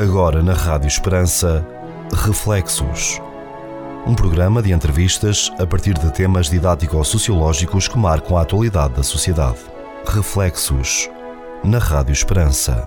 Agora 0.00 0.42
na 0.42 0.54
Rádio 0.54 0.88
Esperança, 0.88 1.62
Reflexos. 2.24 3.20
Um 4.06 4.14
programa 4.14 4.62
de 4.62 4.72
entrevistas 4.72 5.52
a 5.58 5.66
partir 5.66 5.92
de 5.92 6.10
temas 6.10 6.48
didático-sociológicos 6.48 7.86
que 7.86 7.98
marcam 7.98 8.38
a 8.38 8.40
atualidade 8.40 8.94
da 8.94 9.02
sociedade. 9.02 9.58
Reflexos. 10.06 11.06
Na 11.62 11.76
Rádio 11.76 12.14
Esperança. 12.14 12.86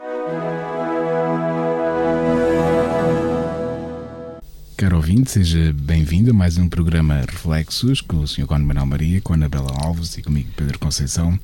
Caro 4.75 4.95
ouvinte, 4.95 5.29
seja 5.29 5.71
bem-vindo 5.71 6.31
a 6.31 6.33
mais 6.33 6.57
um 6.57 6.67
programa 6.67 7.21
Reflexos 7.29 8.01
com 8.01 8.21
o 8.21 8.27
Sr. 8.27 8.47
Cónigo 8.47 8.69
Manuel 8.69 8.87
Maria, 8.87 9.21
com 9.21 9.33
a 9.33 9.35
Anabela 9.35 9.71
Alves 9.83 10.17
e 10.17 10.23
comigo 10.23 10.49
Pedro 10.57 10.79
Conceição. 10.79 11.39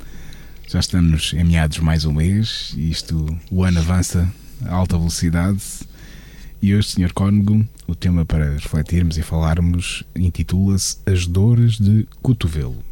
Já 0.67 0.79
estamos 0.79 1.31
em 1.35 1.43
meados 1.43 1.77
mais 1.77 2.05
um 2.05 2.13
mês 2.13 2.73
e 2.75 2.89
isto, 2.89 3.27
o 3.51 3.63
ano 3.63 3.77
avança 3.77 4.27
a 4.65 4.73
alta 4.73 4.97
velocidade. 4.97 5.61
E 6.61 6.75
hoje, 6.75 6.89
Sr. 6.89 7.13
Cónigo, 7.13 7.65
o 7.87 7.95
tema 7.95 8.25
para 8.25 8.51
refletirmos 8.51 9.17
e 9.17 9.21
falarmos 9.21 10.03
intitula-se 10.15 10.97
As 11.05 11.25
Dores 11.25 11.77
de 11.77 12.05
Cotovelo. 12.21 12.83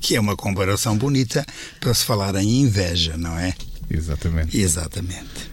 Que 0.00 0.14
é 0.14 0.20
uma 0.20 0.36
comparação 0.36 0.96
bonita 0.96 1.44
para 1.80 1.92
se 1.92 2.04
falar 2.04 2.34
em 2.36 2.62
inveja, 2.62 3.16
não 3.16 3.36
é? 3.36 3.54
Exatamente. 3.90 4.56
Exatamente. 4.56 5.50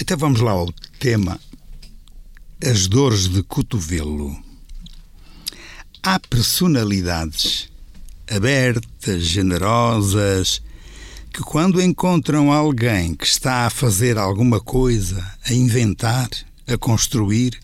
Então 0.00 0.16
vamos 0.16 0.40
lá 0.40 0.52
ao 0.52 0.72
tema 0.98 1.38
As 2.62 2.86
Dores 2.88 3.28
de 3.28 3.42
Cotovelo. 3.44 4.36
Há 6.02 6.18
personalidades 6.18 7.68
abertas, 8.28 9.22
generosas, 9.22 10.60
que 11.34 11.42
quando 11.42 11.82
encontram 11.82 12.52
alguém 12.52 13.12
que 13.12 13.26
está 13.26 13.66
a 13.66 13.70
fazer 13.70 14.16
alguma 14.16 14.60
coisa, 14.60 15.20
a 15.44 15.52
inventar, 15.52 16.28
a 16.64 16.78
construir, 16.78 17.58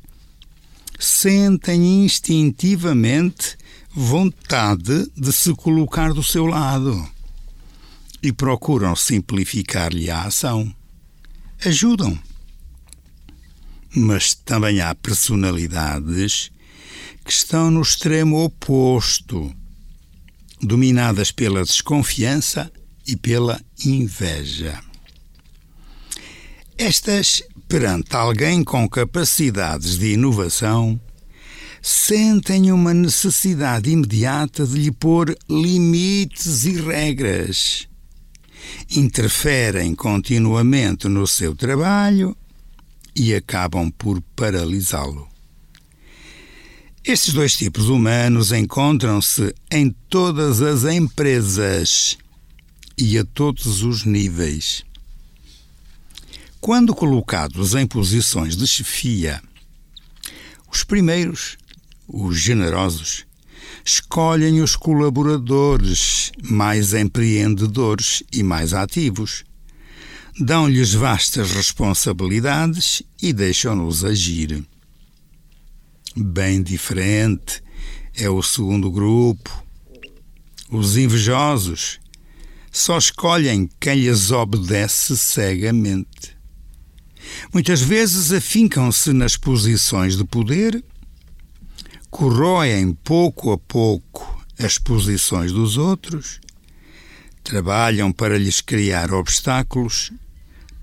sentem 0.98 2.04
instintivamente 2.04 3.56
vontade 3.94 5.08
de 5.16 5.32
se 5.32 5.54
colocar 5.54 6.12
do 6.12 6.20
seu 6.20 6.46
lado 6.46 7.08
e 8.20 8.32
procuram 8.32 8.96
simplificar-lhe 8.96 10.10
a 10.10 10.22
ação. 10.22 10.74
Ajudam. 11.64 12.18
Mas 13.94 14.34
também 14.34 14.80
há 14.80 14.92
personalidades 14.96 16.50
que 17.24 17.30
estão 17.30 17.70
no 17.70 17.82
extremo 17.82 18.42
oposto, 18.42 19.55
dominadas 20.60 21.30
pela 21.30 21.62
desconfiança 21.62 22.68
e 23.11 23.16
pela 23.16 23.61
inveja. 23.84 24.80
Estas, 26.78 27.42
perante 27.69 28.14
alguém 28.14 28.62
com 28.62 28.89
capacidades 28.89 29.98
de 29.98 30.12
inovação, 30.12 30.98
sentem 31.83 32.70
uma 32.70 32.94
necessidade 32.94 33.91
imediata 33.91 34.64
de 34.64 34.78
lhe 34.78 34.92
pôr 34.92 35.36
limites 35.48 36.64
e 36.64 36.80
regras. 36.80 37.89
Interferem 38.97 39.92
continuamente 39.97 41.08
no 41.08 41.27
seu 41.27 41.56
trabalho 41.56 42.36
e 43.17 43.34
acabam 43.34 43.91
por 43.91 44.22
paralisá-lo. 44.36 45.28
Estes 47.05 47.34
dois 47.34 47.56
tipos 47.56 47.89
humanos 47.89 48.52
encontram-se 48.52 49.52
em 49.69 49.91
todas 50.08 50.62
as 50.62 50.84
empresas 50.84 52.17
e 53.00 53.18
a 53.18 53.24
todos 53.24 53.82
os 53.82 54.04
níveis. 54.04 54.84
Quando 56.61 56.94
colocados 56.94 57.74
em 57.74 57.86
posições 57.86 58.55
de 58.55 58.66
chefia, 58.66 59.42
os 60.70 60.84
primeiros, 60.84 61.56
os 62.06 62.39
generosos, 62.39 63.24
escolhem 63.84 64.60
os 64.60 64.77
colaboradores 64.77 66.30
mais 66.42 66.92
empreendedores 66.92 68.22
e 68.30 68.42
mais 68.42 68.74
ativos, 68.74 69.44
dão-lhes 70.39 70.92
vastas 70.92 71.52
responsabilidades 71.52 73.02
e 73.20 73.33
deixam-nos 73.33 74.05
agir. 74.05 74.62
Bem 76.14 76.62
diferente 76.62 77.62
é 78.14 78.28
o 78.28 78.42
segundo 78.42 78.90
grupo, 78.90 79.64
os 80.70 80.96
invejosos, 80.96 81.98
só 82.70 82.98
escolhem 82.98 83.69
quem 83.81 84.01
lhes 84.01 84.31
obedece 84.31 85.17
cegamente. 85.17 86.36
Muitas 87.53 87.81
vezes 87.81 88.33
afincam-se 88.33 89.13
nas 89.13 89.36
posições 89.36 90.17
de 90.17 90.25
poder, 90.25 90.83
corroem 92.11 92.92
pouco 92.92 93.53
a 93.53 93.58
pouco 93.58 94.45
as 94.58 94.79
posições 94.79 95.53
dos 95.53 95.77
outros, 95.77 96.41
trabalham 97.42 98.13
para 98.13 98.39
lhes 98.39 98.61
criar 98.61 99.13
obstáculos, 99.13 100.13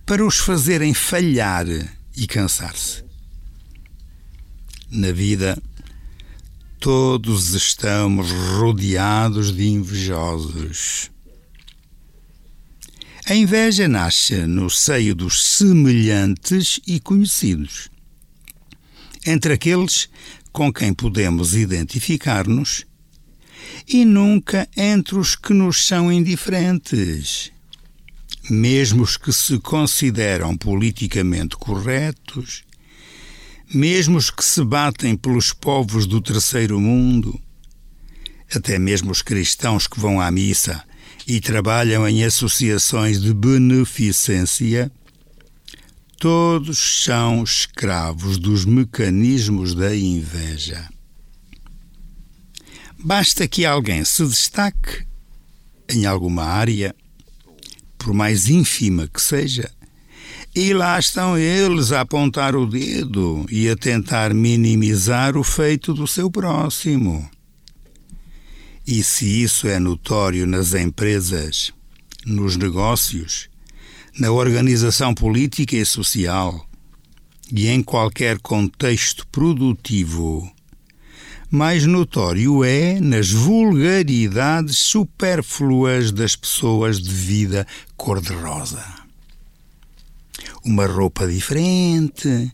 para 0.05 0.25
os 0.25 0.37
fazerem 0.37 0.93
falhar 0.93 1.65
e 2.15 2.25
cansar-se. 2.27 3.03
Na 4.89 5.11
vida, 5.11 5.61
todos 6.79 7.53
estamos 7.53 8.31
rodeados 8.31 9.53
de 9.53 9.67
invejosos. 9.67 11.11
A 13.29 13.35
inveja 13.35 13.89
nasce 13.89 14.47
no 14.47 14.69
seio 14.69 15.13
dos 15.13 15.43
semelhantes 15.43 16.79
e 16.87 16.97
conhecidos. 16.97 17.89
Entre 19.25 19.51
aqueles 19.51 20.07
com 20.53 20.71
quem 20.71 20.93
podemos 20.93 21.53
identificar-nos 21.53 22.85
e 23.85 24.05
nunca 24.05 24.65
entre 24.77 25.17
os 25.17 25.35
que 25.35 25.53
nos 25.53 25.85
são 25.85 26.09
indiferentes. 26.09 27.51
Mesmo 28.49 29.03
os 29.03 29.17
que 29.17 29.33
se 29.33 29.59
consideram 29.59 30.55
politicamente 30.55 31.57
corretos, 31.57 32.63
mesmo 33.73 34.17
os 34.17 34.31
que 34.31 34.45
se 34.45 34.63
batem 34.63 35.17
pelos 35.17 35.51
povos 35.51 36.05
do 36.05 36.21
terceiro 36.21 36.79
mundo, 36.79 37.37
até 38.55 38.79
mesmo 38.79 39.11
os 39.11 39.21
cristãos 39.21 39.85
que 39.85 39.99
vão 39.99 40.21
à 40.21 40.31
missa 40.31 40.81
e 41.27 41.41
trabalham 41.41 42.07
em 42.07 42.23
associações 42.23 43.21
de 43.21 43.33
beneficência, 43.33 44.89
todos 46.17 47.03
são 47.03 47.43
escravos 47.43 48.37
dos 48.37 48.63
mecanismos 48.63 49.75
da 49.75 49.93
inveja. 49.93 50.87
Basta 52.97 53.45
que 53.45 53.65
alguém 53.65 54.05
se 54.05 54.25
destaque 54.25 55.05
em 55.89 56.05
alguma 56.05 56.43
área, 56.43 56.95
por 57.97 58.13
mais 58.13 58.47
ínfima 58.47 59.07
que 59.07 59.21
seja, 59.21 59.69
e 60.55 60.73
lá 60.73 60.97
estão 60.97 61.37
eles 61.37 61.91
a 61.91 62.01
apontar 62.01 62.55
o 62.55 62.65
dedo 62.65 63.45
e 63.51 63.69
a 63.69 63.75
tentar 63.75 64.33
minimizar 64.33 65.37
o 65.37 65.43
feito 65.43 65.93
do 65.93 66.07
seu 66.07 66.31
próximo. 66.31 67.29
E 68.87 69.03
se 69.03 69.43
isso 69.43 69.67
é 69.67 69.79
notório 69.79 70.47
nas 70.47 70.73
empresas, 70.73 71.73
nos 72.25 72.55
negócios, 72.55 73.49
na 74.17 74.31
organização 74.31 75.13
política 75.13 75.75
e 75.75 75.85
social 75.85 76.65
e 77.51 77.67
em 77.67 77.83
qualquer 77.83 78.39
contexto 78.39 79.27
produtivo, 79.27 80.49
mais 81.51 81.85
notório 81.85 82.63
é 82.63 82.97
nas 83.01 83.29
vulgaridades 83.29 84.77
supérfluas 84.77 86.13
das 86.13 86.37
pessoas 86.37 87.01
de 87.01 87.13
vida 87.13 87.67
cor-de-rosa. 87.97 88.85
Uma 90.63 90.85
roupa 90.85 91.27
diferente, 91.27 92.53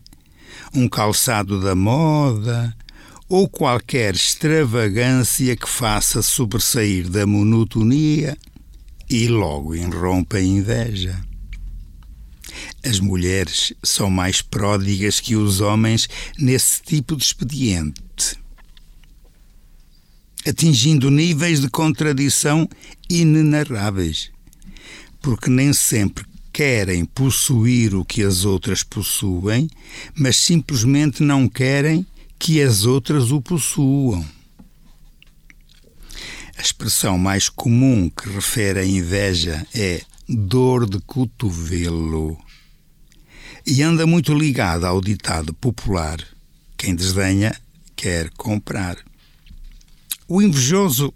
um 0.74 0.88
calçado 0.88 1.60
da 1.60 1.76
moda, 1.76 2.76
ou 3.28 3.48
qualquer 3.48 4.14
extravagância 4.14 5.56
que 5.56 5.68
faça 5.68 6.22
sobressair 6.22 7.08
da 7.08 7.26
monotonia 7.26 8.36
e 9.08 9.28
logo 9.28 9.74
irrompa 9.74 10.36
a 10.36 10.42
inveja. 10.42 11.18
As 12.84 13.00
mulheres 13.00 13.72
são 13.82 14.10
mais 14.10 14.42
pródigas 14.42 15.20
que 15.20 15.34
os 15.36 15.60
homens 15.60 16.08
nesse 16.38 16.82
tipo 16.82 17.16
de 17.16 17.24
expediente, 17.24 18.38
atingindo 20.46 21.10
níveis 21.10 21.60
de 21.60 21.68
contradição 21.68 22.68
inenarráveis, 23.08 24.30
porque 25.20 25.48
nem 25.48 25.72
sempre 25.72 26.24
querem 26.52 27.04
possuir 27.04 27.94
o 27.94 28.04
que 28.04 28.22
as 28.22 28.44
outras 28.44 28.82
possuem, 28.82 29.68
mas 30.14 30.36
simplesmente 30.36 31.22
não 31.22 31.48
querem 31.48 32.06
que 32.38 32.60
as 32.62 32.84
outras 32.84 33.30
o 33.30 33.40
possuam. 33.40 34.24
A 36.56 36.62
expressão 36.62 37.18
mais 37.18 37.48
comum 37.48 38.08
que 38.08 38.28
refere 38.28 38.80
à 38.80 38.84
inveja 38.84 39.66
é 39.74 40.02
dor 40.28 40.88
de 40.88 41.00
cotovelo. 41.00 42.38
e 43.66 43.82
anda 43.82 44.06
muito 44.06 44.34
ligada 44.34 44.86
ao 44.86 45.00
ditado 45.00 45.54
popular: 45.54 46.18
quem 46.76 46.94
desdenha 46.94 47.54
quer 47.96 48.30
comprar. 48.30 48.96
O 50.28 50.42
invejoso, 50.42 51.12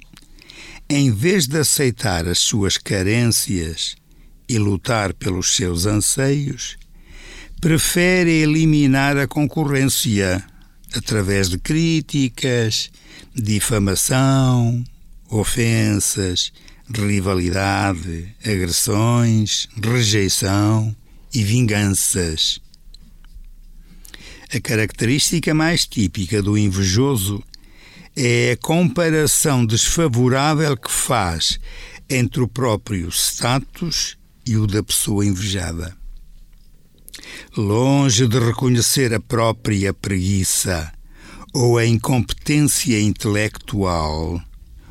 em 0.88 1.11
vez 1.12 1.47
de 1.47 1.59
aceitar 1.59 2.26
as 2.26 2.38
suas 2.38 2.79
carências 2.79 3.97
e 4.49 4.59
lutar 4.59 5.12
pelos 5.12 5.55
seus 5.55 5.85
anseios, 5.85 6.79
prefere 7.61 8.31
eliminar 8.31 9.19
a 9.19 9.26
concorrência 9.26 10.43
através 10.94 11.49
de 11.49 11.58
críticas, 11.58 12.90
difamação, 13.35 14.85
ofensas, 15.29 16.52
rivalidade, 16.90 18.35
agressões, 18.43 19.69
rejeição 19.82 20.94
e 21.35 21.43
vinganças. 21.43 22.61
A 24.55 24.61
característica 24.61 25.52
mais 25.52 25.87
típica 25.87 26.40
do 26.40 26.56
invejoso 26.56 27.43
é 28.17 28.52
a 28.52 28.56
comparação 28.56 29.67
desfavorável 29.67 30.76
que 30.76 30.90
faz 30.90 31.61
entre 32.08 32.40
o 32.40 32.49
próprio 32.49 33.11
status 33.11 34.17
e 34.46 34.56
o 34.56 34.67
da 34.67 34.82
pessoa 34.82 35.26
invejada. 35.26 35.98
Longe 37.56 38.26
de 38.26 38.38
reconhecer 38.38 39.12
a 39.14 39.20
própria 39.20 39.92
preguiça 39.92 40.92
ou 41.54 41.78
a 41.78 41.86
incompetência 41.86 43.00
intelectual, 43.00 44.40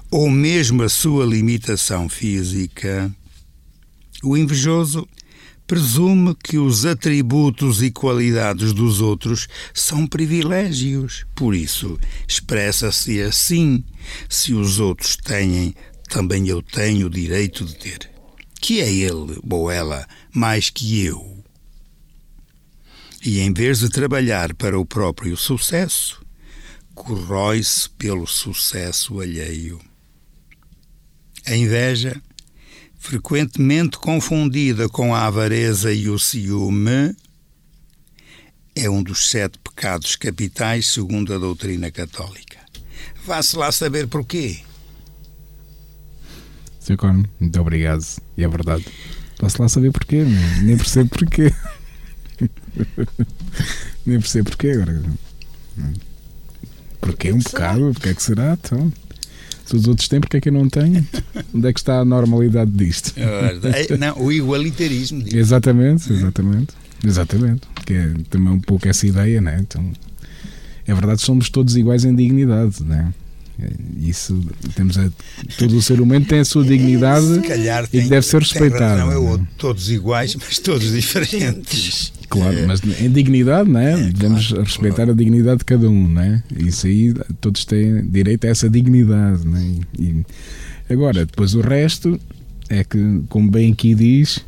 ou 0.09 0.29
mesmo 0.29 0.83
a 0.83 0.89
sua 0.89 1.25
limitação 1.25 2.09
física, 2.09 3.11
o 4.23 4.35
invejoso 4.35 5.07
presume 5.67 6.33
que 6.33 6.57
os 6.57 6.85
atributos 6.85 7.83
e 7.83 7.91
qualidades 7.91 8.73
dos 8.73 9.01
outros 9.01 9.47
são 9.73 10.07
privilégios. 10.07 11.25
Por 11.35 11.53
isso, 11.53 11.99
expressa-se 12.27 13.21
assim: 13.21 13.83
se 14.29 14.53
os 14.53 14.79
outros 14.79 15.17
têm, 15.17 15.75
também 16.09 16.47
eu 16.47 16.61
tenho 16.61 17.07
o 17.07 17.09
direito 17.09 17.65
de 17.65 17.75
ter. 17.75 18.09
Que 18.59 18.81
é 18.81 18.91
ele 18.91 19.37
ou 19.47 19.69
ela 19.69 20.07
mais 20.33 20.69
que 20.69 21.03
eu? 21.03 21.36
E 23.23 23.39
em 23.39 23.51
vez 23.51 23.79
de 23.79 23.89
trabalhar 23.89 24.53
para 24.55 24.79
o 24.79 24.85
próprio 24.85 25.35
sucesso, 25.35 26.21
corrói-se 26.93 27.89
pelo 27.91 28.27
sucesso 28.27 29.19
alheio. 29.19 29.79
A 31.45 31.55
inveja 31.55 32.21
frequentemente 32.97 33.97
confundida 33.97 34.89
com 34.89 35.13
a 35.13 35.25
avareza 35.25 35.93
e 35.93 36.09
o 36.09 36.19
ciúme, 36.19 37.15
é 38.75 38.89
um 38.89 39.01
dos 39.01 39.29
sete 39.29 39.57
pecados 39.59 40.15
capitais 40.15 40.87
segundo 40.87 41.33
a 41.33 41.37
doutrina 41.37 41.89
católica. 41.89 42.57
Vá-se 43.25 43.55
lá 43.55 43.71
saber 43.71 44.07
porquê. 44.07 44.59
Sr. 46.79 46.97
Cone, 46.97 47.29
muito 47.39 47.59
obrigado. 47.59 48.03
E 48.37 48.43
é 48.43 48.47
verdade. 48.47 48.85
Vá-se 49.39 49.61
lá 49.61 49.69
saber 49.69 49.91
porquê, 49.91 50.23
nem 50.63 50.77
percebo 50.77 51.09
porquê. 51.09 51.51
nem 54.05 54.19
percebo 54.19 54.49
porquê 54.49 54.69
agora. 54.69 55.01
Porquê 57.01 57.31
um 57.31 57.39
pecado? 57.39 57.91
Porquê 57.93 58.09
é 58.09 58.13
que 58.13 58.23
será? 58.23 58.57
Então. 58.61 58.91
Se 59.65 59.75
os 59.75 59.85
outros 59.85 60.07
têm, 60.07 60.21
porque 60.21 60.37
é 60.37 60.41
que 60.41 60.47
eu 60.47 60.53
não 60.53 60.69
tenho? 60.69 61.05
Onde 61.53 61.67
é 61.67 61.73
que 61.73 61.79
está 61.79 61.99
a 61.99 62.05
normalidade 62.05 62.71
disto? 62.71 63.13
É, 63.17 63.97
não, 63.97 64.17
o 64.17 64.31
igualitarismo. 64.31 65.21
Digo. 65.21 65.37
Exatamente, 65.37 66.11
exatamente. 66.11 66.73
Exatamente. 67.05 67.61
Que 67.85 67.93
é 67.93 68.13
também 68.29 68.53
um 68.53 68.59
pouco 68.61 68.87
essa 68.87 69.05
ideia, 69.05 69.41
né? 69.41 69.57
Então, 69.59 69.91
é 70.85 70.93
verdade, 70.93 71.21
somos 71.21 71.49
todos 71.49 71.75
iguais 71.75 72.05
em 72.05 72.15
dignidade, 72.15 72.81
né? 72.81 73.13
Isso 73.99 74.39
temos 74.75 74.97
a, 74.97 75.09
todo 75.57 75.75
o 75.75 75.81
ser 75.81 75.99
humano 75.99 76.23
tem 76.25 76.39
a 76.39 76.45
sua 76.45 76.63
dignidade 76.63 77.25
e 77.25 77.87
tem, 77.87 78.07
deve 78.07 78.21
ser 78.21 78.39
respeitado. 78.39 78.99
Não 78.99 79.11
é 79.11 79.17
outro, 79.17 79.47
todos 79.57 79.89
iguais, 79.89 80.35
mas 80.35 80.59
todos 80.59 80.91
diferentes. 80.91 82.13
Claro, 82.29 82.67
mas 82.67 82.81
em 82.99 83.09
dignidade, 83.09 83.69
né? 83.69 83.93
É, 83.93 84.11
Devemos 84.11 84.47
claro, 84.47 84.63
respeitar 84.63 84.95
claro. 84.95 85.11
a 85.11 85.15
dignidade 85.15 85.59
de 85.59 85.65
cada 85.65 85.89
um, 85.89 86.07
né? 86.07 86.43
Isso 86.57 86.87
aí 86.87 87.13
todos 87.39 87.63
têm 87.63 88.05
direito 88.07 88.45
a 88.45 88.49
essa 88.49 88.69
dignidade, 88.69 89.47
né? 89.47 89.75
E 89.97 90.25
agora, 90.89 91.25
depois 91.25 91.53
o 91.53 91.61
resto 91.61 92.19
é 92.69 92.83
que, 92.83 93.21
como 93.29 93.49
bem 93.49 93.71
aqui 93.71 93.95
diz, 93.95 94.45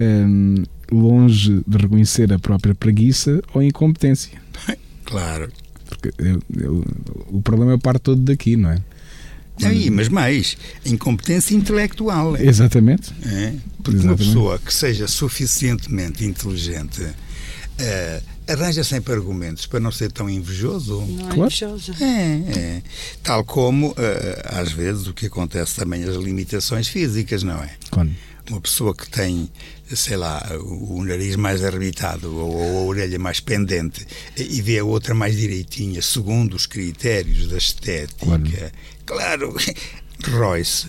hum, 0.00 0.64
longe 0.90 1.62
de 1.66 1.76
reconhecer 1.78 2.32
a 2.32 2.38
própria 2.38 2.74
preguiça 2.74 3.42
ou 3.54 3.62
incompetência. 3.62 4.38
Claro. 5.04 5.50
Porque 5.88 6.12
eu, 6.18 6.42
eu, 6.58 6.84
o 7.28 7.40
problema 7.40 7.78
parte 7.78 8.02
todo 8.02 8.20
daqui, 8.20 8.56
não 8.56 8.70
é? 8.70 8.78
Aí, 9.62 9.90
mas 9.90 10.08
mais, 10.08 10.56
incompetência 10.84 11.54
intelectual. 11.54 12.36
Exatamente. 12.36 13.12
É? 13.24 13.54
Porque 13.82 13.98
Exatamente. 13.98 14.06
uma 14.06 14.16
pessoa 14.16 14.58
que 14.58 14.72
seja 14.72 15.06
suficientemente 15.06 16.24
inteligente 16.24 17.02
uh, 17.02 18.22
arranja 18.52 18.84
sempre 18.84 19.14
argumentos 19.14 19.66
para 19.66 19.80
não 19.80 19.90
ser 19.90 20.12
tão 20.12 20.28
invejoso. 20.28 21.00
Não 21.00 21.28
é 21.28 21.34
claro. 21.34 21.46
invejoso. 21.46 21.92
É, 22.00 22.58
é. 22.58 22.82
Tal 23.22 23.44
como, 23.44 23.90
uh, 23.90 23.94
às 24.44 24.72
vezes, 24.72 25.06
o 25.06 25.14
que 25.14 25.26
acontece 25.26 25.76
também 25.76 26.04
as 26.04 26.16
limitações 26.16 26.88
físicas, 26.88 27.42
não 27.42 27.62
é? 27.62 27.70
Claro. 27.90 28.10
Uma 28.48 28.60
pessoa 28.60 28.94
que 28.94 29.08
tem 29.08 29.50
sei 29.94 30.16
lá, 30.16 30.44
o, 30.60 31.04
nariz 31.04 31.36
mais 31.36 31.62
arrebitado 31.62 32.34
ou, 32.34 32.56
ou, 32.56 32.78
a 32.78 32.82
orelha 32.82 33.18
mais 33.18 33.38
pendente 33.38 34.04
e 34.36 34.60
vê 34.60 34.78
a 34.80 34.84
outra 34.84 35.14
mais 35.14 35.36
direitinha, 35.36 36.02
segundo 36.02 36.54
os 36.54 36.66
critérios 36.66 37.46
da 37.46 37.56
estética. 37.56 38.26
Claro, 38.26 38.72
claro 39.06 39.54
Royce. 40.28 40.88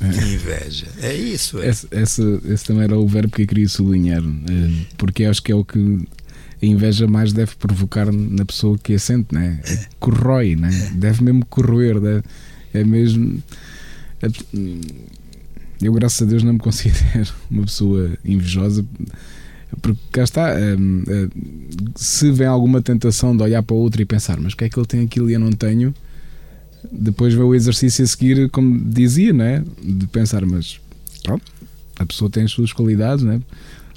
Inveja, 0.00 0.86
é 1.00 1.14
isso. 1.14 1.60
É. 1.60 1.68
Esse, 1.68 1.88
esse, 1.90 2.40
esse, 2.46 2.64
também 2.64 2.84
era 2.84 2.98
o 2.98 3.06
verbo 3.06 3.34
que 3.34 3.42
eu 3.42 3.46
queria 3.46 3.68
sublinhar, 3.68 4.22
eh, 4.22 4.86
porque 4.98 5.24
acho 5.24 5.42
que 5.42 5.50
é 5.50 5.54
o 5.54 5.64
que 5.64 6.06
a 6.62 6.66
inveja 6.66 7.06
mais 7.06 7.32
deve 7.32 7.54
provocar 7.56 8.12
na 8.12 8.44
pessoa 8.44 8.78
que 8.78 8.94
a 8.94 8.98
sente, 8.98 9.34
né? 9.34 9.60
É, 9.64 9.86
corrói, 9.98 10.56
né? 10.56 10.70
Deve 10.94 11.22
mesmo 11.22 11.44
corroer, 11.46 12.00
deve, 12.00 12.22
é 12.72 12.84
mesmo. 12.84 13.42
É, 14.22 14.28
eu, 15.82 15.92
graças 15.92 16.26
a 16.26 16.30
Deus, 16.30 16.42
não 16.42 16.54
me 16.54 16.58
considero 16.58 17.32
uma 17.50 17.64
pessoa 17.64 18.10
invejosa, 18.24 18.84
porque 19.80 20.00
cá 20.12 20.24
está. 20.24 20.54
Hum, 20.54 21.04
hum, 21.08 21.28
se 21.94 22.30
vem 22.30 22.46
alguma 22.46 22.82
tentação 22.82 23.36
de 23.36 23.42
olhar 23.42 23.62
para 23.62 23.74
o 23.74 23.78
outro 23.78 24.02
e 24.02 24.04
pensar, 24.04 24.38
mas 24.38 24.52
o 24.52 24.56
que 24.56 24.64
é 24.64 24.68
que 24.68 24.78
ele 24.78 24.86
tem 24.86 25.04
aquilo 25.04 25.30
e 25.30 25.34
eu 25.34 25.40
não 25.40 25.52
tenho, 25.52 25.94
depois 26.92 27.34
vem 27.34 27.42
o 27.42 27.54
exercício 27.54 28.04
a 28.04 28.06
seguir, 28.06 28.50
como 28.50 28.78
dizia, 28.78 29.32
né? 29.32 29.64
de 29.82 30.06
pensar, 30.06 30.44
mas 30.44 30.80
pronto, 31.22 31.44
a 31.98 32.06
pessoa 32.06 32.30
tem 32.30 32.44
as 32.44 32.50
suas 32.50 32.72
qualidades, 32.72 33.24
né? 33.24 33.40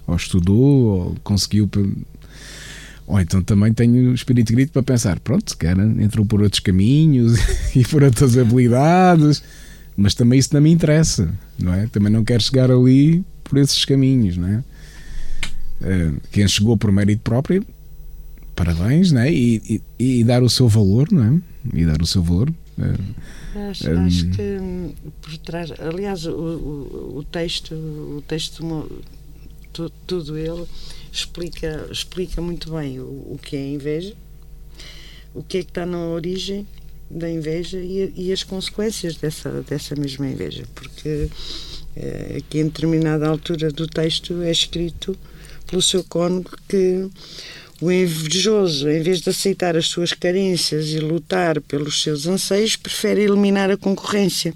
ou 0.06 0.16
estudou, 0.16 0.84
ou 0.86 1.16
conseguiu. 1.24 1.70
Ou 3.06 3.20
então 3.22 3.42
também 3.42 3.74
tenho 3.74 4.14
espírito 4.14 4.54
grito 4.54 4.72
para 4.74 4.84
pensar, 4.84 5.20
pronto, 5.20 5.58
calhar 5.58 5.80
entrou 6.00 6.26
por 6.26 6.42
outros 6.42 6.60
caminhos 6.60 7.38
e 7.76 7.84
por 7.86 8.04
outras 8.04 8.38
habilidades 8.38 9.42
mas 9.98 10.14
também 10.14 10.38
isso 10.38 10.54
não 10.54 10.62
me 10.62 10.72
interessa, 10.72 11.34
não 11.58 11.74
é? 11.74 11.88
Também 11.88 12.14
não 12.14 12.24
quero 12.24 12.44
chegar 12.44 12.70
ali 12.70 13.26
por 13.44 13.58
esses 13.58 13.84
caminhos, 13.84 14.38
não 14.38 14.48
é? 14.48 14.64
Uh, 15.82 16.22
quem 16.32 16.48
chegou 16.48 16.78
por 16.78 16.92
mérito 16.92 17.24
próprio, 17.24 17.66
parabéns, 18.56 19.12
não 19.12 19.22
é? 19.22 19.34
E, 19.34 19.82
e, 20.00 20.20
e, 20.20 20.24
dar 20.24 20.44
o 20.44 20.50
seu 20.50 20.68
valor, 20.68 21.12
não 21.12 21.24
é? 21.24 21.40
E 21.74 21.84
dar 21.84 22.00
o 22.00 22.06
seu 22.06 22.22
valor. 22.22 22.54
Acho, 23.70 23.90
um, 23.90 24.06
acho, 24.06 24.30
que 24.30 24.42
hum, 24.42 24.94
por 25.22 25.38
trás, 25.40 25.72
aliás, 25.80 26.26
o, 26.26 26.32
o, 26.32 27.18
o 27.18 27.24
texto, 27.24 27.74
o 27.74 28.24
texto, 28.28 28.64
tu, 29.74 29.90
tudo 30.06 30.38
ele 30.38 30.66
explica, 31.12 31.88
explica 31.92 32.42
muito 32.42 32.72
bem 32.72 33.00
o, 33.00 33.04
o 33.04 33.40
que 33.42 33.56
é 33.56 33.68
inveja, 33.68 34.14
o 35.34 35.42
que 35.42 35.58
é 35.58 35.64
que 35.64 35.70
está 35.70 35.86
na 35.86 35.98
origem 35.98 36.68
da 37.10 37.30
inveja 37.30 37.80
e, 37.80 38.14
e, 38.16 38.32
as 38.32 38.44
consequências 38.44 39.16
dessa, 39.16 39.64
dessa 39.64 39.96
mesma 39.96 40.28
inveja, 40.28 40.66
porque 40.76 41.30
eh, 41.96 42.38
aqui 42.38 42.60
em 42.60 42.66
determinada 42.66 43.28
altura 43.28 43.72
do 43.72 43.88
texto 43.88 44.42
é 44.42 44.52
escrito 44.52 45.18
pelo 45.66 45.82
seu 45.82 46.04
cônego 46.04 46.52
que 46.68 47.10
o 47.82 47.92
invejoso, 47.92 48.90
em 48.90 49.02
vez 49.02 49.22
de 49.22 49.30
aceitar 49.30 49.76
as 49.76 49.88
suas 49.88 50.14
carências 50.14 50.90
e 50.90 51.00
lutar 51.00 51.62
pelos 51.62 52.02
seus 52.02 52.26
anseios, 52.26 52.76
prefere 52.76 53.22
eliminar 53.22 53.70
a 53.70 53.78
concorrência 53.78 54.54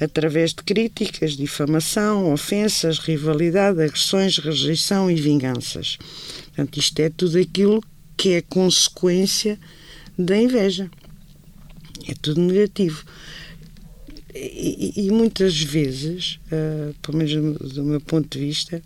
através 0.00 0.54
de 0.54 0.62
críticas, 0.62 1.36
difamação, 1.36 2.32
ofensas, 2.32 2.98
rivalidade, 2.98 3.82
agressões, 3.82 4.38
rejeição 4.38 5.10
e 5.10 5.14
vinganças. 5.14 5.98
Portanto, 6.46 6.78
isto 6.78 7.00
é 7.00 7.10
tudo 7.10 7.38
aquilo 7.38 7.82
que 8.16 8.32
é 8.32 8.40
consequência 8.40 9.58
da 10.18 10.36
inveja 10.36 10.90
é 12.08 12.14
tudo 12.20 12.40
negativo. 12.40 13.04
E, 14.34 15.06
e, 15.06 15.10
muitas 15.10 15.60
vezes, 15.60 16.38
uh, 16.46 16.94
pelo 17.02 17.18
menos 17.18 17.34
do, 17.34 17.68
do, 17.68 17.84
meu 17.84 18.00
ponto 18.00 18.38
de 18.38 18.46
vista, 18.46 18.82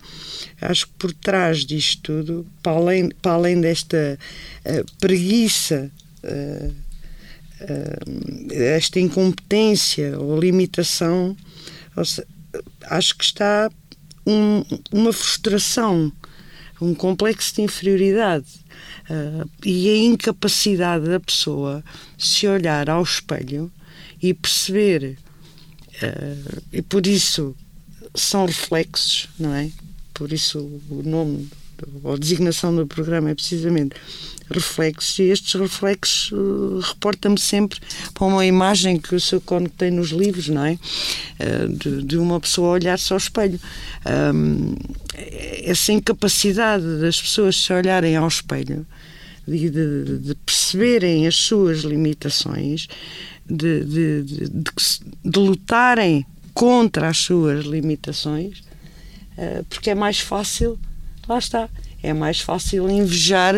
acho 0.61 0.87
que 0.87 0.93
por 0.95 1.13
trás 1.13 1.65
disto 1.65 2.01
tudo, 2.03 2.47
para 2.63 2.73
além, 2.73 3.09
para 3.21 3.33
além 3.33 3.61
desta 3.61 4.19
uh, 4.65 4.99
preguiça, 4.99 5.91
uh, 6.25 6.85
esta 8.53 9.01
incompetência 9.01 10.19
ou 10.19 10.39
limitação, 10.39 11.37
ou 11.97 12.03
acho 12.91 13.17
que 13.17 13.25
está 13.25 13.71
um, 14.27 14.63
uma 14.93 15.13
frustração, 15.13 16.13
um 16.81 16.95
complexo 16.95 17.55
de 17.55 17.63
inferioridade 17.63 18.47
e 19.65 19.89
a 19.89 19.97
incapacidade 19.97 21.07
da 21.07 21.21
pessoa 21.21 21.83
se 22.19 22.47
olhar 22.47 22.91
ao 22.91 23.03
espelho 23.03 23.73
e 24.21 24.35
perceber 24.35 25.17
Uh, 26.05 26.63
e 26.73 26.83
por 26.83 27.07
isso 27.07 27.55
são 28.15 28.47
reflexos, 28.47 29.29
não 29.39 29.55
é? 29.55 29.71
Por 30.13 30.33
isso 30.33 30.59
o 30.59 31.03
nome 31.05 31.49
ou 32.03 32.19
designação 32.19 32.75
do 32.75 32.87
programa 32.87 33.31
é 33.31 33.35
precisamente 33.35 33.97
reflexos, 34.51 35.19
e 35.19 35.25
estes 35.25 35.59
reflexos 35.59 36.31
uh, 36.33 36.81
reportam-me 36.81 37.39
sempre 37.39 37.81
para 38.13 38.27
uma 38.27 38.45
imagem 38.45 38.99
que 38.99 39.15
o 39.15 39.21
seu 39.21 39.41
Cono 39.41 39.69
tem 39.69 39.91
nos 39.91 40.11
livros, 40.11 40.49
não 40.49 40.65
é? 40.65 40.79
Uh, 41.41 41.69
de, 41.69 42.03
de, 42.03 42.17
uma 42.19 42.39
pessoa 42.39 42.69
olhar-se 42.69 43.13
ao 43.13 43.17
espelho. 43.17 43.59
Um, 44.35 44.77
essa 45.65 45.93
incapacidade 45.93 46.85
das 47.01 47.21
pessoas 47.21 47.57
se 47.57 47.73
olharem 47.73 48.17
ao 48.17 48.29
espelho 48.29 48.87
de, 49.47 49.71
de, 49.71 50.19
de 50.19 50.35
perceberem 50.35 51.27
as 51.27 51.37
suas 51.37 51.81
limitações 51.81 52.89
de, 53.47 53.85
de, 53.85 55.39
lutarem 55.39 56.25
contra 56.53 57.09
as 57.09 57.19
suas 57.19 57.65
limitações, 57.65 58.61
uh, 59.37 59.65
porque 59.69 59.91
é 59.91 59.95
mais 59.95 60.21
fácil, 60.21 60.79
lá 61.29 61.39
está, 61.39 61.69
é 62.03 62.13
mais 62.13 62.41
fácil 62.41 62.89
invejar 62.89 63.55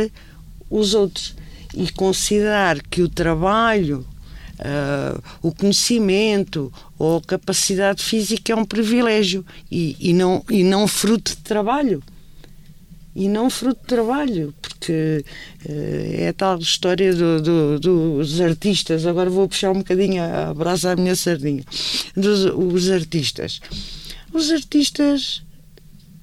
os 0.69 0.95
outros 0.95 1.37
e 1.75 1.91
considerar 1.93 2.83
que 2.83 3.03
o 3.03 3.09
trabalho, 3.09 4.05
uh, 4.59 5.23
o 5.43 5.55
conhecimento 5.55 6.73
ou 6.99 7.19
a 7.19 7.23
capacidade 7.23 8.03
física 8.03 8.53
é 8.53 8.57
um 8.57 8.65
privilégio 8.65 9.45
e, 9.71 9.97
e, 10.01 10.13
não, 10.13 10.43
e 10.51 10.65
não 10.65 10.89
fruto 10.89 11.33
de 11.33 11.43
trabalho 11.43 12.03
e 13.17 13.29
não 13.29 13.49
fruto 13.49 13.81
de 13.81 13.87
trabalho, 13.87 14.55
porque 14.61 15.25
uh, 15.67 16.23
é 16.23 16.29
a 16.29 16.33
tal 16.35 16.59
história 16.59 17.15
do, 17.15 17.41
do, 17.41 17.79
dos 17.79 18.41
artistas. 18.43 19.07
Agora 19.07 19.31
vou 19.31 19.49
puxar 19.49 19.71
um 19.71 19.79
bocadinho 19.79 20.23
a 20.23 20.53
brasa 20.53 20.93
à 20.93 20.97
minha 20.97 21.17
sardinha. 21.17 21.65
Dos 22.15 22.45
os 22.45 22.91
artistas. 22.91 23.61
Os 24.33 24.53
artistas. 24.53 25.43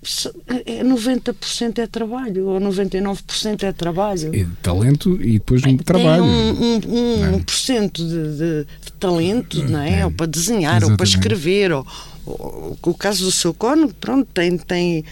90% 0.03 1.79
é, 1.79 1.83
é 1.83 1.87
trabalho, 1.87 2.47
ou 2.47 2.59
99% 2.59 3.63
é 3.63 3.71
trabalho. 3.71 4.35
É 4.35 4.45
talento 4.61 5.17
e 5.21 5.33
depois 5.33 5.63
um 5.63 5.77
trabalho. 5.77 6.23
Tem 6.23 6.31
um, 6.31 6.61
um, 6.61 6.81
um, 6.93 7.35
um 7.35 7.39
por 7.41 7.55
cento 7.55 8.05
de, 8.05 8.37
de, 8.37 8.65
de, 8.65 8.91
talento, 8.99 9.63
não 9.63 9.79
é? 9.79 10.01
é. 10.01 10.05
Ou 10.05 10.11
para 10.11 10.25
desenhar, 10.25 10.75
Exatamente. 10.75 10.91
ou 10.91 10.97
para 10.97 11.05
escrever, 11.05 11.71
ou, 11.71 11.87
ou, 12.25 12.77
o 12.81 12.93
caso 12.93 13.25
do 13.25 13.31
seu 13.31 13.53
cono, 13.53 13.93
pronto, 13.99 14.27
tem, 14.33 14.57
tem 14.57 15.05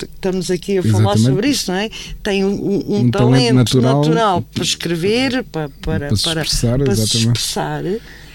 estamos 0.00 0.50
aqui 0.50 0.78
a 0.78 0.82
falar 0.82 1.14
Exatamente. 1.14 1.22
sobre 1.22 1.48
isso, 1.48 1.70
não 1.70 1.78
é? 1.78 1.90
Tem 2.22 2.44
um, 2.44 2.48
um, 2.48 2.76
um 2.76 3.10
talento, 3.10 3.12
talento 3.12 3.54
natural, 3.54 3.96
natural, 3.96 4.42
para 4.42 4.62
escrever, 4.62 5.44
para, 5.44 5.68
para, 5.68 6.08
para, 6.08 6.16
se 6.16 6.28
expressar, 6.28 6.78
para, 6.78 6.94
se 6.94 7.16
expressar 7.18 7.82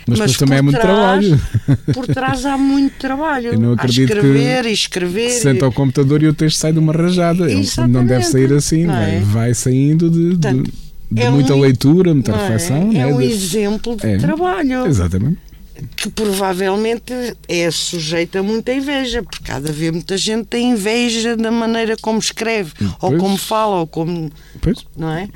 mas, 0.09 0.19
mas 0.19 0.37
também 0.37 0.57
é 0.57 0.61
muito 0.61 0.79
trás, 0.79 1.25
trabalho. 1.25 1.41
Por 1.93 2.07
trás 2.07 2.45
há 2.45 2.57
muito 2.57 2.93
trabalho. 2.97 3.53
Eu 3.53 3.59
não 3.59 3.73
acredito 3.73 4.11
a 4.11 4.15
escrever 4.15 4.65
e 4.65 4.71
escrever. 4.71 5.29
Senta 5.29 5.65
ao 5.65 5.71
computador 5.71 6.23
e 6.23 6.27
o 6.27 6.33
texto 6.33 6.57
sai 6.57 6.73
de 6.73 6.79
uma 6.79 6.91
rajada. 6.93 7.45
Não 7.87 8.05
deve 8.05 8.23
sair 8.23 8.51
assim, 8.53 8.85
não 8.85 8.95
é? 8.95 9.19
vai, 9.19 9.53
saindo 9.53 10.09
de, 10.09 10.29
Portanto, 10.29 10.71
de, 11.11 11.15
de 11.15 11.21
é 11.21 11.29
muita 11.29 11.53
um, 11.53 11.59
leitura, 11.59 12.13
muita 12.13 12.35
reflexão. 12.35 12.91
É, 12.93 12.99
é 12.99 13.07
um 13.07 13.21
exemplo 13.21 13.95
de 13.95 14.07
é, 14.07 14.17
trabalho. 14.17 14.87
Exatamente 14.87 15.48
que 15.95 16.09
provavelmente 16.09 17.13
é 17.47 17.69
sujeita 17.71 18.39
a 18.39 18.43
muita 18.43 18.73
inveja, 18.73 19.23
porque 19.23 19.51
há 19.51 19.59
de 19.59 19.69
haver 19.69 19.91
muita 19.91 20.17
gente 20.17 20.43
que 20.43 20.49
tem 20.49 20.71
inveja 20.71 21.35
da 21.35 21.51
maneira 21.51 21.95
como 22.01 22.19
escreve, 22.19 22.71
pois. 22.77 22.95
ou 23.01 23.17
como 23.17 23.37
fala, 23.37 23.77
ou 23.77 23.87
como. 23.87 24.31
Pois. 24.61 24.85
Não 24.95 25.11
é? 25.11 25.27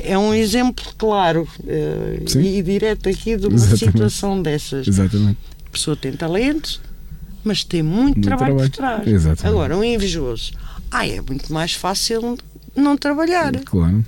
É 0.00 0.18
um 0.18 0.34
exemplo 0.34 0.84
claro 0.96 1.48
uh, 1.60 2.38
e 2.38 2.62
direto 2.62 3.08
aqui 3.08 3.36
de 3.36 3.46
uma 3.46 3.56
Exatamente. 3.56 3.86
situação 3.86 4.42
dessas. 4.42 4.86
Exatamente. 4.86 5.38
A 5.66 5.70
pessoa 5.70 5.96
tem 5.96 6.12
talento, 6.12 6.80
mas 7.44 7.64
tem 7.64 7.82
muito, 7.82 8.16
muito 8.16 8.22
trabalho, 8.22 8.56
trabalho, 8.70 8.70
por 8.70 8.76
trás. 8.76 9.06
Exatamente. 9.06 9.46
Agora, 9.46 9.76
um 9.76 9.84
invejoso. 9.84 10.52
Ah, 10.90 11.06
é 11.06 11.20
muito 11.20 11.52
mais 11.52 11.72
fácil 11.72 12.36
não 12.74 12.96
trabalhar. 12.96 13.52
Claro. 13.64 14.04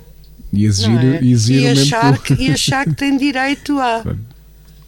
E 0.51 0.65
exigir, 0.65 1.15
é? 1.15 1.25
exigir 1.25 1.61
e, 1.63 1.67
achar 1.67 2.17
que, 2.19 2.33
e 2.33 2.51
achar 2.51 2.85
que 2.85 2.93
tem 2.93 3.17
direito 3.17 3.79
a. 3.79 4.01
Claro. 4.03 4.32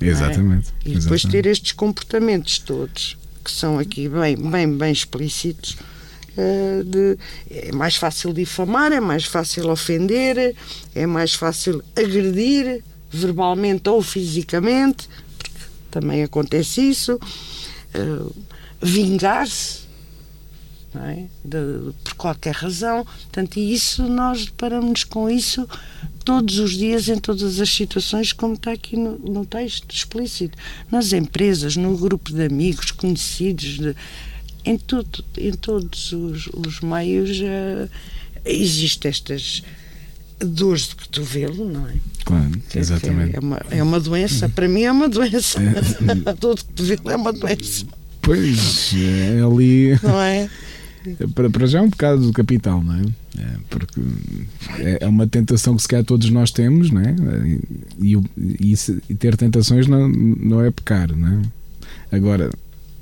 Exatamente. 0.09 0.69
É? 0.85 0.89
E 0.89 0.95
depois 0.95 1.21
Exatamente. 1.21 1.31
ter 1.31 1.45
estes 1.49 1.71
comportamentos 1.71 2.59
todos, 2.59 3.17
que 3.43 3.51
são 3.51 3.79
aqui 3.79 4.09
bem, 4.09 4.35
bem, 4.35 4.77
bem 4.77 4.91
explícitos. 4.91 5.77
Uh, 6.37 6.83
de, 6.83 7.17
é 7.49 7.71
mais 7.71 7.95
fácil 7.95 8.33
difamar, 8.33 8.91
é 8.91 8.99
mais 8.99 9.23
fácil 9.23 9.69
ofender, 9.69 10.53
é 10.93 11.05
mais 11.05 11.33
fácil 11.33 11.81
agredir 11.95 12.83
verbalmente 13.09 13.87
ou 13.87 14.01
fisicamente, 14.01 15.07
porque 15.37 15.53
também 15.89 16.23
acontece 16.23 16.81
isso, 16.81 17.15
uh, 17.15 18.35
vingar-se 18.81 19.84
é? 21.03 21.25
de, 21.43 21.91
por 22.03 22.13
qualquer 22.15 22.53
razão. 22.53 23.05
Portanto, 23.05 23.57
e 23.57 23.73
isso 23.73 24.03
nós 24.03 24.45
deparamos 24.45 25.03
com 25.03 25.29
isso 25.29 25.67
todos 26.23 26.57
os 26.57 26.71
dias, 26.71 27.07
em 27.07 27.19
todas 27.19 27.59
as 27.59 27.69
situações, 27.69 28.33
como 28.33 28.55
está 28.55 28.71
aqui 28.71 28.97
no, 28.97 29.17
no 29.19 29.45
texto 29.45 29.93
explícito. 29.93 30.57
Nas 30.91 31.13
empresas, 31.13 31.75
no 31.75 31.95
grupo 31.95 32.33
de 32.33 32.43
amigos, 32.43 32.91
conhecidos, 32.91 33.77
de, 33.77 33.95
em, 34.65 34.77
tudo, 34.77 35.23
em 35.37 35.51
todos 35.53 36.11
os, 36.11 36.47
os 36.47 36.81
meios 36.81 37.39
uh, 37.39 37.89
existem 38.43 39.09
estas 39.09 39.63
dores 40.39 40.89
de 40.89 40.95
cotovelo, 40.95 41.69
não 41.69 41.87
é? 41.87 41.93
Claro, 42.25 42.51
exatamente. 42.73 43.35
É, 43.35 43.37
é, 43.37 43.39
uma, 43.39 43.61
é 43.69 43.83
uma 43.83 43.99
doença, 43.99 44.49
para 44.49 44.67
mim 44.67 44.81
é 44.83 44.91
uma 44.91 45.07
doença. 45.07 45.59
É. 45.65 46.33
Dor 46.33 46.55
de 46.55 46.63
cotovelo 46.65 47.11
é 47.11 47.15
uma 47.15 47.31
doença. 47.31 47.85
Pois, 48.21 48.91
é 48.95 49.41
ali. 49.41 49.99
Não 50.01 50.19
é? 50.19 50.49
Para, 51.33 51.49
para 51.49 51.67
já 51.67 51.79
é 51.79 51.81
um 51.81 51.89
bocado 51.89 52.21
do 52.21 52.33
capital, 52.33 52.83
não 52.83 52.95
é? 52.95 53.01
é 53.37 53.55
porque 53.69 54.01
é, 54.79 54.97
é 55.01 55.07
uma 55.07 55.27
tentação 55.27 55.75
que 55.75 55.81
se 55.81 55.87
calhar 55.87 56.05
todos 56.05 56.29
nós 56.29 56.51
temos, 56.51 56.91
não 56.91 57.01
é? 57.01 57.15
E, 57.99 58.17
e, 58.37 58.73
e 59.09 59.15
ter 59.15 59.35
tentações 59.37 59.87
não, 59.87 60.07
não 60.07 60.63
é 60.63 60.71
pecar, 60.71 61.15
não 61.15 61.27
é? 61.27 61.41
Agora, 62.15 62.49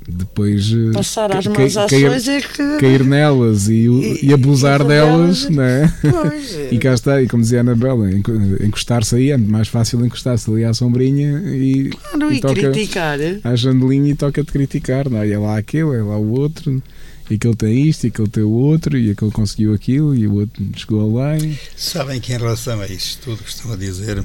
depois 0.08 0.72
eh, 0.72 0.92
passar 0.94 1.36
às 1.36 1.48
más 1.48 1.78
ações 1.78 2.28
é 2.28 2.42
que 2.42 2.78
cair 2.78 3.04
nelas 3.04 3.70
e, 3.70 3.88
e, 3.88 4.26
e 4.26 4.34
abusar 4.34 4.82
e 4.82 4.86
delas, 4.86 5.50
não 5.50 5.64
é? 5.64 5.94
Pois, 6.02 6.56
é. 6.56 6.70
e 6.72 6.78
cá 6.78 6.94
está, 6.94 7.22
e 7.22 7.28
como 7.28 7.42
dizia 7.42 7.60
a 7.60 7.62
Anabela, 7.62 8.10
encostar-se 8.12 9.16
aí 9.16 9.32
é 9.32 9.38
mais 9.38 9.68
fácil 9.68 10.06
encostar-se 10.06 10.50
ali 10.50 10.66
à 10.66 10.74
sombrinha 10.74 11.42
e, 11.46 11.90
claro, 11.90 12.34
e, 12.34 12.42
toca 12.42 12.72
criticar. 12.72 13.20
à 13.44 13.56
jandelinha 13.56 14.12
e 14.12 14.16
toca-te 14.16 14.52
criticar, 14.52 15.10
não 15.10 15.22
é? 15.22 15.30
é 15.30 15.38
lá 15.38 15.58
aquele, 15.58 15.96
é 15.96 16.02
lá 16.04 16.18
o 16.18 16.32
outro 16.32 16.82
e 17.30 17.38
que 17.38 17.48
ele 17.48 17.56
tem 17.56 17.88
isto, 17.88 18.08
e 18.08 18.12
que 18.12 18.22
ele 18.22 18.30
tem 18.30 18.44
o 18.44 18.52
outro, 18.52 18.98
e 18.98 19.12
aquele 19.12 19.32
conseguiu 19.32 19.74
aquilo, 19.74 20.16
e 20.16 20.28
o 20.28 20.36
outro 20.36 20.64
chegou 20.76 21.16
lá. 21.16 21.38
E... 21.38 21.58
Sabem 21.76 22.20
que 22.20 22.34
em 22.34 22.38
relação 22.38 22.80
a 22.82 22.88
isto 22.88 23.24
tudo 23.24 23.44
que 23.44 23.50
estão 23.50 23.72
a 23.72 23.76
dizer, 23.76 24.24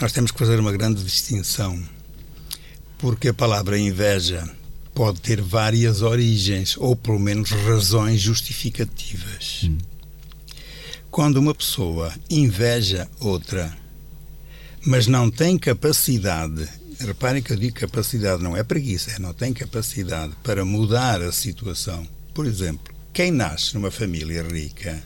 nós 0.00 0.12
temos 0.12 0.30
que 0.30 0.38
fazer 0.38 0.58
uma 0.58 0.72
grande 0.72 1.02
distinção, 1.04 1.80
porque 2.98 3.28
a 3.28 3.34
palavra 3.34 3.78
inveja 3.78 4.48
pode 4.94 5.20
ter 5.20 5.40
várias 5.40 6.02
origens, 6.02 6.76
ou 6.78 6.96
pelo 6.96 7.18
menos 7.18 7.50
razões 7.50 8.20
justificativas. 8.20 9.62
Hum. 9.64 9.78
Quando 11.10 11.36
uma 11.36 11.54
pessoa 11.54 12.12
inveja 12.28 13.08
outra, 13.20 13.72
mas 14.84 15.06
não 15.06 15.30
tem 15.30 15.58
capacidade 15.58 16.68
Reparem 17.00 17.40
que 17.40 17.52
eu 17.52 17.56
digo 17.56 17.76
capacidade, 17.76 18.42
não 18.42 18.56
é 18.56 18.64
preguiça, 18.64 19.12
é 19.12 19.18
não 19.20 19.32
tem 19.32 19.52
capacidade 19.52 20.32
para 20.42 20.64
mudar 20.64 21.22
a 21.22 21.30
situação. 21.30 22.06
Por 22.34 22.44
exemplo, 22.44 22.92
quem 23.12 23.30
nasce 23.30 23.74
numa 23.74 23.90
família 23.90 24.42
rica 24.42 25.00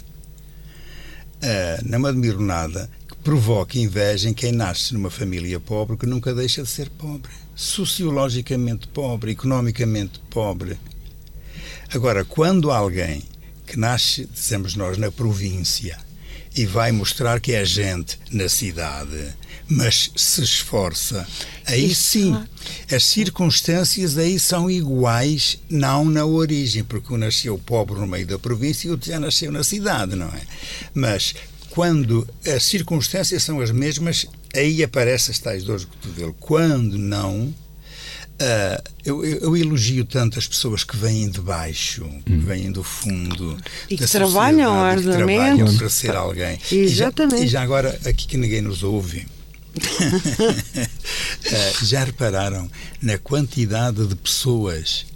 uh, 1.42 1.88
não 1.88 2.06
admiro 2.06 2.40
nada 2.40 2.88
que 3.06 3.14
provoque 3.16 3.78
inveja 3.78 4.30
em 4.30 4.34
quem 4.34 4.52
nasce 4.52 4.94
numa 4.94 5.10
família 5.10 5.60
pobre 5.60 5.98
que 5.98 6.06
nunca 6.06 6.34
deixa 6.34 6.62
de 6.62 6.68
ser 6.68 6.88
pobre. 6.88 7.30
Sociologicamente 7.54 8.88
pobre, 8.88 9.32
economicamente 9.32 10.18
pobre. 10.30 10.78
Agora, 11.92 12.24
quando 12.24 12.70
alguém 12.70 13.22
que 13.66 13.78
nasce, 13.78 14.24
dizemos 14.24 14.74
nós, 14.74 14.96
na 14.96 15.12
província 15.12 15.98
e 16.54 16.66
vai 16.66 16.92
mostrar 16.92 17.40
que 17.40 17.52
é 17.52 17.64
gente 17.64 18.18
na 18.30 18.48
cidade 18.48 19.34
mas 19.72 20.10
se 20.14 20.42
esforça, 20.42 21.26
aí 21.66 21.94
sim, 21.94 22.36
As 22.90 23.04
circunstâncias 23.04 24.18
aí 24.18 24.38
são 24.38 24.70
iguais, 24.70 25.58
não 25.68 26.04
na 26.04 26.24
origem, 26.24 26.84
porque 26.84 27.12
um 27.12 27.16
nasceu 27.16 27.58
pobre 27.58 27.98
no 27.98 28.06
meio 28.06 28.26
da 28.26 28.38
província 28.38 28.86
e 28.86 28.90
o 28.90 28.92
outro 28.92 29.08
já 29.08 29.18
nasceu 29.18 29.50
na 29.50 29.64
cidade, 29.64 30.14
não 30.14 30.28
é? 30.28 30.42
Mas 30.94 31.34
quando 31.70 32.28
as 32.46 32.64
circunstâncias 32.64 33.42
são 33.42 33.60
as 33.60 33.70
mesmas, 33.70 34.26
aí 34.54 34.82
aparecem 34.82 35.32
as 35.32 35.38
tais 35.38 35.64
dores 35.64 35.82
de 35.82 35.88
cotovelo. 35.88 36.36
Quando 36.38 36.98
não, 36.98 37.52
Uh, 38.40 38.82
eu, 39.04 39.24
eu, 39.24 39.38
eu, 39.38 39.56
elogio 39.56 40.04
tanto 40.04 40.38
as 40.38 40.48
pessoas 40.48 40.82
que 40.82 40.96
vêm 40.96 41.30
de 41.30 41.40
baixo, 41.40 42.04
hum. 42.04 42.22
que 42.24 42.36
vêm 42.36 42.72
do 42.72 42.82
fundo 42.82 43.56
e 43.88 43.96
que 43.96 44.06
trabalham 44.06 44.72
arduamente 44.72 45.38
trabalham 45.38 45.76
para 45.76 45.88
ser 45.88 46.16
alguém. 46.16 46.58
Exatamente. 46.72 47.36
E 47.36 47.40
já, 47.40 47.44
e 47.44 47.48
já 47.48 47.62
agora, 47.62 47.96
aqui 48.04 48.26
que 48.26 48.36
ninguém 48.36 48.60
nos 48.60 48.82
ouve, 48.82 49.28
uh, 49.76 51.84
já 51.84 52.02
repararam 52.02 52.68
na 53.00 53.16
quantidade 53.16 54.04
de 54.06 54.16
pessoas 54.16 55.06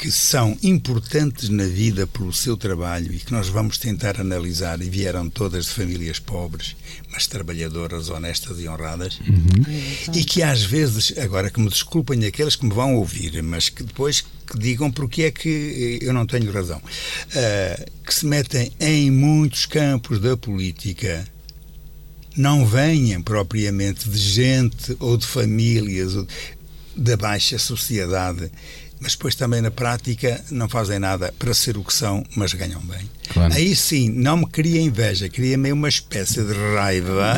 que 0.00 0.10
são 0.10 0.56
importantes 0.62 1.50
na 1.50 1.66
vida 1.66 2.06
pelo 2.06 2.32
seu 2.32 2.56
trabalho 2.56 3.12
e 3.12 3.18
que 3.18 3.30
nós 3.30 3.48
vamos 3.48 3.76
tentar 3.76 4.18
analisar, 4.18 4.80
e 4.80 4.88
vieram 4.88 5.28
todas 5.28 5.66
de 5.66 5.72
famílias 5.72 6.18
pobres, 6.18 6.74
mas 7.12 7.26
trabalhadoras, 7.26 8.08
honestas 8.08 8.58
e 8.60 8.66
honradas, 8.66 9.20
uhum. 9.20 10.14
e 10.14 10.24
que 10.24 10.42
às 10.42 10.62
vezes, 10.62 11.12
agora 11.18 11.50
que 11.50 11.60
me 11.60 11.68
desculpem 11.68 12.24
aqueles 12.24 12.56
que 12.56 12.64
me 12.64 12.72
vão 12.72 12.94
ouvir, 12.94 13.42
mas 13.42 13.68
que 13.68 13.82
depois 13.82 14.22
que 14.22 14.58
digam 14.58 14.90
porque 14.90 15.24
é 15.24 15.30
que 15.30 15.98
eu 16.00 16.14
não 16.14 16.24
tenho 16.24 16.50
razão, 16.50 16.78
uh, 16.78 17.90
que 18.02 18.14
se 18.14 18.24
metem 18.24 18.72
em 18.80 19.10
muitos 19.10 19.66
campos 19.66 20.18
da 20.18 20.34
política 20.34 21.28
não 22.34 22.64
venham 22.64 23.20
propriamente 23.20 24.08
de 24.08 24.18
gente 24.18 24.96
ou 24.98 25.18
de 25.18 25.26
famílias 25.26 26.16
ou 26.16 26.26
da 26.96 27.18
baixa 27.18 27.58
sociedade 27.58 28.50
mas 29.00 29.12
depois 29.12 29.34
também 29.34 29.60
na 29.60 29.70
prática 29.70 30.40
não 30.50 30.68
fazem 30.68 30.98
nada 30.98 31.32
para 31.38 31.54
ser 31.54 31.76
o 31.78 31.84
que 31.84 31.92
são, 31.92 32.22
mas 32.36 32.52
ganham 32.52 32.80
bem. 32.82 33.08
Claro. 33.30 33.54
Aí 33.54 33.74
sim, 33.74 34.10
não 34.10 34.38
me 34.38 34.46
cria 34.46 34.80
inveja, 34.80 35.28
cria 35.28 35.56
meio 35.56 35.74
uma 35.74 35.88
espécie 35.88 36.42
de 36.42 36.52
raiva 36.74 37.34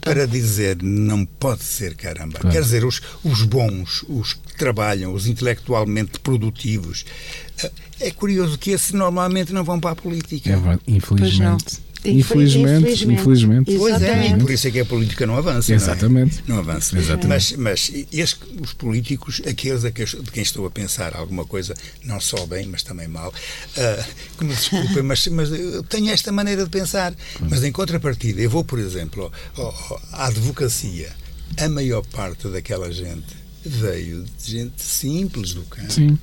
para 0.00 0.26
dizer 0.26 0.78
não 0.82 1.24
pode 1.24 1.62
ser, 1.62 1.94
caramba. 1.94 2.38
Claro. 2.38 2.54
Quer 2.54 2.62
dizer, 2.62 2.84
os, 2.84 3.02
os 3.22 3.42
bons, 3.42 4.04
os 4.08 4.32
que 4.32 4.56
trabalham, 4.56 5.12
os 5.12 5.26
intelectualmente 5.26 6.18
produtivos. 6.20 7.04
Eh, 7.62 7.72
é 8.00 8.10
curioso 8.10 8.58
que 8.58 8.70
esses 8.70 8.92
normalmente 8.92 9.52
não 9.52 9.64
vão 9.64 9.78
para 9.78 9.90
a 9.90 9.96
política. 9.96 10.50
É, 10.50 10.78
infelizmente. 10.86 11.83
Infelizmente, 12.04 13.04
infelizmente. 13.04 13.20
infelizmente. 13.20 13.76
Pois 13.76 14.02
é, 14.02 14.36
por 14.36 14.50
isso 14.50 14.68
é 14.68 14.70
que 14.70 14.80
a 14.80 14.84
política 14.84 15.26
não 15.26 15.36
avança. 15.36 15.72
Exatamente. 15.72 16.42
Não, 16.46 16.56
é? 16.56 16.62
não 16.62 16.70
avança. 16.70 16.98
Exatamente. 16.98 17.56
Mas, 17.56 17.90
mas 17.92 18.36
os 18.60 18.72
políticos, 18.74 19.40
aqueles 19.46 19.82
de 19.82 19.92
quem 20.30 20.42
estou 20.42 20.66
a 20.66 20.70
pensar 20.70 21.14
alguma 21.16 21.44
coisa, 21.44 21.74
não 22.04 22.20
só 22.20 22.44
bem, 22.46 22.66
mas 22.66 22.82
também 22.82 23.08
mal, 23.08 23.28
uh, 23.30 24.04
que 24.38 24.44
me 24.44 24.54
desculpem, 24.54 25.02
mas, 25.02 25.26
mas 25.28 25.50
eu 25.50 25.82
tenho 25.84 26.10
esta 26.10 26.30
maneira 26.30 26.64
de 26.64 26.70
pensar. 26.70 27.14
Mas 27.40 27.64
em 27.64 27.72
contrapartida, 27.72 28.40
eu 28.40 28.50
vou, 28.50 28.64
por 28.64 28.78
exemplo, 28.78 29.32
à 30.12 30.26
advocacia. 30.26 31.10
A 31.56 31.68
maior 31.68 32.04
parte 32.06 32.48
daquela 32.48 32.92
gente 32.92 33.44
veio 33.64 34.24
de 34.24 34.50
gente 34.50 34.82
simples 34.82 35.54
do 35.54 35.62
campo. 35.62 35.92
Sim 35.92 36.18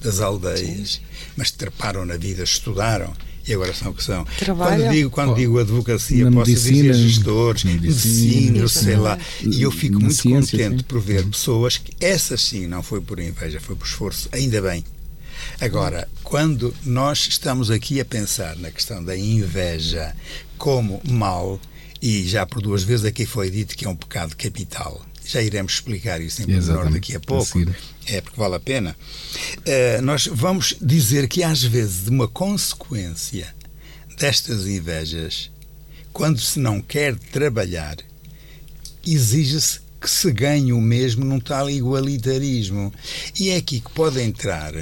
das 0.00 0.20
aldeias, 0.20 0.92
Sim. 0.92 1.00
mas 1.36 1.50
treparam 1.50 2.04
na 2.04 2.16
vida, 2.16 2.42
estudaram 2.42 3.12
e 3.48 3.54
agora 3.54 3.72
são 3.72 3.90
o 3.90 3.94
que 3.94 4.04
são. 4.04 4.24
Trabalham. 4.38 4.78
Quando 4.78 4.92
digo, 4.92 5.10
quando 5.10 5.34
digo 5.34 5.58
advocacia, 5.58 6.24
posso 6.26 6.50
medicina, 6.50 6.92
dizer 6.92 6.94
gestores, 6.94 7.64
medicina, 7.64 8.68
sei 8.68 8.96
lá. 8.96 9.18
E 9.42 9.62
eu 9.62 9.70
fico 9.70 9.98
muito 9.98 10.14
ciência, 10.14 10.58
contente 10.58 10.82
sim. 10.82 10.86
por 10.86 11.00
ver 11.00 11.24
pessoas 11.24 11.78
que, 11.78 11.92
essas 12.04 12.42
sim, 12.42 12.66
não 12.66 12.82
foi 12.82 13.00
por 13.00 13.18
inveja, 13.18 13.58
foi 13.58 13.74
por 13.74 13.86
esforço, 13.86 14.28
ainda 14.32 14.60
bem. 14.60 14.84
Agora, 15.60 16.08
quando 16.22 16.74
nós 16.84 17.26
estamos 17.28 17.70
aqui 17.70 18.00
a 18.00 18.04
pensar 18.04 18.56
na 18.56 18.70
questão 18.70 19.02
da 19.02 19.16
inveja 19.16 20.14
como 20.58 21.00
mal, 21.08 21.60
e 22.02 22.24
já 22.24 22.44
por 22.44 22.60
duas 22.60 22.82
vezes 22.82 23.04
aqui 23.04 23.24
foi 23.24 23.50
dito 23.50 23.76
que 23.76 23.84
é 23.84 23.88
um 23.88 23.96
pecado 23.96 24.36
capital, 24.36 25.04
já 25.28 25.42
iremos 25.42 25.74
explicar 25.74 26.22
isso 26.22 26.40
em 26.40 26.46
pormenor 26.46 26.90
daqui 26.90 27.14
a 27.14 27.20
pouco, 27.20 27.60
é 28.06 28.20
porque 28.22 28.40
vale 28.40 28.54
a 28.54 28.60
pena. 28.60 28.96
Uh, 29.58 30.00
nós 30.00 30.26
vamos 30.26 30.74
dizer 30.80 31.28
que 31.28 31.42
às 31.42 31.62
vezes 31.62 32.08
uma 32.08 32.26
consequência 32.26 33.54
destas 34.16 34.66
invejas, 34.66 35.50
quando 36.14 36.40
se 36.40 36.58
não 36.58 36.80
quer 36.80 37.14
trabalhar, 37.14 37.98
exige-se 39.06 39.80
que 40.00 40.08
se 40.08 40.32
ganhe 40.32 40.72
o 40.72 40.80
mesmo 40.80 41.26
num 41.26 41.40
tal 41.40 41.68
igualitarismo. 41.68 42.90
E 43.38 43.50
é 43.50 43.56
aqui 43.56 43.80
que 43.80 43.92
pode 43.92 44.22
entrar, 44.22 44.72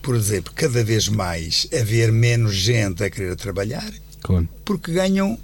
por 0.00 0.14
exemplo, 0.14 0.52
cada 0.54 0.84
vez 0.84 1.08
mais 1.08 1.66
haver 1.72 2.12
menos 2.12 2.54
gente 2.54 3.02
a 3.02 3.10
querer 3.10 3.34
trabalhar, 3.34 3.92
claro. 4.22 4.48
porque 4.64 4.92
ganham 4.92 5.36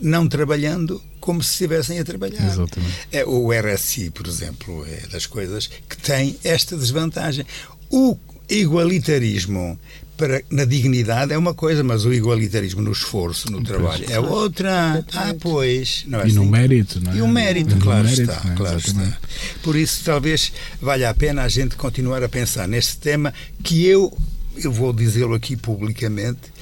não 0.00 0.26
trabalhando 0.26 1.00
como 1.20 1.42
se 1.42 1.52
estivessem 1.52 1.98
a 1.98 2.04
trabalhar. 2.04 2.44
Exatamente. 2.44 3.08
É, 3.12 3.24
o 3.24 3.50
RSI, 3.52 4.10
por 4.10 4.26
exemplo, 4.26 4.84
é 4.86 5.06
das 5.08 5.26
coisas 5.26 5.70
que 5.88 5.96
tem 5.96 6.36
esta 6.42 6.76
desvantagem. 6.76 7.46
O 7.90 8.16
igualitarismo 8.48 9.78
para, 10.20 10.42
na 10.50 10.66
dignidade 10.66 11.32
é 11.32 11.38
uma 11.38 11.54
coisa, 11.54 11.82
mas 11.82 12.04
o 12.04 12.12
igualitarismo 12.12 12.82
no 12.82 12.92
esforço, 12.92 13.50
no 13.50 13.62
trabalho, 13.62 14.04
é 14.10 14.20
outra. 14.20 15.02
Ah, 15.14 15.34
pois. 15.40 16.04
Não 16.06 16.20
é 16.20 16.24
e 16.24 16.26
assim? 16.26 16.34
no 16.34 16.44
mérito, 16.44 17.00
não 17.02 17.12
é? 17.12 17.16
E 17.16 17.22
o 17.22 17.28
mérito, 17.28 17.76
claro 17.76 18.04
mérito, 18.04 18.22
está. 18.30 18.50
É? 18.50 18.54
Claro 18.54 18.78
está. 18.78 19.18
Por 19.62 19.76
isso, 19.76 20.04
talvez 20.04 20.52
valha 20.80 21.08
a 21.08 21.14
pena 21.14 21.42
a 21.42 21.48
gente 21.48 21.74
continuar 21.74 22.22
a 22.22 22.28
pensar 22.28 22.68
neste 22.68 22.98
tema 22.98 23.32
que 23.62 23.86
eu, 23.86 24.14
eu 24.62 24.70
vou 24.70 24.92
dizê-lo 24.92 25.34
aqui 25.34 25.56
publicamente, 25.56 26.52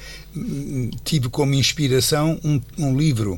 tive 1.03 1.27
como 1.27 1.53
inspiração 1.53 2.39
um, 2.43 2.61
um 2.77 2.97
livro 2.97 3.37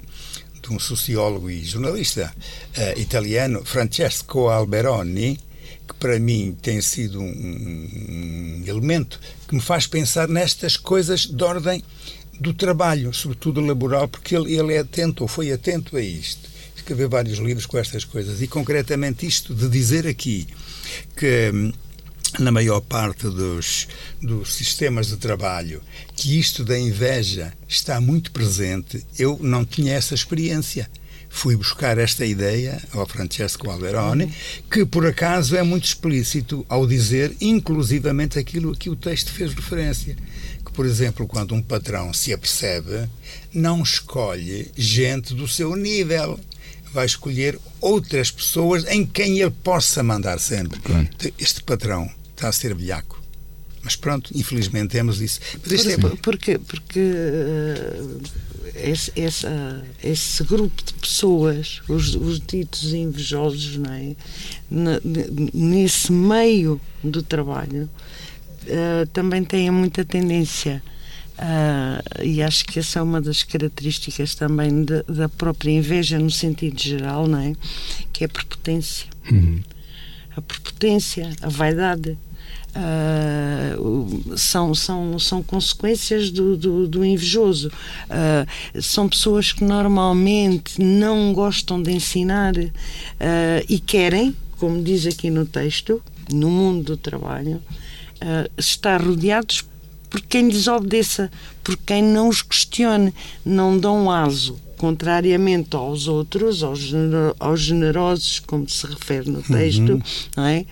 de 0.61 0.73
um 0.73 0.79
sociólogo 0.79 1.49
e 1.49 1.63
jornalista 1.63 2.33
uh, 2.77 2.99
italiano, 2.99 3.63
Francesco 3.65 4.49
Alberoni, 4.49 5.39
que 5.87 5.93
para 5.95 6.19
mim 6.19 6.57
tem 6.61 6.81
sido 6.81 7.19
um, 7.19 7.25
um, 7.25 8.63
elemento 8.65 9.19
que 9.47 9.55
me 9.55 9.61
faz 9.61 9.87
pensar 9.87 10.27
nestas 10.27 10.77
coisas 10.77 11.25
de 11.25 11.43
ordem 11.43 11.83
do 12.39 12.53
trabalho, 12.53 13.13
sobretudo 13.13 13.61
laboral, 13.61 14.07
porque 14.07 14.35
ele, 14.35 14.55
ele 14.55 14.73
é 14.73 14.79
atento, 14.79 15.23
ou 15.23 15.27
foi 15.27 15.51
atento 15.51 15.97
a 15.97 16.01
isto. 16.01 16.49
Escreveu 16.75 17.09
vários 17.09 17.37
livros 17.37 17.65
com 17.65 17.77
estas 17.77 18.03
coisas, 18.03 18.41
e 18.41 18.47
concretamente 18.47 19.25
isto 19.25 19.53
de 19.53 19.69
dizer 19.69 20.07
aqui 20.07 20.47
que 21.15 21.51
hum, 21.53 21.71
na 22.39 22.51
maior 22.51 22.81
parte 22.81 23.23
dos, 23.23 23.87
dos 24.21 24.53
sistemas 24.53 25.07
de 25.07 25.17
trabalho, 25.17 25.81
que 26.15 26.39
isto 26.39 26.63
da 26.63 26.79
inveja 26.79 27.53
está 27.67 27.99
muito 27.99 28.31
presente, 28.31 29.05
eu 29.17 29.39
não 29.41 29.65
tinha 29.65 29.93
essa 29.93 30.13
experiência. 30.13 30.89
Fui 31.29 31.55
buscar 31.55 31.97
esta 31.97 32.25
ideia 32.25 32.81
ao 32.91 33.07
Francesco 33.07 33.69
Alberoni, 33.69 34.33
que 34.69 34.85
por 34.85 35.05
acaso 35.05 35.55
é 35.55 35.63
muito 35.63 35.85
explícito 35.85 36.65
ao 36.67 36.85
dizer, 36.85 37.33
inclusivamente, 37.39 38.37
aquilo 38.37 38.71
a 38.71 38.75
que 38.75 38.89
o 38.89 38.97
texto 38.97 39.31
fez 39.31 39.53
referência. 39.53 40.17
Que, 40.65 40.71
por 40.73 40.85
exemplo, 40.85 41.25
quando 41.25 41.55
um 41.55 41.61
patrão 41.61 42.13
se 42.13 42.33
apercebe, 42.33 43.09
não 43.53 43.81
escolhe 43.81 44.69
gente 44.75 45.33
do 45.33 45.47
seu 45.47 45.75
nível 45.75 46.37
vai 46.93 47.05
escolher 47.05 47.57
outras 47.79 48.29
pessoas 48.29 48.85
em 48.87 49.05
quem 49.05 49.39
ele 49.39 49.51
possa 49.63 50.03
mandar 50.03 50.39
sempre. 50.39 50.79
Este 51.39 51.63
patrão 51.63 52.11
está 52.41 52.49
a 52.49 52.51
ser 52.51 52.73
velhaco. 52.73 53.21
Mas 53.83 53.95
pronto, 53.95 54.31
infelizmente 54.35 54.91
temos 54.91 55.21
isso. 55.21 55.39
Mas 55.69 55.85
é... 55.87 55.97
Porque, 55.97 56.59
porque 56.59 56.99
uh, 56.99 58.21
esse, 58.75 59.11
esse, 59.15 59.45
uh, 59.45 59.81
esse, 60.03 60.43
grupo 60.43 60.83
de 60.83 60.93
pessoas, 60.93 61.81
os, 61.87 62.15
os 62.15 62.39
ditos 62.39 62.93
invejosos, 62.93 63.77
não 63.77 63.91
é? 63.91 64.15
nesse 65.53 66.11
meio 66.11 66.79
do 67.03 67.23
trabalho, 67.23 67.89
uh, 68.63 69.07
também 69.13 69.43
têm 69.43 69.71
muita 69.71 70.05
tendência. 70.05 70.83
Uh, 71.39 72.23
e 72.23 72.43
acho 72.43 72.65
que 72.65 72.77
essa 72.77 72.99
é 72.99 73.01
uma 73.01 73.19
das 73.19 73.41
características 73.41 74.35
também 74.35 74.83
de, 74.83 75.01
da 75.03 75.27
própria 75.27 75.71
inveja 75.71 76.19
no 76.19 76.29
sentido 76.29 76.79
geral, 76.79 77.27
não 77.27 77.39
é? 77.39 77.55
Que 78.13 78.23
é 78.23 78.27
a 78.27 78.29
prepotência. 78.29 79.07
Uhum. 79.31 79.59
A 80.35 80.41
prepotência, 80.41 81.31
a 81.41 81.49
vaidade. 81.49 82.15
Uh, 82.73 84.37
são, 84.37 84.73
são, 84.73 85.19
são 85.19 85.43
consequências 85.43 86.31
do, 86.31 86.55
do, 86.55 86.87
do 86.87 87.05
invejoso. 87.05 87.69
Uh, 87.69 88.81
são 88.81 89.09
pessoas 89.09 89.51
que 89.51 89.63
normalmente 89.63 90.81
não 90.81 91.33
gostam 91.33 91.81
de 91.81 91.91
ensinar 91.91 92.55
uh, 92.55 92.71
e 93.67 93.77
querem, 93.77 94.35
como 94.57 94.81
diz 94.81 95.05
aqui 95.05 95.29
no 95.29 95.45
texto, 95.45 96.01
no 96.31 96.49
mundo 96.49 96.83
do 96.83 96.97
trabalho, 96.97 97.61
estar 98.57 99.01
rodeados 99.01 99.65
por 100.09 100.21
quem 100.21 100.47
lhes 100.47 100.67
obedeça, 100.67 101.31
por 101.63 101.75
quem 101.75 102.03
não 102.03 102.29
os 102.29 102.41
questione, 102.41 103.13
não 103.43 103.77
dão 103.77 104.09
aso 104.09 104.57
contrariamente 104.81 105.75
aos 105.75 106.07
outros, 106.07 106.63
aos, 106.63 106.91
aos 107.39 107.61
generosos, 107.61 108.39
como 108.39 108.67
se 108.67 108.87
refere 108.87 109.29
no 109.29 109.43
texto, 109.43 110.01
uhum. 110.37 110.43
é? 110.43 110.65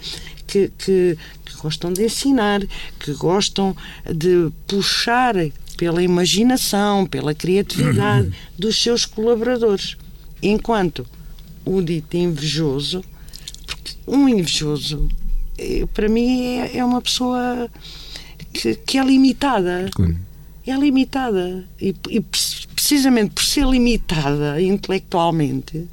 Que, 0.49 0.71
que, 0.79 1.15
que, 1.45 1.57
gostam 1.62 1.93
de 1.93 2.05
ensinar, 2.05 2.65
que 2.99 3.13
gostam 3.13 3.75
de 4.12 4.49
puxar 4.65 5.35
pela 5.77 6.01
imaginação, 6.01 7.05
pela 7.05 7.35
criatividade 7.35 8.27
uhum. 8.27 8.33
dos 8.57 8.81
seus 8.81 9.05
colaboradores. 9.05 9.95
Enquanto 10.41 11.05
o 11.63 11.81
dito 11.81 12.17
invejoso, 12.17 13.03
um 14.07 14.27
invejoso, 14.27 15.07
eh, 15.57 15.85
para 15.93 16.09
mim, 16.09 16.57
é, 16.57 16.77
é 16.77 16.85
uma 16.85 17.01
pessoa 17.01 17.69
que, 18.51 18.75
que 18.75 18.97
é 18.97 19.03
limitada. 19.03 19.89
É 20.65 20.75
limitada. 20.75 21.63
E, 21.79 21.95
e, 22.09 22.21
precisamente 22.75 23.31
por 23.31 23.43
ser 23.43 23.65
limitada 23.65 24.62
intelectualmente, 24.62 25.88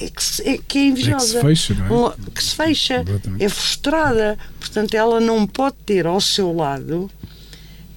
é 0.00 0.08
que, 0.08 0.48
é, 0.48 0.58
que 0.66 0.78
é 0.78 0.84
invejosa. 0.86 1.38
É 1.38 1.42
que 1.42 1.56
se 1.56 1.68
fecha, 1.68 1.74
não 1.74 2.06
é? 2.08 2.14
Que 2.34 2.42
se 2.42 2.54
fecha. 2.54 3.04
É 3.38 3.48
frustrada. 3.48 4.38
Portanto, 4.58 4.94
ela 4.94 5.20
não 5.20 5.46
pode 5.46 5.76
ter 5.84 6.06
ao 6.06 6.20
seu 6.20 6.52
lado 6.52 7.10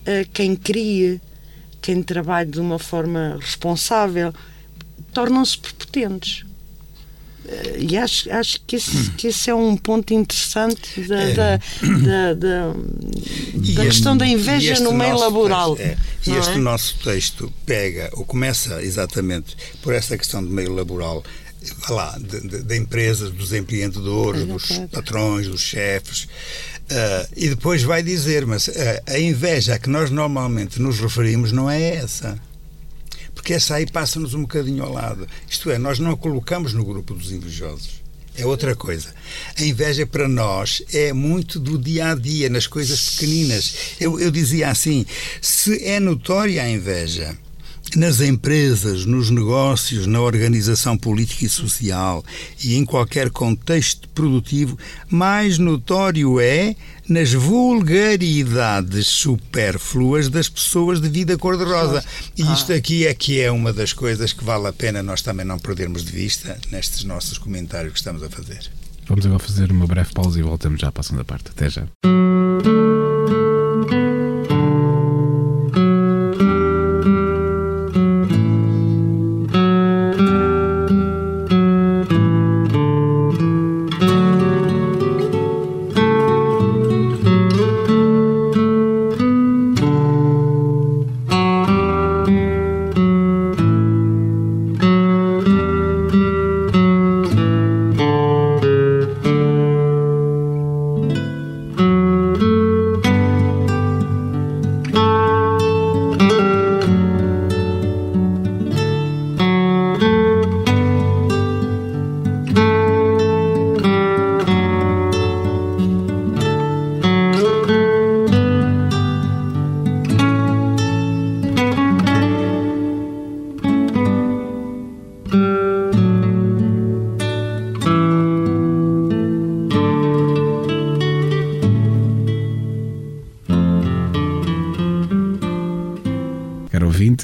uh, 0.01 0.29
quem 0.33 0.55
crie, 0.55 1.21
quem 1.81 2.03
trabalhe 2.03 2.51
de 2.51 2.59
uma 2.59 2.77
forma 2.77 3.37
responsável. 3.39 4.33
Tornam-se 5.13 5.57
prepotentes. 5.57 6.45
Eh, 7.45 7.87
e 7.91 7.97
acho, 7.97 8.31
acho 8.31 8.59
que, 8.65 8.77
esse, 8.77 9.11
que 9.11 9.27
esse 9.27 9.49
é 9.49 9.55
um 9.55 9.75
ponto 9.75 10.13
interessante 10.13 11.01
da, 11.01 11.21
é. 11.21 11.33
da, 11.33 11.57
da, 11.57 12.33
da, 12.33 12.73
da 13.75 13.85
questão 13.85 14.15
da 14.15 14.25
inveja 14.25 14.79
no 14.79 14.93
meio 14.93 15.17
laboral. 15.17 15.75
Texto, 15.75 16.29
é. 16.29 16.31
E 16.31 16.37
este 16.37 16.53
é? 16.53 16.57
nosso 16.57 16.95
texto 17.03 17.51
pega, 17.65 18.09
ou 18.13 18.25
começa 18.25 18.81
exatamente 18.81 19.55
por 19.81 19.93
essa 19.93 20.17
questão 20.17 20.43
do 20.43 20.49
meio 20.49 20.73
laboral, 20.73 21.23
lá, 21.89 22.17
da 22.63 22.75
empresa, 22.75 23.29
dos 23.29 23.53
empreendedores, 23.53 24.45
dos 24.45 24.67
patrões, 24.91 25.47
dos 25.47 25.61
chefes. 25.61 26.23
Uh, 26.23 27.27
e 27.35 27.49
depois 27.49 27.81
vai 27.83 28.03
dizer, 28.03 28.45
mas 28.45 28.67
uh, 28.67 28.71
a 29.07 29.19
inveja 29.19 29.75
a 29.75 29.79
que 29.79 29.89
nós 29.89 30.09
normalmente 30.09 30.81
nos 30.81 30.99
referimos 30.99 31.51
não 31.51 31.69
é 31.69 31.95
essa 31.95 32.37
porque 33.33 33.53
essa 33.53 33.75
aí 33.75 33.85
passa-nos 33.85 34.33
um 34.33 34.43
bocadinho 34.43 34.83
ao 34.83 34.93
lado. 34.93 35.27
Isto 35.49 35.69
é, 35.69 35.77
nós 35.77 35.99
não 35.99 36.11
a 36.11 36.17
colocamos 36.17 36.71
no 36.73 36.85
grupo 36.85 37.13
dos 37.13 37.31
invejosos. 37.31 38.01
É 38.35 38.45
outra 38.45 38.75
coisa. 38.75 39.13
A 39.59 39.63
inveja 39.63 40.07
para 40.07 40.27
nós 40.27 40.81
é 40.91 41.13
muito 41.13 41.59
do 41.59 41.77
dia 41.77 42.11
a 42.11 42.15
dia, 42.15 42.49
nas 42.49 42.65
coisas 42.65 43.11
pequeninas. 43.11 43.75
Eu, 43.99 44.19
eu 44.19 44.31
dizia 44.31 44.69
assim: 44.69 45.05
se 45.41 45.83
é 45.83 45.99
notória 45.99 46.63
a 46.63 46.69
inveja 46.69 47.37
nas 47.95 48.21
empresas, 48.21 49.05
nos 49.05 49.29
negócios, 49.29 50.07
na 50.07 50.21
organização 50.21 50.97
política 50.97 51.45
e 51.45 51.49
social 51.49 52.23
e 52.63 52.75
em 52.75 52.85
qualquer 52.85 53.29
contexto 53.29 54.09
produtivo, 54.09 54.77
mais 55.09 55.57
notório 55.57 56.39
é 56.39 56.75
nas 57.07 57.33
vulgaridades 57.33 59.07
supérfluas 59.07 60.29
das 60.29 60.47
pessoas 60.49 61.01
de 61.01 61.09
vida 61.09 61.37
cor-de-rosa. 61.37 62.03
E 62.37 62.41
isto 62.53 62.71
ah. 62.73 62.75
aqui 62.75 63.05
é 63.05 63.13
que 63.13 63.39
é 63.39 63.51
uma 63.51 63.73
das 63.73 63.93
coisas 63.93 64.33
que 64.33 64.43
vale 64.43 64.67
a 64.67 64.73
pena 64.73 65.03
nós 65.03 65.21
também 65.21 65.45
não 65.45 65.59
perdermos 65.59 66.03
de 66.03 66.11
vista 66.11 66.57
nestes 66.71 67.03
nossos 67.03 67.37
comentários 67.37 67.93
que 67.93 67.99
estamos 67.99 68.23
a 68.23 68.29
fazer. 68.29 68.71
Vamos 69.07 69.25
agora 69.25 69.39
fazer 69.39 69.71
uma 69.71 69.85
breve 69.85 70.13
pausa 70.13 70.39
e 70.39 70.41
voltamos 70.41 70.79
já 70.79 70.91
para 70.91 71.01
a 71.01 71.03
segunda 71.03 71.25
parte. 71.25 71.49
Até 71.49 71.69
já. 71.69 71.87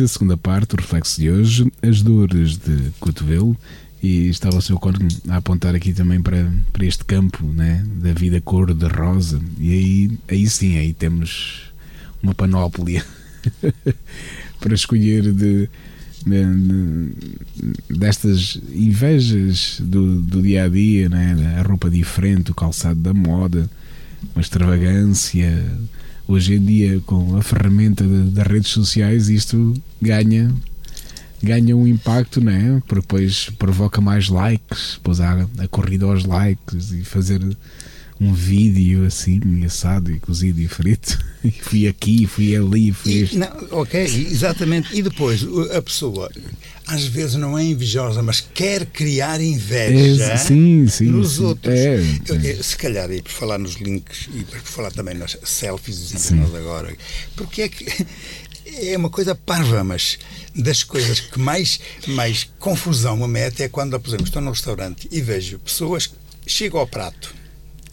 Segunda 0.09 0.35
parte, 0.35 0.75
o 0.75 0.77
reflexo 0.77 1.21
de 1.21 1.29
hoje, 1.29 1.71
as 1.81 2.01
dores 2.01 2.57
de 2.57 2.91
cotovelo. 2.99 3.55
E 4.01 4.29
estava 4.29 4.57
o 4.57 4.61
seu 4.61 4.79
corno 4.79 5.07
a 5.27 5.37
apontar 5.37 5.75
aqui 5.75 5.91
também 5.91 6.21
para, 6.21 6.49
para 6.71 6.85
este 6.85 7.03
campo 7.03 7.43
né, 7.45 7.85
da 7.95 8.13
vida 8.13 8.39
cor 8.39 8.73
de 8.73 8.87
rosa. 8.87 9.41
E 9.59 9.73
aí, 9.73 10.19
aí 10.29 10.49
sim, 10.49 10.77
aí 10.77 10.93
temos 10.93 11.63
uma 12.23 12.33
panóplia 12.33 13.05
para 14.59 14.73
escolher 14.73 15.33
de, 15.33 15.69
destas 17.89 18.59
invejas 18.73 19.81
do, 19.81 20.21
do 20.21 20.41
dia 20.41 20.65
a 20.65 20.69
dia, 20.69 21.09
né, 21.09 21.57
a 21.57 21.61
roupa 21.61 21.89
diferente, 21.89 22.51
o 22.51 22.55
calçado 22.55 22.99
da 22.99 23.13
moda, 23.13 23.69
uma 24.33 24.41
extravagância 24.41 25.65
hoje 26.27 26.55
em 26.55 26.63
dia 26.63 27.01
com 27.05 27.35
a 27.35 27.41
ferramenta 27.41 28.03
das 28.05 28.47
redes 28.47 28.69
sociais 28.69 29.29
isto 29.29 29.73
ganha 30.01 30.53
ganha 31.41 31.75
um 31.75 31.87
impacto, 31.87 32.41
né? 32.41 32.81
Porque 32.87 33.01
depois 33.01 33.49
provoca 33.57 34.01
mais 34.01 34.29
likes, 34.29 34.95
depois 34.95 35.19
há 35.19 35.47
a 35.57 35.67
corrida 35.67 36.05
aos 36.05 36.25
likes 36.25 36.91
e 36.91 37.03
fazer 37.03 37.41
um 38.19 38.33
vídeo 38.33 39.05
assim, 39.05 39.39
assado 39.65 40.11
e 40.11 40.19
cozido 40.19 40.59
e 40.61 40.67
frito. 40.67 41.17
E 41.43 41.51
fui 41.63 41.87
aqui, 41.87 42.27
fui 42.27 42.53
ali, 42.53 42.91
fui 42.91 43.29
e, 43.31 43.37
não, 43.37 43.47
ok, 43.71 44.03
exatamente. 44.03 44.93
E 44.93 45.01
depois 45.01 45.45
a 45.73 45.81
pessoa 45.81 46.29
às 46.85 47.05
vezes 47.05 47.35
não 47.35 47.57
é 47.57 47.63
invejosa, 47.63 48.21
mas 48.21 48.41
quer 48.41 48.85
criar 48.87 49.39
inveja 49.39 50.23
é, 50.23 50.37
sim, 50.37 50.87
sim, 50.87 51.05
nos 51.05 51.33
sim. 51.35 51.45
outros. 51.45 51.73
É, 51.73 52.01
é. 52.43 52.55
Se 52.61 52.75
calhar, 52.75 53.09
e 53.11 53.21
por 53.21 53.31
falar 53.31 53.57
nos 53.57 53.75
links 53.75 54.27
e 54.33 54.43
por 54.43 54.59
falar 54.59 54.91
também 54.91 55.15
nas 55.15 55.37
selfies 55.43 56.31
nós 56.31 56.53
agora, 56.55 56.93
porque 57.35 57.61
é 57.61 57.69
que 57.69 57.85
é 58.77 58.97
uma 58.97 59.09
coisa 59.09 59.35
parva, 59.35 59.83
mas 59.83 60.19
das 60.55 60.83
coisas 60.83 61.19
que 61.19 61.39
mais, 61.39 61.79
mais 62.07 62.49
confusão 62.59 63.17
me 63.17 63.27
mete 63.27 63.63
é 63.63 63.69
quando, 63.69 63.99
por 63.99 64.09
exemplo, 64.09 64.25
estou 64.25 64.41
num 64.41 64.51
restaurante 64.51 65.07
e 65.11 65.21
vejo 65.21 65.59
pessoas 65.59 66.07
que 66.07 66.15
chegam 66.45 66.79
ao 66.79 66.87
prato 66.87 67.39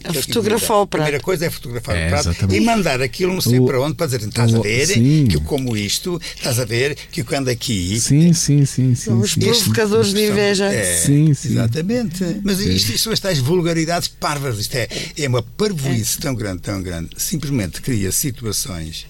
a 0.03 0.13
fotografar 0.13 0.77
o 0.77 0.87
prato. 0.87 1.01
A 1.01 1.05
primeira 1.05 1.19
coisa 1.19 1.45
é 1.45 1.49
fotografar 1.49 1.95
é, 1.95 2.05
o 2.05 2.09
prato 2.09 2.29
exatamente. 2.29 2.61
e 2.61 2.65
mandar 2.65 3.01
aquilo 3.01 3.33
não 3.33 3.41
sei 3.41 3.59
o, 3.59 3.65
para 3.65 3.81
onde 3.81 3.95
para 3.95 4.05
dizer, 4.05 4.21
estás 4.21 4.53
o, 4.53 4.57
a 4.57 4.61
ver 4.61 4.87
sim. 4.87 5.27
que 5.27 5.35
eu 5.35 5.41
como 5.41 5.75
isto, 5.75 6.21
estás 6.35 6.59
a 6.59 6.65
ver 6.65 6.95
que 7.11 7.21
eu 7.21 7.25
ando 7.37 7.49
aqui. 7.49 7.99
Sim, 7.99 8.33
sim, 8.33 8.65
sim. 8.65 8.95
sim 8.95 9.13
Os 9.13 9.35
provocadores 9.35 10.13
de 10.13 10.27
inveja. 10.27 10.65
É, 10.65 10.97
sim, 10.97 11.33
sim. 11.33 11.49
Exatamente. 11.49 12.23
Mas 12.43 12.59
isto, 12.59 12.91
isto 12.91 12.97
são 12.99 13.13
as 13.13 13.19
tais 13.19 13.39
vulgaridades 13.39 14.07
parvas. 14.07 14.59
Isto 14.59 14.75
é, 14.75 14.87
é 15.17 15.27
uma 15.27 15.41
parvoíce 15.41 16.17
é. 16.19 16.21
tão 16.21 16.35
grande, 16.35 16.61
tão 16.61 16.81
grande. 16.81 17.09
Simplesmente 17.17 17.81
cria 17.81 18.11
situações 18.11 19.05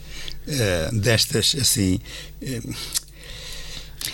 uh, 0.48 0.96
destas 1.00 1.56
assim. 1.60 2.00
Uh, 2.42 2.76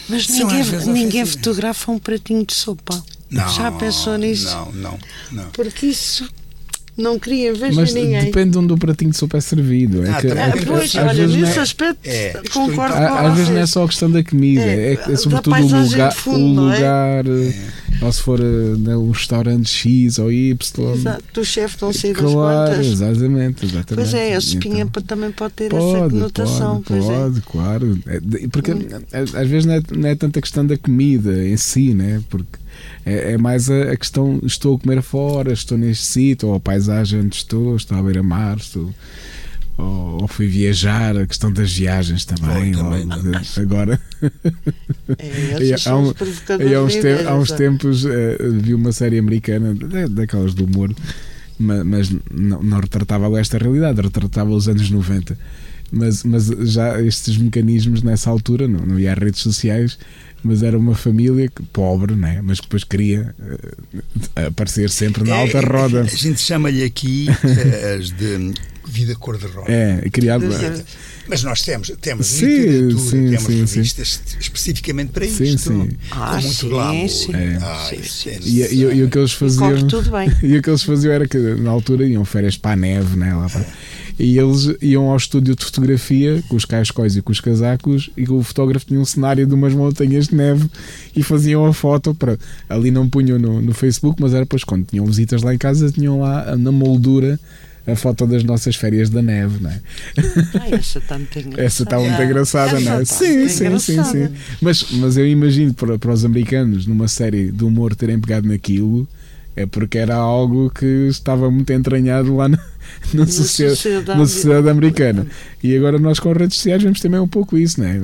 mas 0.10 0.28
ninguém, 0.28 0.64
ninguém 0.88 1.26
fotografa 1.26 1.92
um 1.92 2.00
pratinho 2.00 2.46
de 2.46 2.54
sopa. 2.54 3.04
Não, 3.30 3.50
Já 3.50 3.72
pensou 3.72 4.18
nisso? 4.18 4.46
Não, 4.46 4.72
não, 4.72 5.00
não. 5.32 5.50
Porque 5.52 5.88
isso 5.88 6.30
não 6.98 7.18
queria 7.18 7.52
inveja 7.52 7.82
Mas 7.82 7.94
ninguém. 7.94 8.26
depende 8.26 8.52
de 8.52 8.58
onde 8.60 8.74
o 8.74 8.78
pratinho 8.78 9.12
de 9.12 9.18
sopa 9.18 9.38
é 9.38 9.42
servido. 9.42 10.06
É 10.06 10.10
ah, 10.10 10.22
que, 10.22 10.28
é, 10.28 10.66
pois, 10.66 10.96
às 10.96 11.08
olha, 11.08 11.28
nesse 11.28 11.58
é, 11.58 11.62
aspecto 11.62 12.00
é, 12.06 12.42
concordo 12.52 12.96
com 12.96 13.04
Às 13.04 13.36
vezes 13.36 13.50
não 13.50 13.60
é 13.60 13.66
só 13.66 13.84
a 13.84 13.88
questão 13.88 14.12
da 14.12 14.24
comida, 14.24 14.62
é, 14.62 14.94
é, 14.94 15.12
é 15.12 15.16
sobretudo 15.16 15.56
o 15.56 15.82
lugar, 15.82 16.14
fundo, 16.14 16.62
o 16.62 16.72
é? 16.72 16.76
lugar 16.76 17.26
ou 18.02 18.12
se 18.12 18.22
for 18.22 18.40
uh, 18.40 19.00
um 19.00 19.12
restaurante 19.12 19.70
X 19.70 20.20
ou 20.20 20.32
Y. 20.32 20.94
Exato, 20.94 21.42
o 21.42 21.46
chefe 21.46 21.78
não 21.82 21.94
sei 21.94 22.14
claro, 22.14 22.32
das 22.32 22.78
quantas. 22.78 22.88
Exatamente, 22.88 23.66
exatamente. 23.66 23.96
Pois 23.96 24.14
é, 24.14 24.36
a 24.36 24.38
espinha 24.38 24.84
então, 24.84 25.04
também 25.04 25.32
pode 25.32 25.54
ter 25.54 25.70
pode, 25.70 25.84
essa 25.84 26.10
conotação. 26.10 26.82
Pode, 26.82 27.00
é. 27.00 27.04
pode 27.04 27.38
é. 27.38 27.42
claro. 27.46 28.00
Porque 28.52 28.74
hum. 28.74 28.88
às 29.14 29.48
vezes 29.48 29.66
não 29.66 29.74
é, 29.76 29.82
não 29.96 30.10
é 30.10 30.16
tanta 30.16 30.42
questão 30.42 30.66
da 30.66 30.78
comida 30.78 31.48
em 31.48 31.58
si, 31.58 31.94
né? 31.94 32.22
Porque 32.30 32.63
é, 33.06 33.34
é 33.34 33.38
mais 33.38 33.70
a, 33.70 33.92
a, 33.92 33.98
questão: 33.98 34.40
estou 34.44 34.76
a 34.76 34.80
comer 34.80 35.02
fora, 35.02 35.52
estou 35.54 35.78
neste 35.78 36.06
sítio, 36.06 36.50
ou 36.50 36.56
a 36.56 36.60
paisagem 36.60 37.22
onde 37.22 37.36
estou, 37.36 37.76
estou 37.76 37.98
à 37.98 38.02
beira-mar, 38.02 38.58
estou 38.58 38.94
ou, 39.78 40.22
ou 40.22 40.28
fui 40.28 40.48
viajar, 40.48 41.18
a 41.18 41.26
questão 41.26 41.52
das 41.52 41.74
viagens 41.74 42.26
também. 42.26 42.72
também 42.74 43.08
agora. 43.58 44.00
É, 45.18 45.76
há, 45.90 45.98
um, 45.98 46.10
há, 46.10 46.84
uns 46.84 46.96
te, 46.96 47.28
há 47.28 47.36
uns 47.36 47.52
tempos 47.52 48.06
uh, 48.06 48.10
vi 48.62 48.74
uma 48.74 48.92
série 48.92 49.18
americana, 49.18 49.74
daquelas 50.10 50.54
do 50.54 50.66
humor, 50.66 50.94
mas, 51.58 51.84
mas 51.84 52.16
não, 52.32 52.62
não, 52.62 52.80
retratava 52.80 53.40
esta 53.40 53.58
realidade, 53.58 54.00
retratava 54.02 54.52
os 54.52 54.68
anos 54.68 54.90
90. 54.90 55.38
Mas, 55.94 56.24
mas 56.24 56.48
já 56.48 57.00
estes 57.02 57.38
mecanismos 57.38 58.02
nessa 58.02 58.30
altura, 58.30 58.68
não, 58.68 58.80
não 58.80 58.96
havia 58.96 59.14
redes 59.14 59.42
sociais, 59.42 60.00
mas 60.44 60.64
era 60.64 60.78
uma 60.78 60.96
família 60.96 61.48
que, 61.48 61.62
pobre, 61.64 62.16
né? 62.16 62.42
mas 62.44 62.60
que 62.60 62.66
depois 62.66 62.84
queria 62.84 63.34
uh, 63.40 64.48
aparecer 64.48 64.90
sempre 64.90 65.24
na 65.24 65.36
é, 65.36 65.42
alta 65.42 65.62
roda. 65.62 66.02
A 66.02 66.06
gente 66.06 66.42
chama-lhe 66.42 66.84
aqui 66.84 67.28
as 67.96 68.10
de 68.10 68.54
vida 68.86 69.16
cor-de-rosa. 69.16 69.72
É, 69.72 70.10
criado. 70.10 70.46
Mas 71.28 71.42
nós 71.44 71.62
temos, 71.62 71.90
temos 72.02 72.28
sim, 72.28 72.46
literatura, 72.46 73.00
sim, 73.00 73.30
temos 73.30 73.44
sim, 73.44 73.60
revistas 73.60 74.22
sim. 74.26 74.38
especificamente 74.42 75.12
para 75.12 75.26
sim, 75.26 75.44
isto. 75.44 75.72
Sim. 75.72 75.90
Ah, 76.12 76.36
com 76.36 76.42
muito 76.42 76.70
glamour. 76.70 77.10
Sim. 77.10 77.34
É. 77.34 77.58
Ah, 77.62 77.92
sim, 78.04 78.30
é 78.30 78.40
e, 78.42 78.62
e, 78.62 78.82
e, 78.82 79.04
o 79.04 79.10
que 79.10 79.18
eles 79.18 79.32
faziam. 79.32 79.78
E 79.78 79.88
tudo 79.88 80.12
bem. 80.12 80.30
E 80.44 80.58
o 80.58 80.62
que 80.62 80.70
eles 80.70 80.84
faziam 80.84 81.14
era 81.14 81.26
que 81.26 81.38
na 81.38 81.70
altura 81.70 82.06
iam 82.06 82.26
férias 82.26 82.58
para 82.58 82.72
a 82.72 82.76
neve, 82.76 83.16
né, 83.16 83.34
lá 83.34 83.48
para, 83.48 83.66
e 84.20 84.38
eles 84.38 84.76
iam 84.82 85.10
ao 85.10 85.18
estúdio 85.18 85.56
de 85.56 85.66
fotografia 85.66 86.44
com 86.48 86.56
os 86.56 86.66
cascóis 86.66 87.16
e 87.16 87.22
com 87.22 87.32
os 87.32 87.40
casacos 87.40 88.10
e 88.16 88.30
o 88.30 88.44
fotógrafo 88.44 88.86
tinha 88.86 89.00
um 89.00 89.06
cenário 89.06 89.46
de 89.46 89.54
umas 89.54 89.74
montanhas 89.74 90.28
de 90.28 90.36
neve 90.36 90.70
e 91.16 91.24
faziam 91.24 91.66
a 91.66 91.74
foto 91.74 92.14
para 92.14 92.38
ali 92.70 92.92
não 92.92 93.10
punham 93.10 93.40
no, 93.40 93.62
no 93.62 93.74
Facebook 93.74 94.22
mas 94.22 94.34
era 94.34 94.44
depois 94.44 94.64
quando 94.64 94.86
tinham 94.86 95.06
visitas 95.06 95.42
lá 95.42 95.54
em 95.54 95.58
casa 95.58 95.92
tinham 95.92 96.20
lá 96.20 96.56
na 96.56 96.72
moldura 96.72 97.40
a 97.86 97.96
foto 97.96 98.26
das 98.26 98.44
nossas 98.44 98.76
férias 98.76 99.10
da 99.10 99.22
neve, 99.22 99.62
não 99.62 99.70
é? 99.70 99.82
Ah, 100.58 100.70
essa 100.70 101.00
está 101.00 101.18
muito 101.20 101.38
engraçada. 101.38 101.64
Essa 101.66 101.84
está 101.84 102.00
muito 102.00 102.22
engraçada, 102.22 102.80
não 102.80 102.94
é? 102.94 103.06
Sim, 103.06 103.50
sim, 103.50 103.80
sim, 103.80 104.04
sim. 104.06 104.30
Mas, 104.62 104.86
mas 104.92 105.18
eu 105.18 105.28
imagino 105.28 105.74
para, 105.74 106.00
para 106.00 106.12
os 106.14 106.24
americanos, 106.24 106.88
numa 106.88 107.10
série 107.10 107.52
de 107.52 107.64
humor, 107.64 107.94
terem 107.94 108.20
pegado 108.20 108.48
naquilo, 108.48 109.06
é 109.56 109.66
porque 109.66 109.98
era 109.98 110.16
algo 110.16 110.70
que 110.70 111.08
estava 111.08 111.50
muito 111.52 111.72
entranhado 111.72 112.36
lá 112.36 112.50
na, 112.50 112.58
na, 113.14 113.26
sociedade, 113.26 113.76
sociedade, 113.76 114.20
na 114.20 114.26
sociedade 114.26 114.70
americana. 114.70 115.28
E 115.62 115.76
agora 115.76 116.00
nós 116.00 116.20
com 116.20 116.32
as 116.32 116.38
redes 116.38 116.58
sociais 116.58 116.82
vemos 116.82 117.00
também 117.00 117.20
um 117.20 117.28
pouco 117.28 117.58
isso, 117.58 117.80
né? 117.80 118.00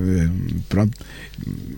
Pronto. 0.67 0.97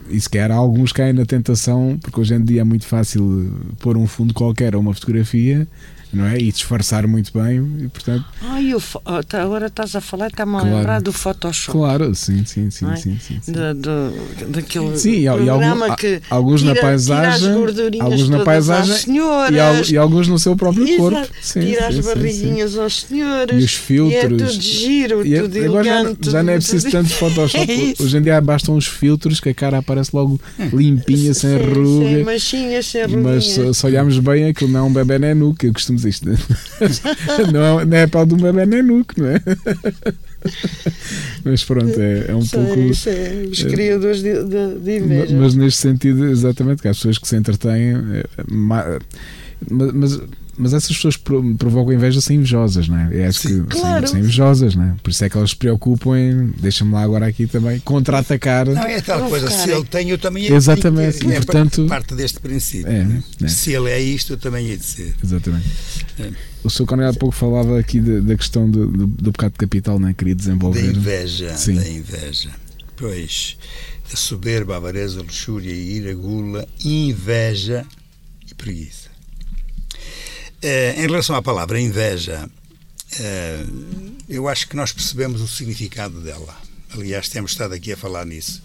E 0.10 0.20
se 0.20 0.30
calhar 0.30 0.52
alguns 0.52 0.92
caem 0.92 1.14
na 1.14 1.26
tentação, 1.26 1.98
porque 2.02 2.20
hoje 2.20 2.34
em 2.34 2.44
dia 2.44 2.62
é 2.62 2.64
muito 2.64 2.86
fácil 2.86 3.54
pôr 3.80 3.96
um 3.98 4.08
fundo 4.08 4.34
qualquer 4.34 4.76
a 4.76 4.80
uma 4.80 4.94
fotografia 4.94 5.68
não 6.14 6.26
é? 6.26 6.38
E 6.38 6.52
disfarçar 6.52 7.08
muito 7.08 7.32
bem, 7.34 7.58
e 7.80 7.88
portanto. 7.88 8.26
Ai, 8.42 8.74
eu, 8.74 8.82
oh, 9.06 9.24
tá, 9.24 9.42
agora 9.42 9.68
estás 9.68 9.96
a 9.96 10.02
falar, 10.02 10.28
está-me 10.28 10.52
claro. 10.52 10.68
a 10.68 10.78
lembrar 10.78 11.02
do 11.02 11.14
Photoshop. 11.14 11.78
Claro, 11.78 12.14
sim, 12.14 12.44
sim, 12.46 12.70
sim, 12.70 12.90
é? 12.90 12.96
sim, 12.96 13.18
sim, 13.20 13.40
sim. 13.42 13.52
Da, 13.52 13.74
do, 13.74 14.12
daquele 14.50 14.98
sim, 14.98 15.24
programa 15.24 15.88
e 15.90 15.96
que 15.96 16.22
alguns 16.30 16.62
tira, 16.62 16.74
na 16.74 16.82
paisagem, 16.82 17.54
alguns 18.02 18.30
na 18.30 18.44
paisagem 18.44 18.96
senhoras, 18.96 19.90
e, 19.90 19.94
e, 19.94 19.98
alguns 19.98 20.28
no 20.28 20.38
seu 20.38 20.56
próprio 20.56 20.88
Exato. 20.88 21.00
corpo. 21.00 21.34
Sim, 21.42 21.60
tira 21.62 21.92
sim, 21.92 22.00
as 22.00 22.06
barriguinhas 22.06 22.78
aos 22.78 23.02
senhores. 23.02 23.62
E 23.62 23.66
os 23.66 23.74
filtros. 23.74 24.14
E 24.14 24.18
é 24.18 24.28
tudo 24.28 24.62
giro, 24.62 25.26
e 25.26 25.36
é, 25.36 25.42
tudo 25.42 25.64
agora 25.64 25.88
elegante. 25.88 26.26
Já, 26.26 26.32
já 26.32 26.44
não 26.44 26.54
é 26.54 26.58
preciso 26.58 26.92
tanto 26.92 27.10
Photoshop. 27.10 27.62
É 27.72 28.04
Hoje 28.04 28.18
em 28.18 28.22
dia 28.22 28.42
bastam 28.42 28.76
uns 28.76 28.88
filtros 28.88 29.40
que 29.40 29.50
a 29.50 29.54
cara 29.54 29.78
aparece 29.78 30.12
logo 30.14 30.40
limpinha, 30.74 31.34
sem 31.34 31.58
ruga. 31.58 32.08
Sem 32.08 32.24
machinhas, 32.24 32.86
sem 32.86 33.04
ruguinhas. 33.04 33.58
Mas 33.58 33.78
se 33.78 33.86
olharmos 33.86 34.18
bem, 34.20 34.46
aquilo 34.46 34.72
não 34.72 34.80
é 34.80 34.84
um 34.84 34.94
bebê 34.94 35.20
nenu, 35.20 35.54
que 35.54 35.68
eu 35.68 35.74
costumo 35.74 36.00
dizer 36.10 36.10
isto. 36.10 36.28
não, 37.52 37.80
é, 37.80 37.86
não 37.86 37.98
é 37.98 38.08
pau 38.08 38.26
de 38.26 38.34
um 38.34 38.38
bebê 38.38 38.66
nenuco, 38.66 39.14
não 39.18 39.30
é? 39.30 39.42
mas 41.46 41.64
pronto, 41.64 42.00
é, 42.00 42.26
é 42.28 42.36
um 42.36 42.40
isso 42.40 42.58
pouco. 42.58 42.80
Isso 42.80 43.10
é, 43.10 43.46
os 43.52 43.64
criadores 43.64 44.22
de, 44.22 44.44
de, 44.44 44.80
de 44.80 44.98
inveja. 44.98 45.38
Mas 45.38 45.56
neste 45.56 45.82
sentido, 45.82 46.26
exatamente, 46.26 46.82
que 46.82 46.88
há 46.88 46.92
pessoas 46.92 47.18
que 47.18 47.28
se 47.28 47.36
entretêm. 47.36 47.94
É, 48.14 48.26
mas, 48.50 49.00
mas 49.94 50.22
mas 50.62 50.74
essas 50.74 50.96
pessoas 50.96 51.18
provocam 51.18 51.92
inveja 51.92 52.22
sem 52.22 52.38
invejosas, 52.38 52.88
não 52.88 52.98
é? 52.98 53.24
É 53.24 53.32
Sim, 53.32 53.66
que 53.66 53.78
claro. 53.78 54.08
sem 54.08 54.20
invejosas, 54.20 54.76
não 54.76 54.84
é? 54.84 54.96
Por 55.02 55.10
isso 55.10 55.26
é 55.26 55.30
que 55.30 55.36
elas 55.36 55.50
se 55.50 55.56
preocupam 55.56 56.16
em, 56.18 56.54
deixa-me 56.60 56.92
lá 56.92 57.02
agora 57.02 57.26
aqui 57.26 57.48
também, 57.48 57.80
contra-atacar. 57.80 58.68
Não, 58.68 58.84
é 58.84 59.02
tal 59.02 59.28
coisa, 59.28 59.50
se 59.50 59.72
ele 59.72 59.84
tem, 59.86 60.10
eu 60.12 60.20
também 60.20 60.46
hei 60.46 60.54
Exatamente, 60.54 61.20
ter, 61.20 61.30
e, 61.30 61.34
é 61.34 61.36
portanto. 61.38 61.88
Parte 61.88 62.14
deste 62.14 62.40
princípio. 62.40 62.92
É, 62.92 63.04
né? 63.04 63.24
é. 63.42 63.48
Se 63.48 63.74
ele 63.74 63.90
é 63.90 64.00
isto, 64.00 64.34
eu 64.34 64.38
também 64.38 64.68
hei 64.68 64.78
de 64.78 64.86
ser. 64.86 65.16
Exatamente. 65.24 65.68
É. 66.20 66.30
O 66.64 66.70
Sr. 66.70 66.86
Coronel 66.86 67.10
há 67.10 67.14
pouco 67.14 67.34
falava 67.34 67.80
aqui 67.80 68.00
de, 68.00 68.22
da 68.22 68.38
questão 68.38 68.70
do, 68.70 68.86
do, 68.86 69.08
do 69.08 69.32
bocado 69.32 69.54
de 69.54 69.58
capital, 69.58 69.98
não 69.98 70.10
é? 70.10 70.14
Queria 70.14 70.36
desenvolver. 70.36 70.82
Da 70.82 70.88
inveja, 70.88 71.56
Sim. 71.56 71.76
da 71.76 71.90
inveja. 71.90 72.52
Pois, 72.96 73.58
a 74.14 74.16
soberba, 74.16 74.76
a 74.76 74.78
avareza, 74.78 75.20
a 75.20 75.24
luxúria, 75.24 75.74
a 75.74 75.76
ira, 75.76 76.12
a 76.12 76.14
gula, 76.14 76.68
inveja 76.86 77.84
e 78.50 78.54
preguiça. 78.54 79.11
Eh, 80.64 80.94
em 80.96 81.08
relação 81.08 81.36
à 81.36 81.42
palavra 81.42 81.80
inveja, 81.80 82.48
eh, 83.20 83.66
eu 84.30 84.48
acho 84.48 84.68
que 84.68 84.76
nós 84.76 84.92
percebemos 84.92 85.42
o 85.42 85.48
significado 85.48 86.22
dela. 86.22 86.56
Aliás, 86.92 87.30
temos 87.30 87.52
estado 87.52 87.74
aqui 87.74 87.94
a 87.94 87.98
falar 87.98 88.26
nisso 88.26 88.62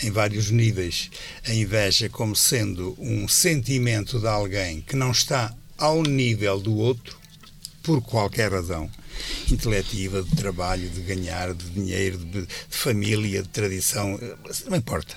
em 0.00 0.12
vários 0.12 0.50
níveis. 0.50 1.10
A 1.44 1.52
inveja 1.52 2.08
como 2.08 2.36
sendo 2.36 2.96
um 3.00 3.26
sentimento 3.26 4.20
de 4.20 4.28
alguém 4.28 4.80
que 4.82 4.94
não 4.94 5.10
está 5.10 5.52
ao 5.76 6.02
nível 6.02 6.60
do 6.60 6.76
outro, 6.76 7.18
por 7.82 8.00
qualquer 8.02 8.52
razão 8.52 8.88
intelectiva, 9.50 10.22
de 10.22 10.36
trabalho, 10.36 10.88
de 10.88 11.00
ganhar, 11.00 11.52
de 11.52 11.68
dinheiro, 11.70 12.18
de, 12.18 12.42
de 12.42 12.48
família, 12.68 13.42
de 13.42 13.48
tradição, 13.48 14.18
eh, 14.22 14.36
não 14.68 14.76
importa. 14.76 15.16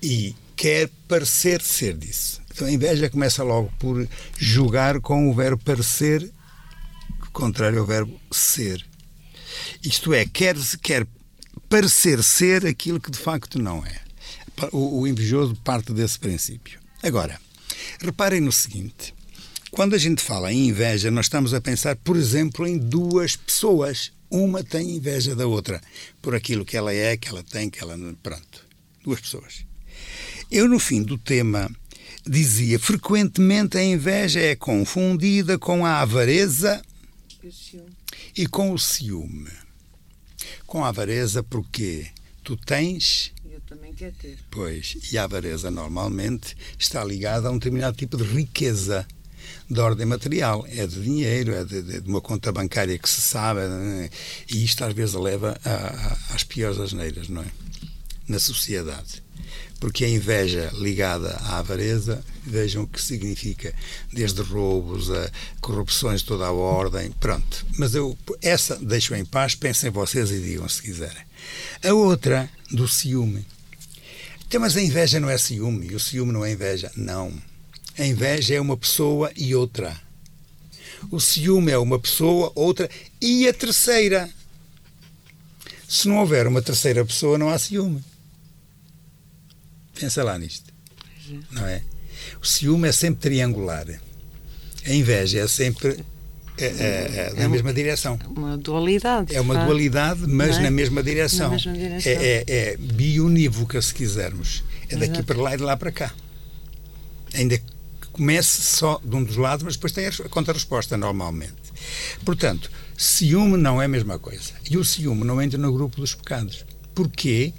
E 0.00 0.34
quer 0.54 0.88
parecer 1.08 1.60
ser 1.60 1.96
disso. 1.96 2.41
Então 2.54 2.66
a 2.66 2.70
inveja 2.70 3.08
começa 3.08 3.42
logo 3.42 3.72
por 3.78 4.06
julgar 4.38 5.00
com 5.00 5.30
o 5.30 5.34
verbo 5.34 5.62
parecer, 5.64 6.30
contrário 7.32 7.80
ao 7.80 7.86
verbo 7.86 8.20
ser. 8.30 8.84
Isto 9.82 10.12
é, 10.12 10.24
quer, 10.26 10.56
quer 10.82 11.06
parecer 11.68 12.22
ser 12.22 12.66
aquilo 12.66 13.00
que 13.00 13.10
de 13.10 13.18
facto 13.18 13.58
não 13.58 13.84
é. 13.84 14.00
O, 14.70 15.00
o 15.00 15.06
invejoso 15.06 15.56
parte 15.56 15.92
desse 15.92 16.18
princípio. 16.18 16.78
Agora, 17.02 17.40
reparem 18.00 18.40
no 18.40 18.52
seguinte: 18.52 19.14
quando 19.70 19.94
a 19.94 19.98
gente 19.98 20.22
fala 20.22 20.52
em 20.52 20.68
inveja, 20.68 21.10
nós 21.10 21.26
estamos 21.26 21.54
a 21.54 21.60
pensar, 21.60 21.96
por 21.96 22.16
exemplo, 22.16 22.66
em 22.66 22.78
duas 22.78 23.36
pessoas. 23.36 24.12
Uma 24.30 24.64
tem 24.64 24.96
inveja 24.96 25.36
da 25.36 25.46
outra 25.46 25.78
por 26.22 26.34
aquilo 26.34 26.64
que 26.64 26.74
ela 26.74 26.92
é, 26.92 27.18
que 27.18 27.28
ela 27.28 27.42
tem, 27.42 27.68
que 27.68 27.82
ela. 27.82 27.98
Pronto. 28.22 28.66
Duas 29.04 29.20
pessoas. 29.20 29.64
Eu, 30.50 30.68
no 30.68 30.78
fim 30.78 31.02
do 31.02 31.18
tema, 31.18 31.70
dizia 32.26 32.78
frequentemente 32.78 33.76
a 33.76 33.84
inveja 33.84 34.40
é 34.40 34.54
confundida 34.54 35.58
com 35.58 35.84
a 35.84 36.00
avareza 36.00 36.82
e 38.36 38.46
com 38.46 38.72
o 38.72 38.78
ciúme. 38.78 39.50
Com 40.66 40.84
a 40.84 40.88
avareza, 40.88 41.42
porque 41.42 42.06
tu 42.42 42.56
tens. 42.56 43.32
Eu 43.50 43.60
também 43.62 43.92
quero 43.92 44.14
ter. 44.14 44.38
Pois, 44.50 44.96
e 45.12 45.18
a 45.18 45.24
avareza 45.24 45.70
normalmente 45.70 46.56
está 46.78 47.04
ligada 47.04 47.48
a 47.48 47.50
um 47.50 47.58
determinado 47.58 47.96
tipo 47.96 48.16
de 48.16 48.24
riqueza 48.24 49.06
de 49.68 49.80
ordem 49.80 50.06
material. 50.06 50.64
É 50.68 50.86
de 50.86 51.02
dinheiro, 51.02 51.52
é 51.52 51.64
de, 51.64 52.00
de 52.00 52.08
uma 52.08 52.20
conta 52.20 52.52
bancária 52.52 52.98
que 52.98 53.10
se 53.10 53.20
sabe, 53.20 53.60
é? 53.60 54.10
e 54.50 54.64
isto 54.64 54.84
às 54.84 54.94
vezes 54.94 55.14
leva 55.14 55.58
a, 55.64 55.70
a, 55.70 56.34
às 56.34 56.44
piores 56.44 56.78
asneiras, 56.78 57.28
não 57.28 57.42
é? 57.42 57.46
Na 58.28 58.38
sociedade 58.38 59.22
porque 59.82 60.04
a 60.04 60.08
inveja 60.08 60.70
ligada 60.74 61.30
à 61.42 61.58
avareza, 61.58 62.24
vejam 62.46 62.84
o 62.84 62.86
que 62.86 63.02
significa, 63.02 63.74
desde 64.12 64.40
roubos 64.40 65.10
a 65.10 65.28
corrupções 65.60 66.20
de 66.20 66.26
toda 66.28 66.46
a 66.46 66.52
ordem, 66.52 67.10
pronto. 67.18 67.66
Mas 67.76 67.92
eu, 67.92 68.16
essa 68.40 68.76
deixo 68.76 69.12
em 69.12 69.24
paz, 69.24 69.56
pensem 69.56 69.90
vocês 69.90 70.30
e 70.30 70.38
digam 70.38 70.68
se 70.68 70.80
quiserem. 70.80 71.24
A 71.84 71.92
outra, 71.92 72.48
do 72.70 72.86
ciúme. 72.86 73.44
Então, 74.46 74.60
mas 74.60 74.76
a 74.76 74.80
inveja 74.80 75.18
não 75.18 75.28
é 75.28 75.36
ciúme, 75.36 75.92
o 75.96 75.98
ciúme 75.98 76.30
não 76.30 76.44
é 76.44 76.52
inveja. 76.52 76.88
Não. 76.94 77.32
A 77.98 78.06
inveja 78.06 78.54
é 78.54 78.60
uma 78.60 78.76
pessoa 78.76 79.32
e 79.36 79.52
outra. 79.52 80.00
O 81.10 81.18
ciúme 81.18 81.72
é 81.72 81.78
uma 81.78 81.98
pessoa, 81.98 82.52
outra 82.54 82.88
e 83.20 83.48
a 83.48 83.52
terceira. 83.52 84.30
Se 85.88 86.06
não 86.06 86.18
houver 86.18 86.46
uma 86.46 86.62
terceira 86.62 87.04
pessoa, 87.04 87.36
não 87.36 87.48
há 87.48 87.58
ciúme. 87.58 88.11
Pensa 90.02 90.24
lá 90.24 90.36
nisto. 90.36 90.72
Não 91.52 91.64
é? 91.64 91.80
O 92.42 92.44
ciúme 92.44 92.88
é 92.88 92.92
sempre 92.92 93.20
triangular. 93.20 93.86
A 94.84 94.92
inveja 94.92 95.38
é 95.38 95.46
sempre 95.46 96.04
é, 96.58 96.64
é, 96.64 97.30
é, 97.30 97.32
na 97.34 97.44
é 97.44 97.48
mesma 97.48 97.72
direção. 97.72 98.18
Uma 98.36 98.58
dualidade. 98.58 99.32
É 99.32 99.40
uma 99.40 99.64
dualidade, 99.64 100.26
mas 100.26 100.58
é? 100.58 100.62
na 100.62 100.72
mesma 100.72 101.04
direção. 101.04 101.50
Na 101.50 101.54
mesma 101.54 101.72
direção. 101.72 102.12
É, 102.12 102.16
é, 102.16 102.44
é 102.48 102.76
bionívoca, 102.76 103.80
se 103.80 103.94
quisermos. 103.94 104.64
É 104.88 104.96
daqui 104.96 105.12
Exato. 105.12 105.24
para 105.24 105.40
lá 105.40 105.54
e 105.54 105.56
de 105.56 105.62
lá 105.62 105.76
para 105.76 105.92
cá. 105.92 106.12
Ainda 107.34 107.56
que 107.56 107.64
comece 108.10 108.60
só 108.60 109.00
de 109.04 109.14
um 109.14 109.22
dos 109.22 109.36
lados, 109.36 109.62
mas 109.62 109.76
depois 109.76 109.92
tem 109.92 110.06
a 110.08 110.12
contra-resposta 110.28 110.96
normalmente. 110.96 111.54
Portanto, 112.24 112.68
ciúme 112.96 113.56
não 113.56 113.80
é 113.80 113.84
a 113.84 113.88
mesma 113.88 114.18
coisa. 114.18 114.50
E 114.68 114.76
o 114.76 114.84
ciúme 114.84 115.22
não 115.22 115.40
entra 115.40 115.58
no 115.58 115.72
grupo 115.72 116.00
dos 116.00 116.12
pecados. 116.12 116.66
Porquê? 116.92 117.54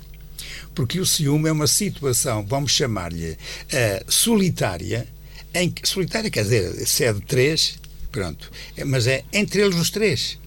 Porque 0.73 0.99
o 0.99 1.05
ciúme 1.05 1.49
é 1.49 1.51
uma 1.51 1.67
situação, 1.67 2.45
vamos 2.45 2.71
chamar-lhe 2.71 3.31
uh, 3.31 3.37
solitária, 4.07 5.07
em 5.53 5.69
que, 5.69 5.87
solitária 5.87 6.29
quer 6.29 6.43
dizer, 6.43 6.87
se 6.87 7.03
é 7.03 7.13
três, 7.13 7.77
pronto, 8.11 8.51
é, 8.75 8.83
mas 8.83 9.07
é 9.07 9.23
entre 9.31 9.61
eles 9.61 9.75
os 9.75 9.89
três, 9.89 10.39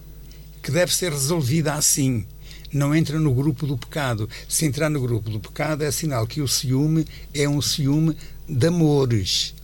que 0.61 0.71
deve 0.71 0.93
ser 0.93 1.11
resolvida 1.11 1.73
assim. 1.73 2.25
Não 2.73 2.93
entra 2.93 3.17
no 3.17 3.33
grupo 3.33 3.65
do 3.65 3.77
pecado. 3.77 4.29
Se 4.49 4.65
entrar 4.65 4.89
no 4.89 4.99
grupo 4.99 5.29
do 5.29 5.39
pecado, 5.39 5.83
é 5.83 5.89
sinal 5.89 6.27
que 6.27 6.41
o 6.41 6.47
ciúme 6.47 7.07
é 7.33 7.47
um 7.47 7.61
ciúme 7.61 8.17
de 8.47 8.67
amores 8.67 9.55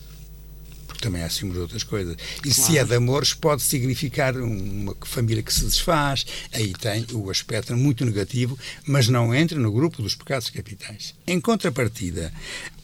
também 1.04 1.22
há 1.22 1.30
ciúmes 1.30 1.56
de 1.56 1.62
outras 1.62 1.84
coisas. 1.84 2.16
E 2.38 2.50
claro. 2.50 2.54
se 2.54 2.78
é 2.78 2.84
de 2.84 2.96
amores, 2.96 3.34
pode 3.34 3.62
significar 3.62 4.36
uma 4.38 4.96
família 5.02 5.44
que 5.44 5.54
se 5.54 5.66
desfaz, 5.66 6.26
aí 6.54 6.74
tem 6.74 7.06
o 7.12 7.30
aspecto 7.30 7.76
muito 7.76 8.06
negativo, 8.06 8.58
mas 8.88 9.10
não 9.10 9.36
entra 9.36 9.60
no 9.60 9.72
grupo 9.72 10.02
dos 10.02 10.16
pecados 10.16 10.50
capitais. 10.50 11.14
Em 11.28 11.42
contrapartida, 11.42 12.32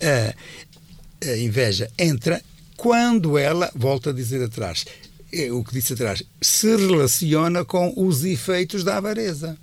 a, 0.01 1.29
a 1.29 1.37
inveja 1.37 1.89
entra 1.97 2.41
quando 2.75 3.37
ela, 3.37 3.71
volta 3.73 4.09
a 4.09 4.13
dizer 4.13 4.43
atrás, 4.43 4.85
é 5.31 5.51
o 5.51 5.63
que 5.63 5.73
disse 5.73 5.93
atrás, 5.93 6.23
se 6.41 6.75
relaciona 6.75 7.63
com 7.63 7.93
os 7.95 8.23
efeitos 8.25 8.83
da 8.83 8.97
avareza. 8.97 9.57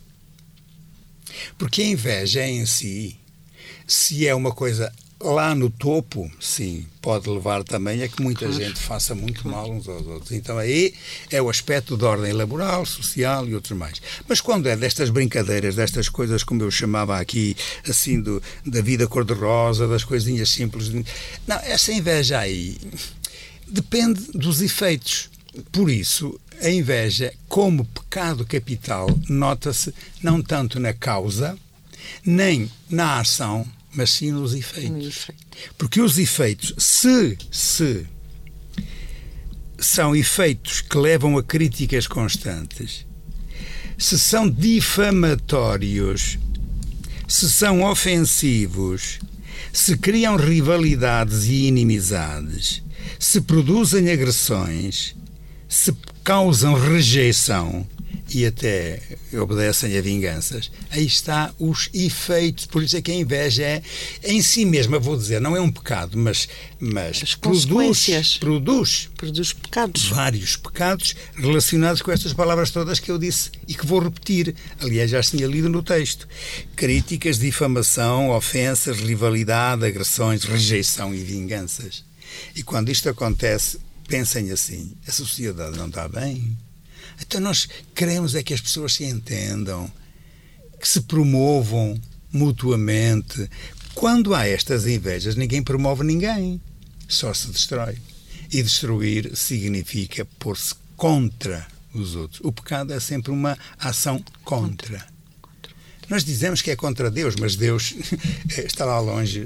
Porque 1.58 1.82
a 1.82 1.86
inveja 1.86 2.46
em 2.46 2.64
si, 2.64 3.18
se 3.86 4.26
é 4.26 4.34
uma 4.34 4.52
coisa 4.52 4.92
Lá 5.26 5.56
no 5.56 5.68
topo, 5.68 6.30
sim, 6.40 6.86
pode 7.02 7.28
levar 7.28 7.64
também 7.64 8.00
a 8.00 8.08
que 8.08 8.22
muita 8.22 8.46
claro. 8.46 8.62
gente 8.62 8.78
faça 8.78 9.12
muito 9.12 9.48
mal 9.48 9.68
uns 9.68 9.88
aos 9.88 10.06
outros. 10.06 10.30
Então 10.30 10.56
aí 10.56 10.94
é 11.32 11.42
o 11.42 11.50
aspecto 11.50 11.96
de 11.96 12.04
ordem 12.04 12.32
laboral, 12.32 12.86
social 12.86 13.44
e 13.48 13.52
outros 13.52 13.76
mais. 13.76 14.00
Mas 14.28 14.40
quando 14.40 14.68
é 14.68 14.76
destas 14.76 15.10
brincadeiras, 15.10 15.74
destas 15.74 16.08
coisas 16.08 16.44
como 16.44 16.62
eu 16.62 16.70
chamava 16.70 17.18
aqui, 17.18 17.56
assim, 17.88 18.20
do, 18.20 18.40
da 18.64 18.80
vida 18.80 19.08
cor-de-rosa, 19.08 19.88
das 19.88 20.04
coisinhas 20.04 20.48
simples, 20.48 20.92
não, 21.44 21.56
essa 21.64 21.92
inveja 21.92 22.38
aí 22.38 22.78
depende 23.66 24.30
dos 24.32 24.62
efeitos. 24.62 25.28
Por 25.72 25.90
isso, 25.90 26.38
a 26.62 26.70
inveja, 26.70 27.34
como 27.48 27.84
pecado 27.84 28.46
capital, 28.46 29.08
nota-se 29.28 29.92
não 30.22 30.40
tanto 30.40 30.78
na 30.78 30.92
causa, 30.92 31.58
nem 32.24 32.70
na 32.88 33.18
ação, 33.18 33.66
mas 33.96 34.10
sim 34.10 34.30
nos 34.30 34.54
efeitos. 34.54 35.28
Porque 35.78 36.00
os 36.00 36.18
efeitos, 36.18 36.74
se, 36.78 37.36
se 37.50 38.06
são 39.78 40.14
efeitos 40.14 40.82
que 40.82 40.98
levam 40.98 41.38
a 41.38 41.42
críticas 41.42 42.06
constantes, 42.06 43.06
se 43.96 44.18
são 44.18 44.48
difamatórios, 44.48 46.38
se 47.26 47.50
são 47.50 47.82
ofensivos, 47.82 49.18
se 49.72 49.96
criam 49.96 50.36
rivalidades 50.36 51.44
e 51.44 51.66
inimizades, 51.66 52.82
se 53.18 53.40
produzem 53.40 54.10
agressões, 54.10 55.16
se 55.68 55.94
causam 56.22 56.74
rejeição, 56.74 57.86
e 58.28 58.44
até 58.44 59.00
obedecem 59.32 59.96
a 59.96 60.00
vinganças, 60.00 60.70
aí 60.90 61.06
está 61.06 61.54
os 61.58 61.88
efeitos. 61.94 62.66
Por 62.66 62.82
isso 62.82 62.96
é 62.96 63.02
que 63.02 63.10
a 63.10 63.14
inveja 63.14 63.62
é, 63.62 63.82
em 64.24 64.42
si 64.42 64.64
mesma, 64.64 64.98
vou 64.98 65.16
dizer, 65.16 65.40
não 65.40 65.56
é 65.56 65.60
um 65.60 65.70
pecado, 65.70 66.18
mas, 66.18 66.48
mas 66.80 67.34
produz, 67.36 68.38
produz, 68.38 69.08
produz 69.16 69.52
pecados. 69.52 70.08
vários 70.08 70.56
pecados 70.56 71.14
relacionados 71.36 72.02
com 72.02 72.10
estas 72.10 72.32
palavras 72.32 72.70
todas 72.70 72.98
que 72.98 73.10
eu 73.10 73.18
disse 73.18 73.50
e 73.68 73.74
que 73.74 73.86
vou 73.86 74.00
repetir. 74.00 74.54
Aliás, 74.80 75.10
já 75.10 75.22
tinha 75.22 75.46
lido 75.46 75.68
no 75.68 75.82
texto. 75.82 76.26
Críticas, 76.74 77.38
difamação, 77.38 78.30
ofensas, 78.30 78.98
rivalidade, 78.98 79.86
agressões, 79.86 80.44
rejeição 80.44 81.14
e 81.14 81.18
vinganças. 81.18 82.04
E 82.54 82.62
quando 82.62 82.90
isto 82.90 83.08
acontece, 83.08 83.78
pensem 84.08 84.50
assim: 84.50 84.92
a 85.06 85.12
sociedade 85.12 85.78
não 85.78 85.86
está 85.86 86.08
bem 86.08 86.56
então 87.20 87.40
nós 87.40 87.68
queremos 87.94 88.34
é 88.34 88.42
que 88.42 88.54
as 88.54 88.60
pessoas 88.60 88.94
se 88.94 89.04
entendam, 89.04 89.90
que 90.80 90.86
se 90.88 91.00
promovam 91.02 92.00
mutuamente. 92.32 93.48
Quando 93.94 94.34
há 94.34 94.46
estas 94.46 94.86
invejas, 94.86 95.36
ninguém 95.36 95.62
promove 95.62 96.04
ninguém, 96.04 96.60
só 97.08 97.32
se 97.32 97.48
destrói. 97.48 97.96
E 98.52 98.62
destruir 98.62 99.34
significa 99.36 100.24
pôr-se 100.38 100.74
contra 100.96 101.66
os 101.92 102.14
outros. 102.14 102.40
O 102.44 102.52
pecado 102.52 102.92
é 102.92 103.00
sempre 103.00 103.32
uma 103.32 103.58
ação 103.78 104.22
contra. 104.44 105.04
Nós 106.08 106.24
dizemos 106.24 106.62
que 106.62 106.70
é 106.70 106.76
contra 106.76 107.10
Deus, 107.10 107.34
mas 107.36 107.56
Deus 107.56 107.94
está 108.64 108.84
lá 108.84 109.00
longe. 109.00 109.40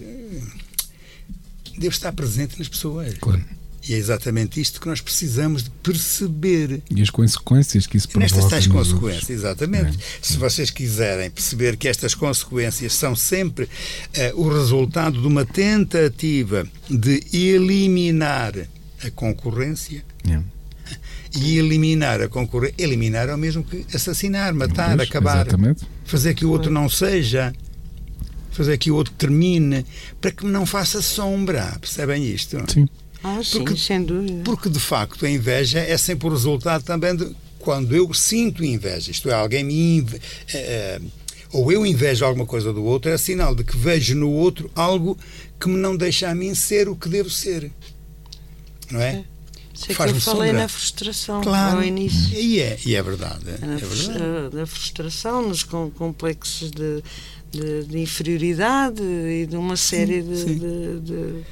Deus 1.79 1.95
está 1.95 2.13
presente 2.13 2.59
nas 2.59 2.69
pessoas. 2.69 3.15
Claro. 3.15 3.60
E 3.89 3.95
é 3.95 3.97
exatamente 3.97 4.61
isto 4.61 4.81
que 4.81 4.87
nós 4.87 5.01
precisamos 5.01 5.65
de 5.65 5.71
perceber. 5.71 6.83
E 6.91 7.01
as 7.01 7.09
consequências 7.09 7.87
que 7.87 7.97
isso 7.97 8.09
provoca. 8.09 8.35
Nestas 8.35 8.51
tais 8.51 8.67
consequências, 8.67 9.23
outros. 9.23 9.31
exatamente. 9.31 9.97
É. 9.97 10.01
Se 10.21 10.37
vocês 10.37 10.71
quiserem 10.71 11.31
perceber 11.31 11.77
que 11.77 11.89
estas 11.89 12.15
consequências 12.15 12.93
são 12.93 13.17
sempre 13.17 13.65
uh, 13.65 13.69
o 14.41 14.49
resultado 14.49 15.21
de 15.21 15.27
uma 15.27 15.47
tentativa 15.47 16.67
de 16.89 17.25
eliminar 17.33 18.53
a 19.03 19.11
concorrência. 19.11 20.05
É. 20.29 20.41
E 21.35 21.59
eliminar 21.59 22.21
a 22.21 22.29
concorrência. 22.29 22.75
Eliminar 22.77 23.29
é 23.29 23.35
o 23.35 23.39
mesmo 23.39 23.65
que 23.65 23.87
assassinar, 23.95 24.53
matar, 24.53 24.97
pois, 24.97 25.09
acabar. 25.09 25.47
Exatamente. 25.47 25.87
Fazer 26.05 26.35
que 26.35 26.45
o 26.45 26.51
outro 26.51 26.71
não 26.71 26.89
seja 26.89 27.53
fazer 28.51 28.77
que 28.79 28.91
o 28.91 28.95
outro 28.97 29.15
termine, 29.15 29.87
para 30.21 30.31
que 30.31 30.45
não 30.45 30.67
faça 30.67 31.01
sombra. 31.01 31.77
Percebem 31.81 32.27
isto? 32.27 32.59
Sim. 32.71 32.89
Ah, 33.23 33.41
sim, 33.43 33.59
porque, 33.59 33.77
sem 33.77 34.03
dúvida. 34.03 34.43
Porque, 34.45 34.69
de 34.69 34.81
facto, 34.81 35.27
a 35.27 35.31
inveja 35.31 35.79
é 35.79 35.97
sempre 35.97 36.29
o 36.29 36.31
resultado 36.31 36.83
também 36.83 37.15
de 37.15 37.35
quando 37.59 37.95
eu 37.95 38.13
sinto 38.15 38.65
inveja, 38.65 39.11
isto 39.11 39.29
é, 39.29 39.35
alguém 39.35 39.63
me 39.63 39.99
inve, 39.99 40.21
é, 40.53 41.01
ou 41.53 41.71
eu 41.71 41.85
invejo 41.85 42.25
alguma 42.25 42.47
coisa 42.47 42.73
do 42.73 42.83
outro, 42.83 43.11
é 43.11 43.19
sinal 43.19 43.55
de 43.55 43.63
que 43.63 43.77
vejo 43.77 44.15
no 44.15 44.31
outro 44.31 44.71
algo 44.75 45.17
que 45.59 45.69
me 45.69 45.77
não 45.77 45.97
deixa 45.97 46.31
a 46.31 46.35
mim 46.35 46.55
ser 46.55 46.89
o 46.89 46.97
que 46.97 47.09
devo 47.09 47.29
ser. 47.29 47.71
Não 48.91 49.01
é? 49.01 49.25
Sei 49.75 49.95
que 49.95 50.03
eu 50.03 50.15
falei 50.21 50.21
sombra. 50.21 50.53
na 50.53 50.69
frustração 50.69 51.41
claro, 51.41 51.79
ao 51.79 51.85
início. 51.85 52.35
E 52.39 52.61
é, 52.61 52.79
e 52.85 52.95
é 52.95 53.03
verdade. 53.03 53.45
É 53.63 53.67
na, 53.67 53.77
verdade. 53.77 54.57
na 54.57 54.67
frustração, 54.67 55.49
nos 55.49 55.63
complexos 55.63 56.71
de, 56.71 57.03
de, 57.51 57.85
de, 57.85 57.99
inferioridade 57.99 59.03
e 59.03 59.47
de 59.47 59.57
uma 59.57 59.77
série 59.77 60.23
sim, 60.23 60.29
de, 60.29 60.37
sim. 60.37 60.59
de 61.01 61.45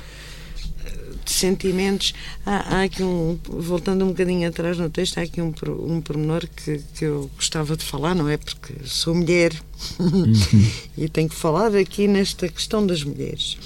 de 1.29 1.35
sentimentos. 1.35 2.15
Há, 2.45 2.77
há, 2.77 2.83
aqui 2.85 3.03
um, 3.03 3.39
voltando 3.45 4.05
um 4.05 4.09
bocadinho 4.09 4.49
atrás 4.49 4.79
no 4.79 4.89
texto, 4.89 5.19
há 5.19 5.23
aqui 5.23 5.43
um, 5.43 5.53
um 5.81 6.01
pormenor 6.01 6.49
que, 6.49 6.81
que 6.95 7.05
eu 7.05 7.31
gostava 7.37 7.77
de 7.77 7.85
falar, 7.85 8.15
não 8.15 8.29
é? 8.29 8.39
Porque 8.39 8.75
sou 8.85 9.15
mulher 9.15 9.53
uhum. 10.01 10.33
e 10.97 11.09
tenho 11.09 11.29
que 11.29 11.35
falar 11.37 11.75
aqui 11.77 12.09
nesta 12.09 12.49
questão 12.49 12.87
das 12.87 13.05
mulheres 13.05 13.59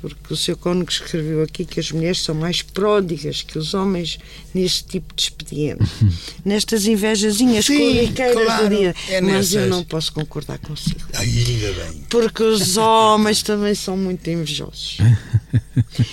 porque 0.00 0.32
o 0.32 0.36
seu 0.36 0.56
cônego 0.56 0.90
escreveu 0.90 1.42
aqui 1.42 1.64
que 1.64 1.78
as 1.78 1.92
mulheres 1.92 2.20
são 2.20 2.34
mais 2.34 2.62
pródigas 2.62 3.42
que 3.42 3.58
os 3.58 3.74
homens 3.74 4.18
neste 4.54 4.84
tipo 4.84 5.14
de 5.14 5.22
expediente. 5.22 5.84
Nestas 6.44 6.86
invejazinhas 6.86 7.66
corriqueiras 7.66 8.44
claro, 8.44 8.68
do 8.68 8.76
dia. 8.76 8.94
É 9.08 9.20
Mas 9.20 9.52
eu 9.52 9.66
não 9.66 9.84
posso 9.84 10.12
concordar 10.12 10.58
consigo. 10.58 11.00
Ainda 11.14 11.72
bem. 11.72 12.02
Porque 12.08 12.42
os 12.42 12.76
homens 12.78 13.42
também 13.42 13.74
são 13.74 13.96
muito 13.96 14.28
invejosos. 14.28 14.98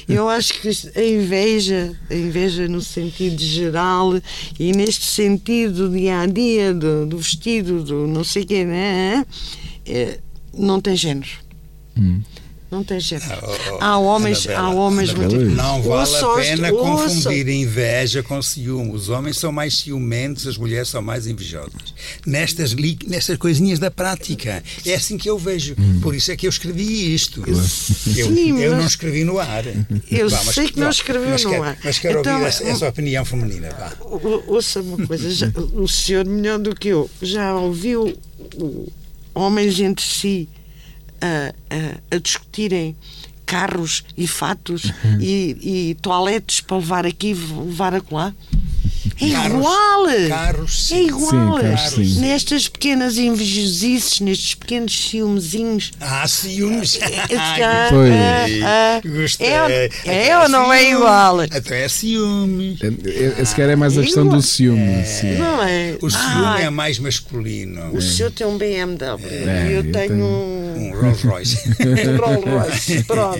Eu 0.08 0.28
acho 0.30 0.54
que 0.62 0.70
a 0.96 1.04
inveja, 1.04 1.96
a 2.10 2.16
inveja 2.16 2.68
no 2.68 2.82
sentido 2.82 3.42
geral 3.42 4.20
e 4.58 4.72
neste 4.72 5.06
sentido 5.06 5.90
dia 5.90 6.22
a 6.22 6.26
dia 6.26 6.74
do, 6.74 7.06
do 7.06 7.18
vestido, 7.18 7.84
do 7.84 8.08
não 8.08 8.24
sei 8.24 8.44
o 8.44 8.46
quê, 8.46 8.66
né? 8.66 9.26
É, 9.86 10.20
não 10.54 10.82
tem 10.82 10.96
género. 10.96 11.30
Hum 11.98 12.22
Não 12.70 12.84
tem 12.84 13.00
jeito. 13.00 13.24
Ah, 13.30 13.40
oh, 13.42 13.78
há 13.80 13.98
homens, 13.98 14.46
Anabela, 14.46 14.68
há 14.68 14.70
homens 14.72 15.14
muito. 15.14 15.36
Não 15.38 15.82
vale 15.82 16.16
a 16.16 16.36
pena 16.36 16.72
confundir 16.72 17.48
inveja 17.48 18.22
com 18.22 18.42
ciúme. 18.42 18.92
Os 18.92 19.08
homens 19.08 19.38
são 19.38 19.54
mais 19.54 19.78
ciumentos, 19.78 20.46
as 20.46 20.58
mulheres 20.58 20.90
são 20.90 21.02
mais 21.02 21.28
invejosas. 21.28 21.94
Nestas, 22.26 22.74
nestas 22.74 23.38
coisinhas 23.38 23.80
da 23.80 23.90
prática. 23.90 24.62
É 24.86 24.96
assim 24.96 25.18
que 25.18 25.30
eu 25.30 25.38
vejo. 25.38 25.76
Hum. 25.80 26.02
Por 26.02 26.14
isso 26.14 26.30
é 26.30 26.36
que 26.36 26.46
eu 26.46 26.50
escrevi 26.50 27.14
isto. 27.14 27.42
Eu, 27.48 27.56
Sim, 27.56 28.60
eu 28.60 28.72
mas... 28.72 28.80
não 28.80 28.88
escrevi 28.88 29.24
no 29.24 29.40
ar. 29.40 29.64
Eu 30.12 30.30
vá, 30.30 30.38
sei 30.38 30.68
que 30.68 30.80
não 30.80 30.90
escreveu 30.90 31.32
no 31.32 31.50
quero, 31.50 31.64
ar. 31.64 31.78
Mas 31.82 32.00
quero 32.00 32.20
então, 32.20 32.34
ouvir 32.34 32.48
essa, 32.48 32.64
essa 32.66 32.90
opinião 32.90 33.24
feminina. 33.24 33.70
Vá. 33.70 33.94
Ouça 34.48 34.82
uma 34.82 35.08
coisa. 35.08 35.30
Já, 35.30 35.48
o 35.74 35.88
senhor, 35.88 36.26
melhor 36.26 36.60
do 36.60 36.76
que 36.76 36.90
eu, 36.90 37.10
já 37.22 37.56
ouviu 37.56 38.18
homens 39.34 39.80
entre 39.80 40.04
si 40.04 40.50
a, 41.22 41.54
a, 42.14 42.16
a 42.16 42.20
discutirem 42.20 42.96
carros 43.46 44.04
e 44.18 44.28
fatos 44.28 44.86
uhum. 44.86 45.22
e, 45.22 45.90
e 45.90 45.96
toaletes 45.96 46.60
para 46.60 46.78
levar 46.78 47.06
aqui 47.06 47.34
levar 47.34 47.94
acolá? 47.96 48.34
É 49.20 49.32
carros, 49.32 49.54
igual! 49.54 50.06
Carros, 50.30 50.92
é 50.92 51.02
igual! 51.02 51.58
Sim, 51.58 51.62
carros, 51.64 52.18
Nestas 52.18 52.68
pequenas 52.68 53.18
invejosices, 53.18 54.20
nestes 54.20 54.54
pequenos 54.54 55.10
ciúmezinhos. 55.10 55.92
Ah, 56.00 56.28
ciúmes! 56.28 57.00
ah, 57.02 57.88
Foi. 57.90 58.12
Ah, 58.64 59.02
Gostei. 59.04 59.48
É, 59.48 59.90
é, 60.06 60.28
é 60.30 60.40
ou 60.40 60.50
não 60.50 60.72
é 60.72 60.92
igual? 60.92 61.40
Até 61.42 61.86
é 61.86 61.88
ciúmes. 61.88 62.80
É, 62.82 63.42
esse 63.42 63.56
cara 63.56 63.72
é 63.72 63.76
mais 63.76 63.98
a 63.98 64.02
questão 64.04 64.26
igual. 64.26 64.38
do 64.38 64.44
ciúme. 64.44 64.82
É. 64.82 65.38
Não 65.38 65.64
é? 65.64 65.98
O 66.02 66.10
ciúme 66.10 66.46
ah, 66.46 66.62
é 66.62 66.70
mais 66.70 67.00
masculino. 67.00 67.94
O 67.94 68.02
seu 68.02 68.30
tem 68.30 68.46
um 68.46 68.58
BMW 68.58 69.18
e 69.68 69.74
eu, 69.74 69.92
tenho 69.92 70.26
um 70.26 70.92
Rolls 70.94 71.26
Royce. 71.26 71.58
um 71.82 72.18
Rolls 72.18 72.50
Royce, 72.50 73.04
pronto. 73.08 73.40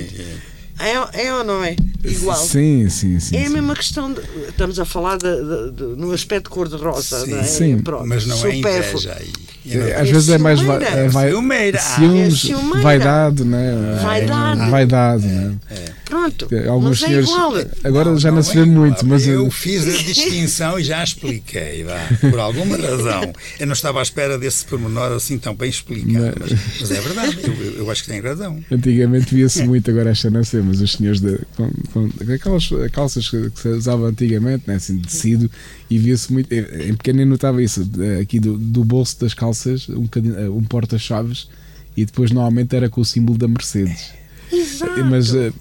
É, 0.80 1.26
é 1.26 1.34
ou 1.34 1.44
não 1.44 1.64
é? 1.64 1.76
Igual. 2.04 2.38
Sim, 2.38 2.90
sim, 2.90 3.20
sim. 3.20 3.36
É 3.36 3.48
a 3.48 3.50
mesma 3.50 3.76
questão. 3.76 4.14
De, 4.14 4.22
estamos 4.48 4.80
a 4.80 4.86
falar 4.86 5.18
de, 5.18 5.24
de, 5.36 5.72
de, 5.72 5.84
no 6.00 6.12
aspecto 6.12 6.50
cor-de-rosa, 6.50 7.26
não 7.26 7.40
é? 7.40 7.44
Sim, 7.44 7.80
Pronto, 7.80 8.06
mas 8.06 8.26
não 8.26 8.46
é 8.46 8.56
inveja 8.56 9.18
aí. 9.20 9.32
É, 9.66 9.96
às 9.96 10.10
vezes 10.10 10.30
é 10.30 10.38
mais 10.38 10.62
va 10.62 10.76
é 10.76 11.08
vai, 11.10 11.30
ciumeira. 11.30 11.80
ciúmes, 11.80 12.50
é 12.50 12.82
vaidade, 12.82 13.44
né? 13.44 14.00
Vaidade. 14.02 14.70
Vaidade, 14.70 15.28
né? 15.28 15.56
É. 15.70 15.98
Pronto. 16.08 16.48
Alguns 16.70 17.02
mas 17.02 17.10
senhores, 17.10 17.30
é 17.30 17.34
igual. 17.34 17.54
agora 17.84 18.18
já 18.18 18.30
não, 18.30 18.38
não 18.38 18.44
se 18.44 18.54
vê 18.54 18.62
é 18.62 18.66
muito, 18.66 19.06
mas 19.06 19.28
eu 19.28 19.52
fiz 19.52 19.86
a 19.86 19.92
distinção 20.04 20.80
e 20.80 20.84
já 20.84 21.04
expliquei, 21.04 21.84
vá, 21.84 22.00
por 22.32 22.40
alguma 22.40 22.78
razão. 22.78 23.34
Eu 23.60 23.68
não 23.68 23.74
estava 23.74 24.00
à 24.00 24.04
espera 24.04 24.38
desse 24.38 24.64
pormenor 24.66 25.12
assim 25.12 25.38
tão 25.38 25.54
bem 25.54 25.70
explicado, 25.70 26.38
mas, 26.40 26.52
mas 26.80 26.92
é 26.92 27.02
verdade, 27.02 27.38
eu, 27.44 27.74
eu, 27.80 27.92
acho 27.92 28.04
que 28.04 28.10
tem 28.10 28.22
razão. 28.22 28.64
Antigamente 28.72 29.36
via-se 29.36 29.64
muito, 29.64 29.92
agora 29.92 30.12
esta 30.12 30.30
não 30.30 30.44
sei, 30.46 30.62
mas 30.62 30.80
os 30.80 30.94
senhores 30.94 31.20
de, 31.20 31.40
com, 31.58 31.70
com, 31.92 32.10
aquelas 32.34 32.70
calças 32.94 33.30
que 33.30 33.52
se 33.56 33.68
usava 33.68 34.08
antigamente, 34.08 34.64
né, 34.66 34.76
assim, 34.76 34.96
de 34.96 35.08
tecido, 35.08 35.52
e 35.90 35.98
via-se 35.98 36.32
muito, 36.32 36.52
em 36.52 36.94
pequeno 36.96 37.26
notava 37.26 37.64
isso, 37.64 37.90
aqui 38.22 38.40
do, 38.40 38.58
do 38.58 38.84
bolso 38.84 39.20
das 39.20 39.34
calças, 39.34 39.88
um, 39.90 40.08
um 40.56 40.64
porta-chaves, 40.64 41.50
e 41.96 42.06
depois 42.06 42.32
normalmente 42.32 42.76
era 42.76 42.90
com 42.90 43.02
o 43.02 43.06
símbolo 43.06 43.38
da 43.38 43.48
Mercedes. 43.48 44.12
Exato. 44.52 45.04
Mas 45.06 45.34
uh, 45.34 45.54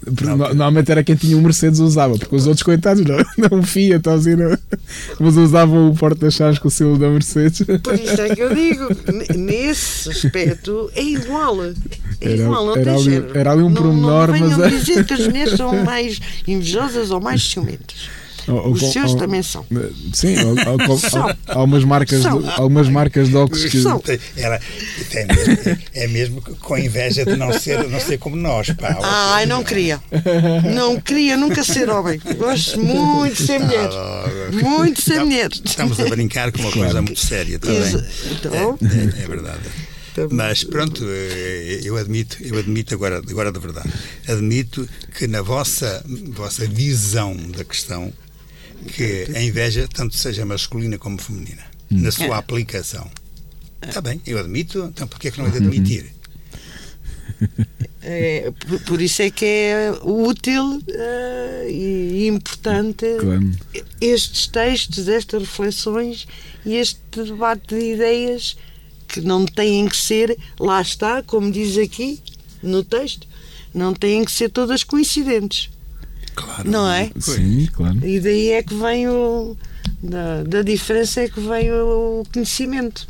normalmente 0.55 0.91
era 0.91 1.03
quem 1.03 1.15
tinha 1.15 1.37
um 1.37 1.41
Mercedes 1.41 1.79
usava, 1.79 2.17
porque 2.17 2.35
os 2.35 2.47
outros 2.47 2.63
coitados 2.63 3.03
não, 3.03 3.17
não 3.51 3.63
Fiat, 3.63 4.07
assim, 4.09 4.35
não. 4.35 4.57
mas 5.19 5.35
usavam 5.35 5.89
o 5.89 5.95
porta-chaves 5.95 6.59
com 6.59 6.67
o 6.67 6.71
selo 6.71 6.97
da 6.97 7.09
Mercedes. 7.09 7.63
Por 7.83 7.95
isso 7.95 8.21
é 8.21 8.35
que 8.35 8.41
eu 8.41 8.53
digo, 8.53 8.87
nesse 9.37 10.09
aspecto 10.09 10.89
é 10.95 11.03
igual. 11.03 11.63
É 11.63 11.73
era, 12.21 12.35
igual, 12.35 12.65
não 12.65 12.75
era 12.75 12.83
tem 12.83 13.17
ali, 13.17 13.31
Era 13.33 13.51
ali 13.51 13.61
um 13.61 13.69
não, 13.69 13.81
pormenor, 13.81 14.27
não 14.27 14.39
mas. 14.39 14.57
Não 14.57 14.65
as 14.65 15.27
mulheres 15.27 15.53
são 15.57 15.83
mais 15.83 16.19
invejosas 16.47 17.11
ou 17.11 17.19
mais 17.19 17.43
ciumentas. 17.43 18.09
Os 18.47 18.91
seus 18.91 19.13
também 19.15 19.43
são. 19.43 19.65
Sim, 20.13 20.35
há 20.37 21.53
algumas 21.53 21.83
marcas, 21.83 22.21
de, 22.21 22.27
algumas 22.27 22.89
marcas 22.89 23.29
de 23.29 23.35
óculos 23.35 23.65
que. 23.65 23.81
São. 23.81 24.01
Era, 24.35 24.59
é, 25.11 25.25
mesmo, 25.25 25.77
é 25.93 26.07
mesmo 26.07 26.41
com 26.41 26.77
inveja 26.77 27.25
de 27.25 27.35
não 27.35 27.51
ser, 27.51 27.87
não 27.87 27.99
ser 27.99 28.17
como 28.17 28.35
nós. 28.35 28.69
Pá. 28.71 28.97
Ai, 29.03 29.45
não 29.45 29.63
queria. 29.63 29.99
Não 30.73 30.99
queria 30.99 31.35
nunca 31.35 31.63
ser 31.63 31.89
homem. 31.89 32.19
Gosto 32.37 32.79
muito 32.79 33.35
de 33.35 33.45
ser 33.45 33.59
mulher. 33.59 33.89
Muito 34.53 34.97
de 34.97 35.03
ser 35.03 35.19
mulher. 35.23 35.49
Estamos 35.51 35.99
a 35.99 36.05
brincar 36.05 36.51
com 36.51 36.59
uma 36.59 36.71
coisa 36.71 37.01
muito 37.01 37.19
séria 37.19 37.59
também. 37.59 38.05
Então, 38.31 38.77
é, 38.81 39.21
é, 39.21 39.23
é 39.23 39.27
verdade. 39.27 39.61
Mas 40.31 40.63
pronto, 40.63 41.05
eh, 41.07 41.81
eu 41.83 41.95
admito, 41.95 42.37
eu 42.41 42.57
admito 42.57 42.95
agora, 42.95 43.17
agora 43.17 43.51
de 43.51 43.59
verdade, 43.59 43.89
admito 44.27 44.89
que 45.15 45.27
na 45.27 45.43
vossa, 45.43 46.03
vossa 46.31 46.65
visão 46.65 47.35
da 47.55 47.63
questão 47.63 48.11
que 48.85 49.27
a 49.35 49.41
inveja 49.41 49.87
tanto 49.87 50.15
seja 50.15 50.45
masculina 50.45 50.97
como 50.97 51.17
feminina, 51.17 51.63
hum. 51.91 52.01
na 52.01 52.11
sua 52.11 52.25
é. 52.27 52.33
aplicação. 52.33 53.09
Está 53.81 54.01
bem, 54.01 54.21
eu 54.25 54.39
admito, 54.39 54.83
então 54.85 55.07
porquê 55.07 55.27
é 55.27 55.31
que 55.31 55.39
não 55.39 55.47
é 55.47 55.51
de 55.51 55.57
admitir? 55.57 56.13
É, 58.09 58.53
por, 58.65 58.79
por, 58.83 59.01
isso 59.01 59.21
é 59.21 59.29
que 59.29 59.43
é 59.43 59.91
útil 60.01 60.77
uh, 60.77 61.69
e 61.69 62.25
importante 62.25 63.05
claro. 63.19 63.51
estes 63.99 64.47
textos, 64.47 65.09
estas 65.09 65.41
reflexões 65.41 66.25
e 66.65 66.75
este 66.75 67.01
debate 67.11 67.75
de 67.75 67.93
ideias 67.93 68.55
que 69.09 69.19
não 69.19 69.45
têm 69.45 69.89
que 69.89 69.97
ser, 69.97 70.37
lá 70.57 70.81
está, 70.81 71.21
como 71.21 71.51
diz 71.51 71.77
aqui 71.77 72.21
no 72.63 72.81
texto, 72.81 73.27
não 73.73 73.93
têm 73.93 74.23
que 74.23 74.31
ser 74.31 74.51
todas 74.51 74.85
coincidentes. 74.85 75.69
Claro. 76.37 76.69
Não 76.69 76.89
é? 76.89 77.09
Sim, 77.19 77.67
claro. 77.73 77.97
E 78.05 78.19
daí 78.19 78.49
é 78.51 78.61
que 78.61 78.75
vem 78.75 79.07
o. 79.07 79.57
Da, 80.01 80.43
da 80.43 80.61
diferença 80.61 81.21
é 81.21 81.27
que 81.27 81.39
vem 81.39 81.71
o 81.71 82.23
conhecimento. 82.31 83.07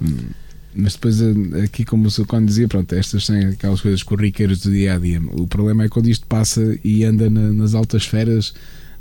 Hum. 0.00 0.28
Mas 0.74 0.92
depois, 0.92 1.20
eh, 1.20 1.64
aqui, 1.64 1.84
como 1.84 2.06
o 2.06 2.26
quando 2.26 2.46
dizia, 2.46 2.68
pronto, 2.68 2.94
estas 2.94 3.24
são 3.24 3.36
aquelas 3.36 3.80
coisas 3.80 4.02
corriqueiras 4.04 4.60
do 4.60 4.70
dia 4.70 4.94
a 4.94 4.98
dia. 4.98 5.20
O 5.32 5.48
problema 5.48 5.84
é 5.84 5.88
quando 5.88 6.08
isto 6.08 6.24
passa 6.26 6.78
e 6.84 7.04
anda 7.04 7.28
na, 7.28 7.50
nas 7.50 7.74
altas 7.74 8.02
esferas 8.02 8.54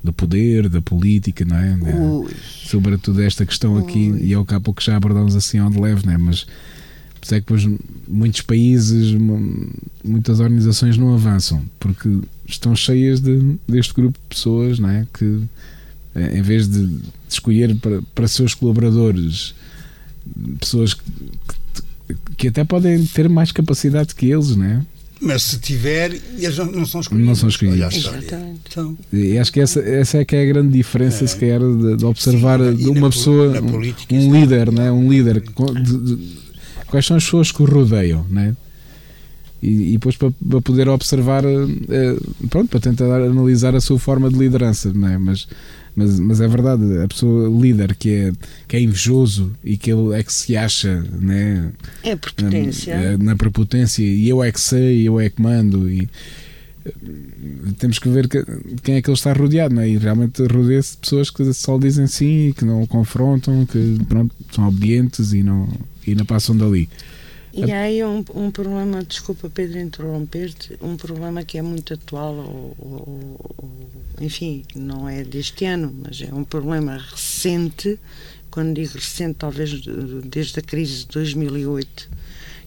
do 0.04 0.12
poder, 0.12 0.70
da 0.70 0.82
política, 0.82 1.46
não 1.46 1.58
é? 1.58 1.78
Ui. 1.96 2.32
Sobretudo 2.42 3.22
esta 3.22 3.46
questão 3.46 3.78
aqui, 3.78 4.10
Ui. 4.12 4.24
e 4.24 4.34
é 4.34 4.38
o 4.40 4.46
que 4.46 4.56
há 4.56 4.60
pouco 4.60 4.82
já 4.82 4.96
abordamos 4.96 5.36
assim 5.36 5.60
onde 5.60 5.80
leve, 5.80 6.04
não 6.04 6.14
é? 6.14 6.18
Mas 6.18 6.48
por 7.20 7.36
é 7.36 7.42
que 7.42 7.46
depois 7.46 7.68
muitos 8.08 8.42
países, 8.42 9.14
muitas 10.04 10.40
organizações 10.40 10.98
não 10.98 11.14
avançam, 11.14 11.64
porque 11.80 12.22
estão 12.48 12.76
cheias 12.76 13.20
de, 13.20 13.58
deste 13.68 13.94
grupo 13.94 14.18
de 14.20 14.36
pessoas 14.36 14.80
não 14.80 14.90
é? 14.90 15.06
que, 15.14 15.42
em 16.16 16.42
vez 16.42 16.68
de, 16.68 16.88
de 16.88 17.02
escolher 17.30 17.76
para, 17.76 18.02
para 18.16 18.28
seus 18.28 18.54
colaboradores 18.54 19.54
pessoas 20.60 20.94
que, 20.94 21.04
que, 22.08 22.16
que, 22.38 22.48
até 22.48 22.64
podem 22.64 23.06
ter 23.06 23.30
mais 23.30 23.52
capacidade 23.52 24.16
que 24.16 24.26
eles, 24.28 24.56
não 24.56 24.66
é? 24.66 24.82
Mas 25.20 25.44
se 25.44 25.60
tiver, 25.60 26.14
eles 26.38 26.58
não, 26.58 26.86
são 26.86 27.02
escolhidos. 27.02 27.28
Não 27.28 27.36
são 27.36 27.50
escolhidos. 27.50 28.12
Então, 28.70 28.98
e 29.12 29.38
acho 29.38 29.52
que 29.52 29.60
essa, 29.60 29.80
essa 29.80 30.20
é 30.20 30.26
que 30.26 30.36
é 30.36 30.44
a 30.44 30.46
grande 30.46 30.74
diferença, 30.78 31.24
é. 31.24 31.28
se 31.28 31.36
quer, 31.38 31.60
de, 31.60 31.98
de 31.98 32.06
observar 32.06 32.60
Sim, 32.60 32.76
de 32.76 32.90
uma 32.90 33.10
pessoa, 33.10 33.62
política, 33.62 34.14
um, 34.14 34.30
um 34.30 34.40
líder, 34.40 34.72
né? 34.72 34.92
um 34.92 35.12
líder 35.12 35.42
de, 35.42 35.98
de, 35.98 36.20
quais 36.86 37.06
são 37.06 37.18
as 37.18 37.24
pessoas 37.24 37.52
que 37.52 37.64
o 37.64 37.66
rodeiam, 37.66 38.26
né? 38.30 38.56
E, 39.62 39.90
e 39.90 39.92
depois 39.94 40.16
para, 40.16 40.32
para, 40.32 40.62
poder 40.62 40.88
observar, 40.90 41.44
é, 41.46 42.16
pronto, 42.50 42.70
para 42.70 42.80
tentar 42.80 43.06
analisar 43.22 43.76
a 43.76 43.82
sua 43.82 43.98
forma 43.98 44.30
de 44.30 44.38
liderança, 44.38 44.94
né? 44.94 45.18
Mas, 45.18 45.48
mas, 45.96 46.20
mas 46.20 46.42
é 46.42 46.48
verdade, 46.48 46.84
a 47.04 47.08
pessoa 47.08 47.50
líder 47.50 47.96
que 47.96 48.14
é, 48.14 48.34
que 48.68 48.78
é 48.78 48.82
invejoso 48.82 49.52
e 49.64 49.76
que 49.76 49.92
ele 49.92 50.14
é 50.14 50.22
que 50.22 50.32
se 50.32 50.56
acha, 50.56 51.04
né? 51.20 51.72
É 52.04 52.16
prepotência. 52.16 53.18
Na, 53.18 53.18
na 53.18 53.36
prepotência, 53.36 54.04
e 54.04 54.30
eu 54.30 54.44
é 54.44 54.52
que 54.52 54.62
sei, 54.62 55.08
eu 55.08 55.20
é 55.20 55.28
que 55.28 55.42
mando, 55.42 55.90
e 55.90 56.08
eh, 56.86 56.92
temos 57.80 57.98
que 57.98 58.10
ver 58.10 58.28
que, 58.28 58.44
quem 58.84 58.96
é 58.96 59.02
que 59.02 59.10
ele 59.10 59.18
está 59.18 59.34
rodeado, 59.34 59.74
não 59.74 59.82
é? 59.82 59.90
E 59.90 59.98
realmente 59.98 60.44
rodeia-se 60.44 60.92
de 60.92 60.98
pessoas 60.98 61.32
que 61.32 61.52
só 61.52 61.80
dizem 61.80 62.06
sim, 62.06 62.54
que 62.56 62.64
não 62.64 62.84
o 62.84 62.88
confrontam, 62.88 63.66
que 63.66 63.98
pronto, 64.08 64.36
são 64.52 64.68
obedientes 64.68 65.34
e 65.34 65.42
não, 65.42 65.68
e 66.06 66.14
não 66.14 66.26
passam 66.26 66.56
dali. 66.56 66.88
E 67.54 67.72
há 67.72 67.82
aí 67.82 68.04
um, 68.04 68.24
um 68.36 68.52
problema, 68.52 69.04
desculpa 69.04 69.50
Pedro 69.50 69.80
interromper-te, 69.80 70.78
um 70.82 70.96
problema 70.96 71.44
que 71.44 71.58
é 71.58 71.62
muito 71.62 71.94
atual, 71.94 72.36
ou, 72.36 72.76
ou, 72.78 73.56
ou, 73.58 73.92
enfim, 74.20 74.64
não 74.76 75.08
é 75.08 75.24
deste 75.24 75.66
ano, 75.66 75.94
mas 76.04 76.22
é 76.22 76.34
um 76.34 76.44
problema 76.44 76.98
recente, 76.98 78.00
quando 78.52 78.76
digo 78.76 78.94
recente, 78.94 79.36
talvez 79.40 79.82
desde 80.26 80.60
a 80.60 80.62
crise 80.62 81.00
de 81.00 81.08
2008, 81.08 82.10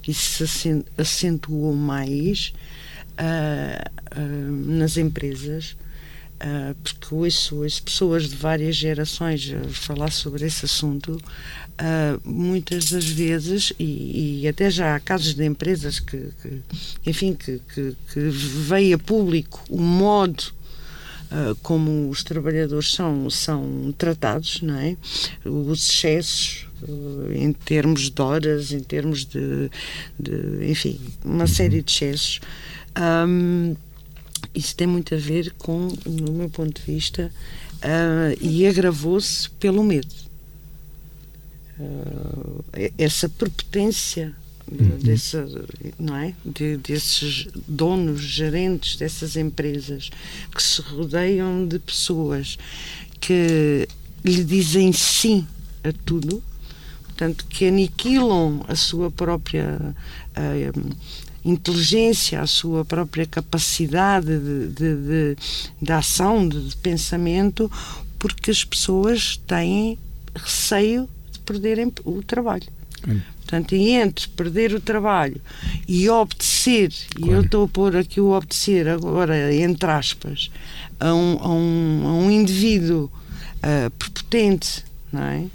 que 0.02 0.14
se 0.14 0.44
acentuou 0.96 1.74
mais 1.74 2.52
uh, 3.18 4.18
uh, 4.18 4.76
nas 4.76 4.96
empresas, 4.96 5.76
uh, 6.40 6.74
porque 6.82 7.14
ouço, 7.14 7.62
ouço 7.62 7.82
pessoas 7.82 8.28
de 8.28 8.36
várias 8.36 8.76
gerações 8.76 9.52
falar 9.70 10.10
sobre 10.10 10.46
esse 10.46 10.64
assunto, 10.64 11.20
uh, 11.80 12.20
muitas 12.24 12.90
das 12.90 13.06
vezes, 13.06 13.72
e, 13.78 14.42
e, 14.42 14.48
até 14.48 14.70
já 14.70 14.94
há 14.94 15.00
casos 15.00 15.34
de 15.34 15.44
empresas 15.44 15.98
que, 15.98 16.28
que 16.42 16.60
enfim, 17.06 17.34
que, 17.34 17.60
que, 17.74 17.96
que 18.12 18.20
veio 18.20 18.96
a 18.96 18.98
público 18.98 19.62
o 19.68 19.80
modo 19.80 20.60
Uh, 21.32 21.54
como 21.62 22.10
os 22.10 22.24
trabalhadores 22.24 22.92
são, 22.92 23.30
são 23.30 23.94
tratados, 23.96 24.60
não 24.62 24.74
é? 24.74 24.96
Os 25.44 25.88
excessos 25.88 26.66
uh, 26.82 27.32
em 27.32 27.52
termos 27.52 28.10
de 28.10 28.20
horas, 28.20 28.72
em 28.72 28.80
termos 28.80 29.24
de, 29.24 29.70
de 30.18 30.68
enfim, 30.68 30.98
uma 31.24 31.46
série 31.46 31.82
de 31.82 31.92
excessos. 31.92 32.40
Um, 33.00 33.76
isso 34.52 34.74
tem 34.74 34.88
muito 34.88 35.14
a 35.14 35.18
ver 35.18 35.52
com, 35.56 35.86
no 36.04 36.32
meu 36.32 36.50
ponto 36.50 36.80
de 36.80 36.92
vista, 36.94 37.30
e 38.40 38.66
agravou-se 38.66 39.48
pelo 39.50 39.84
medo. 39.84 40.29
Uh, 41.80 42.62
essa 42.98 43.26
prepotência 43.26 44.34
uhum. 44.70 44.98
dessa, 44.98 45.46
não 45.98 46.14
é? 46.14 46.34
De, 46.44 46.76
desses 46.76 47.48
donos, 47.66 48.20
gerentes 48.20 48.96
dessas 48.96 49.34
empresas 49.36 50.10
que 50.54 50.62
se 50.62 50.82
rodeiam 50.82 51.66
de 51.66 51.78
pessoas 51.78 52.58
que 53.18 53.88
lhe 54.22 54.44
dizem 54.44 54.92
sim 54.92 55.46
a 55.82 55.92
tudo, 56.04 56.42
portanto, 57.04 57.46
que 57.48 57.66
aniquilam 57.66 58.64
a 58.68 58.76
sua 58.76 59.10
própria. 59.10 59.94
Uh, 60.36 61.20
inteligência, 61.42 62.42
a 62.42 62.46
sua 62.46 62.84
própria 62.84 63.24
capacidade 63.24 64.26
de, 64.26 64.68
de, 64.68 64.96
de, 64.96 65.36
de 65.80 65.92
ação, 65.92 66.46
de, 66.46 66.68
de, 66.68 66.76
pensamento, 66.76 67.72
porque 68.18 68.50
as 68.50 68.62
pessoas 68.62 69.38
têm 69.46 69.98
receio 70.34 71.08
perderem 71.50 71.92
o 72.04 72.22
trabalho. 72.22 72.66
Hum. 73.06 73.20
Portanto, 73.40 73.74
entre 73.74 74.28
perder 74.28 74.74
o 74.74 74.80
trabalho 74.80 75.40
e 75.88 76.08
obedecer, 76.08 76.92
claro. 77.14 77.32
e 77.32 77.34
eu 77.34 77.40
estou 77.42 77.64
a 77.64 77.68
pôr 77.68 77.96
aqui 77.96 78.20
o 78.20 78.30
obedecer 78.30 78.88
agora, 78.88 79.52
entre 79.54 79.90
aspas, 79.90 80.50
a 81.00 81.12
um, 81.12 81.38
a 81.40 81.48
um, 81.48 82.02
a 82.06 82.12
um 82.12 82.30
indivíduo 82.30 83.10
uh, 83.56 83.90
prepotente, 83.98 84.84
não 85.12 85.22
é? 85.22 85.46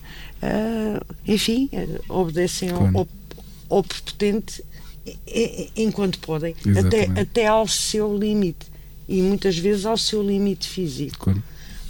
Uh, 0.43 1.15
enfim, 1.25 1.69
uh, 1.71 2.19
obedecem 2.19 2.69
claro. 2.69 2.97
ao, 2.97 3.07
ao 3.69 3.83
prepotente 3.83 4.63
enquanto 5.75 6.17
podem, 6.17 6.55
até, 6.79 7.21
até 7.21 7.45
ao 7.45 7.67
seu 7.67 8.17
limite. 8.17 8.65
E 9.07 9.21
muitas 9.21 9.55
vezes 9.55 9.85
ao 9.85 9.97
seu 9.97 10.23
limite 10.23 10.67
físico. 10.67 11.25
Claro. 11.25 11.43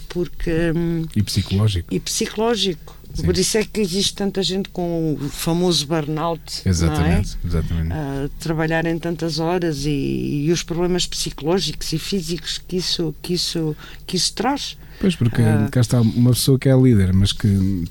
Porque, 0.10 0.52
hum, 0.76 1.06
e 1.16 1.24
psicológico. 1.24 1.94
E 1.94 2.00
psicológico. 2.00 2.98
Sim. 3.16 3.24
Por 3.24 3.38
isso 3.38 3.58
é 3.58 3.64
que 3.64 3.80
existe 3.80 4.14
tanta 4.14 4.44
gente 4.44 4.70
com 4.70 5.14
o 5.14 5.30
famoso 5.30 5.88
burnout. 5.88 6.62
Exatamente. 6.66 7.38
É? 7.44 7.48
exatamente. 7.48 7.94
A 7.94 8.30
trabalhar 8.40 8.86
em 8.86 9.00
tantas 9.00 9.40
horas 9.40 9.86
e, 9.86 10.46
e, 10.46 10.52
os 10.52 10.64
problemas 10.64 11.08
psicológicos 11.08 11.94
e 11.94 11.98
físicos 11.98 12.58
que 12.58 12.78
isso, 12.78 13.16
que 13.22 13.34
isso, 13.34 13.76
que 14.06 14.18
isso 14.18 14.34
traz. 14.34 14.78
Pois, 15.00 15.16
porque 15.16 15.42
uh, 15.42 15.70
cá 15.72 15.82
está 15.82 16.02
uma 16.02 16.32
pessoa 16.32 16.60
que 16.60 16.70
é 16.70 16.76
líder, 16.76 17.14
mas 17.14 17.32
que, 17.32 17.86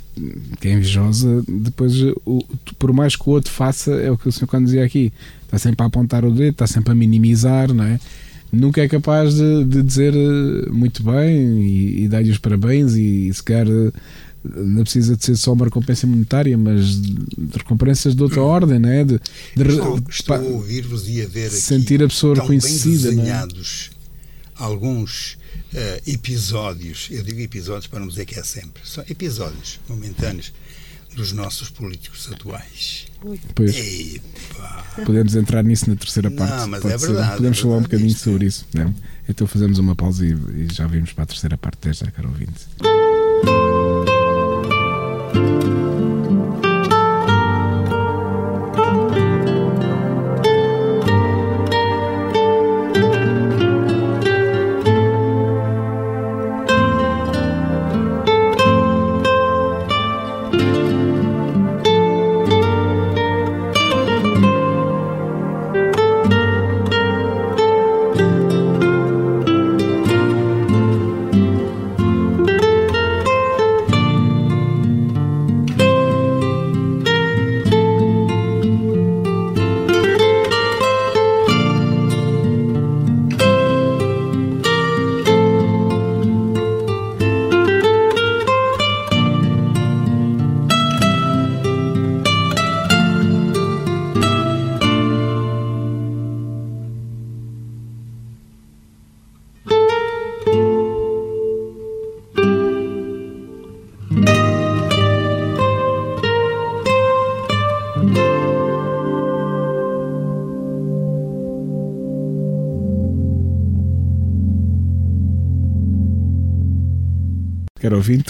que 0.60 0.68
é 0.68 0.72
invejosa, 0.72 1.42
depois, 1.46 1.94
o, 2.24 2.42
por 2.78 2.92
mais 2.92 3.16
que 3.16 3.28
o 3.28 3.32
outro 3.32 3.50
faça, 3.50 3.92
é 3.92 4.10
o 4.10 4.16
que 4.16 4.28
o 4.28 4.32
senhor 4.32 4.46
quando 4.46 4.64
dizia 4.66 4.84
aqui, 4.84 5.12
está 5.42 5.58
sempre 5.58 5.82
a 5.84 5.86
apontar 5.86 6.24
o 6.24 6.30
dedo, 6.30 6.52
está 6.52 6.66
sempre 6.66 6.92
a 6.92 6.94
minimizar, 6.94 7.72
não 7.72 7.84
é? 7.84 7.98
Nunca 8.54 8.80
é 8.80 8.88
capaz 8.88 9.34
de, 9.34 9.64
de 9.64 9.82
dizer 9.82 10.14
eh, 10.14 10.70
muito 10.70 11.02
bem 11.02 11.60
e, 11.60 12.04
e 12.04 12.08
dar-lhe 12.08 12.30
os 12.30 12.38
parabéns 12.38 12.94
e, 12.94 13.32
se 13.32 13.42
calhar 13.42 13.66
eh, 13.66 13.92
não 14.44 14.82
precisa 14.82 15.16
de 15.16 15.24
ser 15.24 15.36
só 15.36 15.52
uma 15.52 15.64
recompensa 15.64 16.06
monetária, 16.06 16.56
mas 16.56 17.00
de 17.00 17.56
recompensas 17.56 18.14
de 18.14 18.22
outra 18.22 18.42
ordem, 18.42 18.78
não 18.78 18.90
é? 18.90 19.04
De, 19.04 19.20
de, 19.56 19.68
estou, 19.68 20.00
estou 20.08 20.36
a 20.36 20.40
ouvir-vos 20.40 21.08
e 21.08 21.22
a 21.22 21.26
ver 21.26 21.50
sentir 21.50 22.02
a 22.02 22.08
pessoa 22.08 22.34
reconhecida. 22.34 23.08
É? 23.08 23.10
desenhados 23.12 23.90
alguns 24.56 25.36
uh, 25.72 26.10
episódios, 26.10 27.08
eu 27.10 27.22
digo 27.22 27.40
episódios 27.40 27.86
para 27.86 28.00
não 28.00 28.08
dizer 28.08 28.24
que 28.24 28.38
é 28.38 28.42
sempre, 28.42 28.82
são 28.84 29.04
episódios 29.08 29.80
momentâneos 29.88 30.52
dos 31.14 31.32
nossos 31.32 31.70
políticos 31.70 32.28
atuais. 32.32 33.06
Pois. 33.54 34.20
Podemos 35.06 35.34
entrar 35.36 35.62
nisso 35.62 35.88
na 35.88 35.96
terceira 35.96 36.30
parte. 36.30 36.56
Não, 36.56 36.68
mas 36.68 36.84
é 36.84 36.96
verdade. 36.96 37.36
Podemos 37.36 37.58
é 37.58 37.62
falar 37.62 37.76
um 37.76 37.82
bocadinho 37.82 38.08
isto. 38.08 38.24
sobre 38.24 38.46
isso. 38.46 38.66
Não? 38.74 38.82
É? 38.82 38.94
Então 39.28 39.46
fazemos 39.46 39.78
uma 39.78 39.94
pausa 39.94 40.26
e, 40.26 40.32
e 40.32 40.68
já 40.72 40.86
vimos 40.86 41.12
para 41.12 41.22
a 41.22 41.26
terceira 41.26 41.56
parte. 41.56 41.92
Já, 41.92 42.10
caro 42.10 42.28
ouvinte. 42.28 42.66
Quero 45.34 45.42
ouvir, 45.42 45.93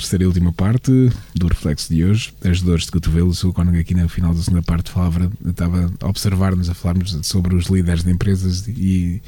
terceira 0.05 0.25
e 0.25 0.27
última 0.27 0.53
parte 0.53 0.93
do 1.35 1.47
reflexo 1.47 1.93
de 1.93 2.05
hoje, 2.05 2.35
as 2.45 2.61
dores 2.61 2.85
de 2.85 2.93
cotovelo. 2.93 3.29
O 3.29 3.35
Sr. 3.35 3.53
Conan 3.53 3.79
aqui 3.79 3.95
na 3.95 4.07
final 4.07 4.35
da 4.35 4.43
segunda 4.43 4.63
parte 4.63 4.91
falava, 4.91 5.33
estava 5.47 5.91
a 6.01 6.09
observar-nos, 6.09 6.69
a 6.69 6.75
falarmos 6.75 7.19
sobre 7.23 7.55
os 7.55 7.67
líderes 7.67 8.05
de 8.05 8.11
empresas 8.11 8.69
e, 8.69 9.23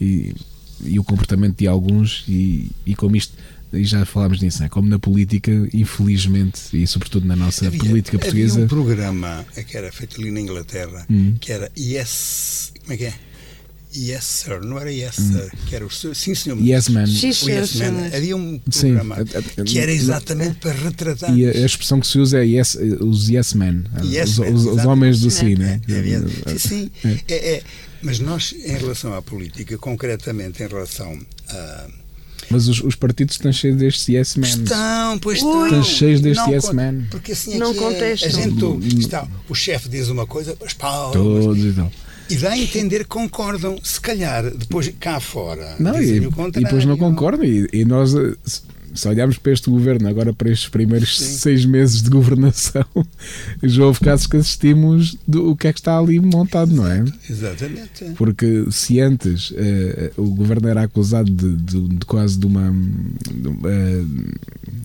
e, 0.00 0.34
e 0.84 0.98
o 1.00 1.04
comportamento 1.04 1.58
de 1.58 1.66
alguns 1.66 2.24
e, 2.28 2.70
e 2.86 2.94
como 2.94 3.16
isto 3.16 3.36
e 3.72 3.84
já 3.84 4.04
falámos 4.04 4.40
nisso, 4.40 4.64
é? 4.64 4.68
como 4.68 4.88
na 4.88 4.98
política, 4.98 5.52
infelizmente, 5.72 6.60
e 6.72 6.84
sobretudo 6.88 7.24
na 7.24 7.36
nossa 7.36 7.68
havia, 7.68 7.78
política 7.78 8.18
portuguesa. 8.18 8.54
Havia 8.54 8.64
um 8.64 8.68
programa 8.68 9.46
que 9.64 9.76
era 9.76 9.92
feito 9.92 10.20
ali 10.20 10.32
na 10.32 10.40
Inglaterra, 10.40 11.06
hum. 11.08 11.36
que 11.40 11.52
era 11.52 11.70
Yes. 11.78 12.72
Como 12.82 12.94
é 12.94 12.96
que 12.96 13.04
é? 13.04 13.14
Yes, 13.94 14.24
sir. 14.24 14.60
Não 14.60 14.78
era 14.78 14.92
yes, 14.92 15.18
hum. 15.18 15.32
sir. 15.32 15.52
Que 15.66 15.74
era 15.74 15.84
o 15.84 15.90
sim, 15.90 16.34
senhor. 16.34 16.58
Yes, 16.60 16.88
man. 16.88 17.04
O 17.04 17.48
yes, 17.48 17.74
man. 17.74 18.06
Havia 18.14 18.36
um 18.36 18.58
programa 18.58 19.16
sim. 19.16 19.64
que 19.64 19.78
era 19.78 19.90
exatamente 19.90 20.56
para 20.56 20.72
retratar. 20.72 21.36
E 21.36 21.46
a, 21.46 21.50
a, 21.50 21.66
expressão 21.66 21.98
que 21.98 22.06
se 22.06 22.18
usa 22.18 22.38
é 22.38 22.46
yes, 22.46 22.76
os 23.00 23.28
yes 23.28 23.54
men. 23.54 23.84
Yes, 24.04 24.30
os, 24.30 24.38
man, 24.38 24.50
os, 24.52 24.66
os 24.66 24.84
homens 24.84 25.20
do 25.20 25.30
sim, 25.30 25.56
né? 25.56 25.80
É, 25.88 26.56
sim, 26.56 26.68
sim. 26.68 26.90
É. 27.04 27.34
é, 27.34 27.54
é. 27.56 27.62
Mas 28.02 28.18
nós, 28.18 28.52
em 28.52 28.76
relação 28.78 29.12
à 29.12 29.20
política, 29.20 29.76
concretamente 29.76 30.62
em 30.62 30.68
relação 30.68 31.18
a. 31.48 31.88
Mas 32.48 32.66
os, 32.66 32.82
os, 32.82 32.94
partidos 32.96 33.36
estão 33.36 33.52
cheios 33.52 33.76
destes 33.76 34.08
yes 34.08 34.36
men. 34.36 34.48
Estão, 34.48 35.18
pois 35.18 35.38
estão. 35.38 35.66
Estão 35.66 35.84
cheios 35.84 36.20
deste 36.20 36.42
não, 36.42 36.52
yes 36.52 36.72
men. 36.72 37.06
Porque 37.10 37.32
assim 37.32 37.58
não 37.58 37.74
contestam. 37.74 38.28
É, 38.28 38.32
a 38.32 38.34
gente, 38.34 38.98
está, 38.98 39.28
o 39.48 39.54
chefe 39.54 39.88
diz 39.88 40.08
uma 40.08 40.26
coisa, 40.26 40.56
as 40.64 40.72
palmas. 40.72 41.12
Todos 41.12 41.64
e 41.64 41.72
tal. 41.72 41.92
E 42.30 42.36
dá 42.36 42.50
a 42.50 42.58
entender 42.58 43.00
que 43.00 43.10
concordam. 43.10 43.78
Se 43.82 44.00
calhar, 44.00 44.50
depois 44.50 44.88
cá 45.00 45.18
fora, 45.18 45.74
não, 45.80 46.00
e, 46.00 46.18
e 46.18 46.50
depois 46.60 46.84
não 46.84 46.96
concordam. 46.96 47.44
E, 47.44 47.68
e, 47.72 47.84
nós, 47.84 48.14
se 48.94 49.08
olharmos 49.08 49.38
para 49.38 49.52
este 49.52 49.70
governo, 49.70 50.08
agora 50.08 50.32
para 50.32 50.50
estes 50.50 50.68
primeiros 50.68 51.18
Sim. 51.18 51.24
seis 51.38 51.64
meses 51.64 52.02
de 52.02 52.10
governação, 52.10 52.84
já 53.62 53.84
houve 53.84 54.00
casos 54.00 54.26
que 54.26 54.36
assistimos 54.36 55.16
do 55.26 55.50
o 55.50 55.56
que 55.56 55.68
é 55.68 55.72
que 55.72 55.80
está 55.80 55.98
ali 55.98 56.18
montado, 56.18 56.72
não 56.72 56.86
é? 56.86 57.04
Exatamente. 57.28 58.04
Porque 58.16 58.66
se 58.70 59.00
antes 59.00 59.50
uh, 59.50 59.54
o 60.16 60.30
governo 60.34 60.68
era 60.68 60.82
acusado 60.82 61.30
de, 61.30 61.56
de, 61.56 61.88
de 61.88 62.06
quase 62.06 62.38
de 62.38 62.46
uma. 62.46 62.70
De, 62.70 63.48
uh, 63.48 64.08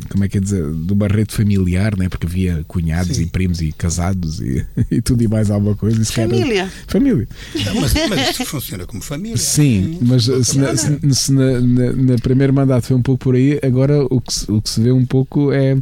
como 0.10 0.24
é 0.24 0.28
que 0.28 0.38
é 0.38 0.42
dizer? 0.42 0.72
De 0.72 0.94
uma 0.94 1.08
rede 1.08 1.34
familiar, 1.34 1.96
não 1.98 2.06
é? 2.06 2.10
Porque 2.10 2.26
havia 2.26 2.64
cunhados 2.68 3.18
Sim. 3.18 3.24
e 3.24 3.26
primos 3.26 3.62
e 3.62 3.72
casados 3.72 4.40
e, 4.40 4.66
e 4.90 5.02
tudo 5.02 5.24
e 5.24 5.28
mais 5.28 5.50
alguma 5.50 5.76
coisa. 5.76 6.04
família. 6.06 6.62
Era, 6.62 6.72
família. 6.88 7.28
Não, 7.66 7.82
mas, 7.82 7.94
mas 8.10 8.30
isto 8.30 8.46
funciona 8.46 8.86
como 8.86 9.02
família. 9.02 9.38
Sim, 9.38 9.98
mas 10.02 10.24
se, 10.24 10.58
na, 10.58 10.76
se, 10.76 11.14
se 11.14 11.32
na, 11.32 11.60
na, 11.60 11.94
na 11.94 12.16
primeiro 12.16 12.54
mandato 12.54 12.88
foi 12.88 12.96
um 12.96 13.02
pouco 13.02 13.24
por 13.24 13.36
aí, 13.36 13.60
agora 13.64 13.95
o 14.02 14.22
que, 14.22 14.52
o 14.52 14.62
que 14.62 14.70
se 14.70 14.82
vê 14.82 14.92
um 14.92 15.06
pouco 15.06 15.52
é 15.52 15.78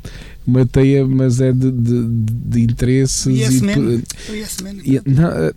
uma 0.46 0.66
teia, 0.66 1.06
mas 1.06 1.40
é 1.42 1.52
de, 1.52 1.72
de, 1.72 2.08
de 2.08 2.62
interesses. 2.62 3.26
Yes, 3.26 3.56
e, 3.56 3.64
man. 3.64 4.02
Yes, 4.30 4.58
man. 4.62 4.76
E, 4.84 5.02
não, 5.06 5.30
eh, 5.30 5.54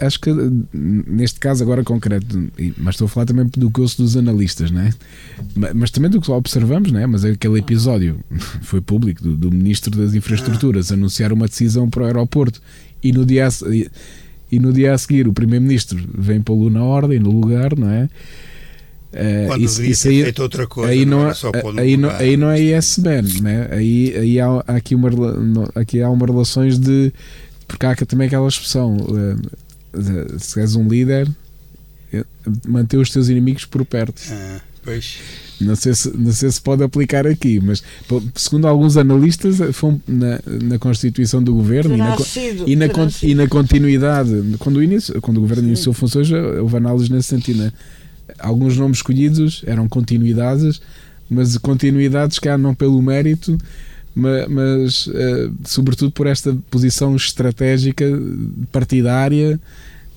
acho 0.00 0.20
que 0.20 0.30
neste 0.72 1.40
caso 1.40 1.62
agora 1.62 1.82
concreto, 1.82 2.50
mas 2.76 2.94
estou 2.94 3.06
a 3.06 3.08
falar 3.08 3.26
também 3.26 3.46
do 3.46 3.70
que 3.70 3.80
ouço 3.80 4.02
dos 4.02 4.16
analistas, 4.16 4.70
não 4.70 4.82
é? 4.82 4.92
mas, 5.54 5.74
mas 5.74 5.90
também 5.90 6.10
do 6.10 6.20
que 6.20 6.30
observamos, 6.30 6.92
não 6.92 7.00
é? 7.00 7.06
mas 7.06 7.24
aquele 7.24 7.58
episódio 7.58 8.20
foi 8.62 8.80
público 8.80 9.22
do, 9.22 9.36
do 9.36 9.50
Ministro 9.50 9.96
das 9.96 10.14
Infraestruturas 10.14 10.90
ah. 10.90 10.94
anunciar 10.94 11.32
uma 11.32 11.46
decisão 11.46 11.88
para 11.88 12.02
o 12.02 12.06
aeroporto 12.06 12.60
e 13.02 13.12
no 13.12 13.24
dia 13.24 13.48
a, 13.48 13.50
e 14.50 14.58
no 14.58 14.72
dia 14.72 14.94
a 14.94 14.98
seguir 14.98 15.28
o 15.28 15.32
Primeiro-Ministro 15.32 15.98
vem 16.16 16.40
pô-lo 16.40 16.70
na 16.70 16.82
ordem, 16.82 17.18
no 17.18 17.30
lugar, 17.30 17.76
não 17.76 17.90
é? 17.90 18.08
Uh, 19.12 19.46
Quando 19.46 19.64
isso, 19.64 19.82
isso 19.82 20.08
aí, 20.08 20.22
feito 20.22 20.42
outra 20.42 20.66
coisa, 20.66 20.90
aí 20.90 21.06
não, 21.06 21.22
não 21.22 21.30
é, 21.30 21.80
aí, 21.80 21.96
não, 21.96 22.10
aí 22.10 22.36
não 22.36 22.50
é 22.50 22.60
ISBN, 22.60 23.40
né? 23.40 23.68
aí, 23.70 24.14
aí 24.14 24.38
há, 24.40 24.62
há 24.66 24.76
aqui, 24.76 24.94
uma, 24.94 25.08
aqui 25.74 26.02
há 26.02 26.10
uma 26.10 26.26
relações 26.26 26.78
de. 26.78 27.10
Porque 27.66 27.86
há 27.86 27.96
também 27.96 28.26
aquela 28.26 28.46
expressão: 28.46 28.96
uh, 28.96 30.38
se 30.38 30.60
és 30.60 30.76
um 30.76 30.86
líder, 30.86 31.26
eh, 32.12 32.24
manter 32.66 32.98
os 32.98 33.10
teus 33.10 33.30
inimigos 33.30 33.64
por 33.64 33.82
perto. 33.84 34.20
Ah, 34.30 34.60
pois. 34.84 35.18
Não 35.60 35.74
sei, 35.74 35.94
se, 35.94 36.16
não 36.16 36.30
sei 36.30 36.50
se 36.50 36.60
pode 36.60 36.84
aplicar 36.84 37.26
aqui, 37.26 37.58
mas 37.60 37.82
segundo 38.34 38.68
alguns 38.68 38.96
analistas, 38.96 39.56
foi 39.72 39.96
na, 40.06 40.38
na 40.46 40.78
constituição 40.78 41.42
do 41.42 41.52
governo 41.52 41.94
e 41.94 41.98
na, 41.98 42.16
sido, 42.18 42.68
e, 42.68 42.76
na, 42.76 42.86
e 43.22 43.34
na 43.34 43.48
continuidade, 43.48 44.30
quando 44.58 44.76
o, 44.76 44.82
início, 44.82 45.20
quando 45.20 45.38
o 45.38 45.40
governo 45.40 45.64
Sim. 45.64 45.68
iniciou 45.70 45.92
funções, 45.92 46.30
houve 46.30 46.76
análises 46.76 47.08
nesse 47.08 47.28
sentido. 47.28 47.64
Né? 47.64 47.72
Alguns 48.38 48.76
nomes 48.76 48.98
escolhidos 48.98 49.62
eram 49.66 49.88
continuidades, 49.88 50.80
mas 51.28 51.56
continuidades 51.58 52.38
que 52.38 52.48
há 52.48 52.56
não 52.56 52.74
pelo 52.74 53.00
mérito, 53.02 53.58
mas, 54.18 54.48
mas 54.48 55.06
uh, 55.06 55.54
sobretudo 55.64 56.10
por 56.10 56.26
esta 56.26 56.56
posição 56.70 57.14
estratégica 57.14 58.04
partidária. 58.72 59.60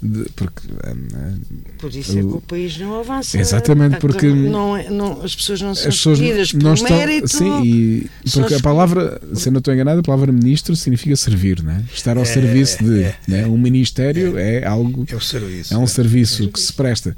De, 0.02 0.28
porque, 0.36 0.68
uh, 0.68 1.38
por 1.78 1.94
isso 1.94 2.18
é 2.18 2.22
que 2.22 2.28
o 2.28 2.42
país 2.42 2.76
não 2.80 3.00
avança. 3.00 3.38
Exatamente, 3.40 3.98
porque 3.98 4.28
não, 4.28 4.76
é, 4.76 4.90
não, 4.90 5.22
as 5.22 5.36
pessoas 5.36 5.62
não 5.62 5.76
são 5.76 5.90
as 5.90 5.96
pessoas 5.96 6.20
não 6.54 6.74
estão, 6.74 6.98
mérito. 6.98 7.28
Sim, 7.28 7.64
e, 7.64 8.10
porque 8.34 8.56
a 8.56 8.60
palavra, 8.60 9.22
se 9.36 9.50
eu 9.50 9.52
não 9.52 9.60
estou 9.60 9.72
enganado, 9.72 10.00
a 10.00 10.04
palavra 10.04 10.32
ministro 10.32 10.76
significa 10.76 11.16
servir, 11.16 11.62
né? 11.62 11.84
estar 11.94 12.18
ao 12.18 12.24
é, 12.24 12.26
serviço 12.26 12.84
de. 12.84 13.04
É, 13.04 13.16
né? 13.28 13.46
Um 13.46 13.58
ministério 13.60 14.40
é, 14.40 14.62
é 14.62 14.66
algo. 14.66 15.06
É, 15.08 15.16
o 15.16 15.22
serviço, 15.22 15.72
é 15.72 15.78
um 15.78 15.86
serviço 15.86 16.48
que 16.50 16.60
se 16.60 16.74
presta. 16.74 17.16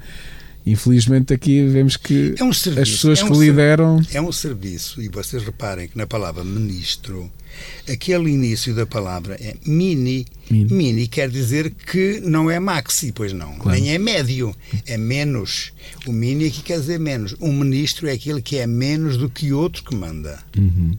Infelizmente 0.66 1.34
aqui 1.34 1.66
vemos 1.68 1.98
que 1.98 2.36
é 2.38 2.44
um 2.44 2.54
serviço, 2.54 2.82
as 2.82 2.90
pessoas 2.90 3.20
é 3.20 3.24
um 3.26 3.32
que 3.32 3.40
lideram. 3.40 4.02
É 4.14 4.22
um 4.22 4.32
serviço, 4.32 5.02
e 5.02 5.10
vocês 5.10 5.44
reparem 5.44 5.90
que 5.90 5.98
na 5.98 6.08
palavra 6.08 6.44
ministro, 6.44 7.30
aquele 7.90 8.32
início 8.32 8.74
da 8.74 8.86
palavra 8.86 9.36
é 9.42 9.56
mini. 9.66 10.26
Mini, 10.50 10.74
mini 10.74 11.08
quer 11.08 11.30
dizer 11.30 11.70
que 11.72 12.22
não 12.22 12.50
é 12.50 12.60
maxi, 12.60 13.12
pois 13.12 13.34
não, 13.34 13.56
claro. 13.56 13.78
nem 13.78 13.94
é 13.94 13.98
médio, 13.98 14.56
é 14.86 14.98
menos. 14.98 15.74
O 16.08 16.14
mini 16.14 16.46
aqui 16.46 16.62
quer 16.62 16.80
dizer 16.80 17.00
menos. 17.00 17.36
Um 17.42 17.52
ministro 17.52 18.08
é 18.08 18.14
aquele 18.14 18.42
que 18.42 18.58
é 18.58 18.66
menos 18.66 19.18
do 19.18 19.30
que 19.30 19.52
outro 19.52 19.84
que 19.84 19.96
manda. 19.96 20.40
Uhum. 20.58 20.98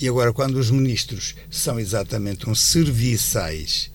E 0.00 0.08
agora, 0.08 0.32
quando 0.32 0.56
os 0.56 0.70
ministros 0.70 1.34
são 1.50 1.78
exatamente 1.78 2.48
uns 2.48 2.60
serviçais 2.60 3.90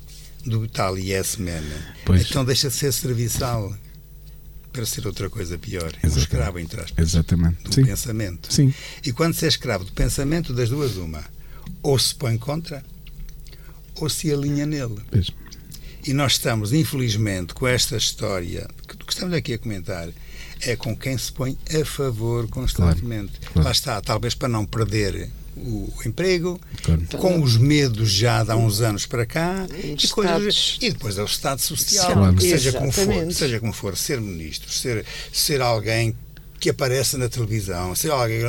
do 0.45 0.67
tal 0.67 0.97
yes 0.97 1.35
man, 1.35 1.63
pois. 2.05 2.21
então 2.21 2.45
deixa 2.45 2.69
de 2.69 2.75
ser 2.75 2.93
serviçal 2.93 3.75
para 4.77 4.85
ser 4.85 5.07
outra 5.07 5.27
coisa 5.27 5.57
pior. 5.57 5.91
É 6.03 6.07
um 6.07 6.15
escravo, 6.15 6.59
entre 6.59 6.79
aspas. 6.79 7.03
Exatamente. 7.03 7.63
Do 7.63 7.73
Sim. 7.73 7.83
pensamento. 7.83 8.53
Sim. 8.53 8.71
E 9.03 9.11
quando 9.11 9.33
se 9.33 9.45
é 9.45 9.47
escravo 9.47 9.83
do 9.83 9.91
pensamento, 9.91 10.53
das 10.53 10.69
duas, 10.69 10.97
uma. 10.97 11.23
Ou 11.81 11.97
se 11.97 12.13
põe 12.13 12.37
contra, 12.37 12.83
ou 13.95 14.07
se 14.07 14.31
alinha 14.31 14.67
nele. 14.67 14.97
E 16.05 16.13
nós 16.13 16.33
estamos, 16.33 16.73
infelizmente, 16.73 17.55
com 17.55 17.67
esta 17.67 17.97
história 17.97 18.67
que, 18.87 18.97
que 18.97 19.11
estamos 19.11 19.33
aqui 19.33 19.53
a 19.53 19.57
comentar, 19.57 20.09
é 20.61 20.75
com 20.75 20.95
quem 20.95 21.17
se 21.17 21.31
põe 21.31 21.57
a 21.73 21.83
favor 21.83 22.47
constantemente. 22.47 23.33
Claro, 23.39 23.53
claro. 23.53 23.65
Lá 23.65 23.71
está, 23.71 23.99
talvez 23.99 24.35
para 24.35 24.47
não 24.47 24.63
perder 24.63 25.27
o 25.57 25.93
emprego, 26.05 26.59
claro. 26.83 27.01
com 27.17 27.41
os 27.41 27.57
medos 27.57 28.11
já 28.11 28.43
de 28.43 28.51
há 28.51 28.55
uns 28.55 28.81
anos 28.81 29.05
para 29.05 29.25
cá, 29.25 29.67
e, 29.83 30.07
coisas, 30.07 30.77
e 30.81 30.91
depois 30.91 31.17
é 31.17 31.21
o 31.21 31.25
Estado 31.25 31.59
Social, 31.59 32.13
claro. 32.13 32.41
seja 32.41 32.73
como 32.73 32.91
for, 32.91 33.33
seja 33.33 33.59
como 33.59 33.73
for, 33.73 33.97
ser 33.97 34.21
ministro, 34.21 34.71
ser, 34.71 35.05
ser 35.31 35.61
alguém 35.61 36.15
que 36.59 36.69
aparece 36.69 37.17
na 37.17 37.29
televisão, 37.29 37.95
ser 37.95 38.11
alguém. 38.11 38.41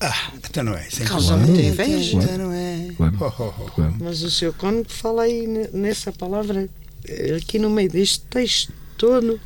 Ah, 0.00 0.32
então 0.36 0.64
não 0.64 0.74
é. 0.74 0.88
Sem 0.90 1.06
Causa 1.06 1.36
muita 1.36 1.60
inveja. 1.60 2.16
Então 2.16 2.38
não 2.38 2.52
é. 2.52 2.90
Claro. 2.96 3.16
Oh, 3.20 3.42
oh, 3.42 3.54
oh. 3.58 3.70
Claro. 3.70 3.96
Mas 4.00 4.22
o 4.22 4.30
senhor 4.30 4.54
quando 4.54 4.88
fala 4.88 5.22
aí 5.22 5.46
nessa 5.72 6.12
palavra, 6.12 6.68
eh, 7.06 7.38
aqui 7.40 7.58
no 7.58 7.70
meio 7.70 7.90
deste 7.90 8.20
texto 8.22 8.72
todo, 8.98 9.40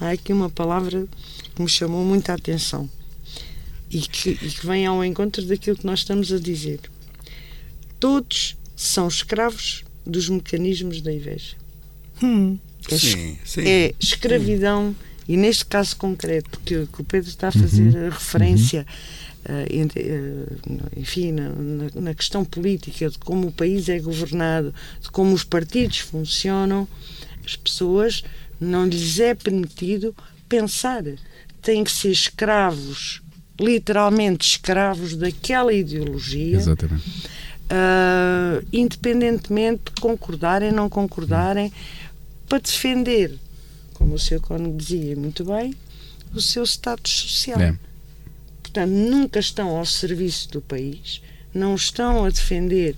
há 0.00 0.10
aqui 0.10 0.32
uma 0.32 0.50
palavra 0.50 1.06
que 1.54 1.62
me 1.62 1.68
chamou 1.68 2.04
muita 2.04 2.34
atenção 2.34 2.88
e 3.92 4.00
que, 4.00 4.30
e 4.30 4.48
que 4.48 4.66
vem 4.66 4.86
ao 4.86 5.04
encontro 5.04 5.44
daquilo 5.44 5.76
que 5.76 5.86
nós 5.86 6.00
estamos 6.00 6.32
a 6.32 6.38
dizer. 6.38 6.80
Todos 8.00 8.56
são 8.74 9.06
escravos 9.06 9.84
dos 10.04 10.28
mecanismos 10.28 11.00
da 11.02 11.12
inveja. 11.12 11.56
Hum. 12.22 12.58
É, 12.90 12.98
sim, 12.98 13.38
sim. 13.44 13.60
é 13.60 13.94
escravidão, 14.00 14.88
hum. 14.88 14.94
e 15.28 15.36
neste 15.36 15.64
caso 15.66 15.94
concreto, 15.96 16.58
que, 16.64 16.86
que 16.86 17.00
o 17.00 17.04
Pedro 17.04 17.28
está 17.28 17.48
a 17.48 17.52
fazer 17.52 17.94
uhum. 17.94 18.06
a 18.06 18.10
referência, 18.10 18.86
uhum. 19.48 19.86
uh, 19.86 20.90
enfim, 20.96 21.30
na, 21.30 21.50
na, 21.50 22.00
na, 22.00 22.14
questão 22.14 22.44
política, 22.44 23.08
de 23.08 23.18
como 23.18 23.48
o 23.48 23.52
país 23.52 23.88
é 23.88 24.00
governado, 24.00 24.74
de 25.00 25.10
como 25.10 25.32
os 25.32 25.44
partidos 25.44 25.98
funcionam, 25.98 26.88
as 27.44 27.54
pessoas 27.54 28.24
não 28.60 28.86
lhes 28.86 29.20
é 29.20 29.34
permitido 29.34 30.14
pensar. 30.48 31.04
Têm 31.60 31.84
que 31.84 31.92
ser 31.92 32.10
escravos 32.10 33.22
literalmente 33.62 34.46
escravos 34.46 35.16
daquela 35.16 35.72
ideologia. 35.72 36.56
Exatamente. 36.56 37.04
Uh, 37.70 38.66
independentemente 38.72 39.84
de 39.94 40.00
concordarem 40.00 40.70
ou 40.70 40.74
não 40.74 40.88
concordarem, 40.88 41.72
para 42.48 42.58
defender, 42.58 43.38
como 43.94 44.14
o 44.14 44.18
Sr. 44.18 44.40
Cone 44.40 44.76
dizia 44.76 45.16
muito 45.16 45.44
bem, 45.44 45.74
o 46.34 46.40
seu 46.40 46.64
status 46.64 47.12
social. 47.12 47.60
É. 47.60 47.74
Portanto, 48.62 48.90
nunca 48.90 49.38
estão 49.38 49.76
ao 49.76 49.86
serviço 49.86 50.50
do 50.50 50.60
país, 50.60 51.22
não 51.54 51.74
estão 51.74 52.24
a 52.24 52.30
defender 52.30 52.96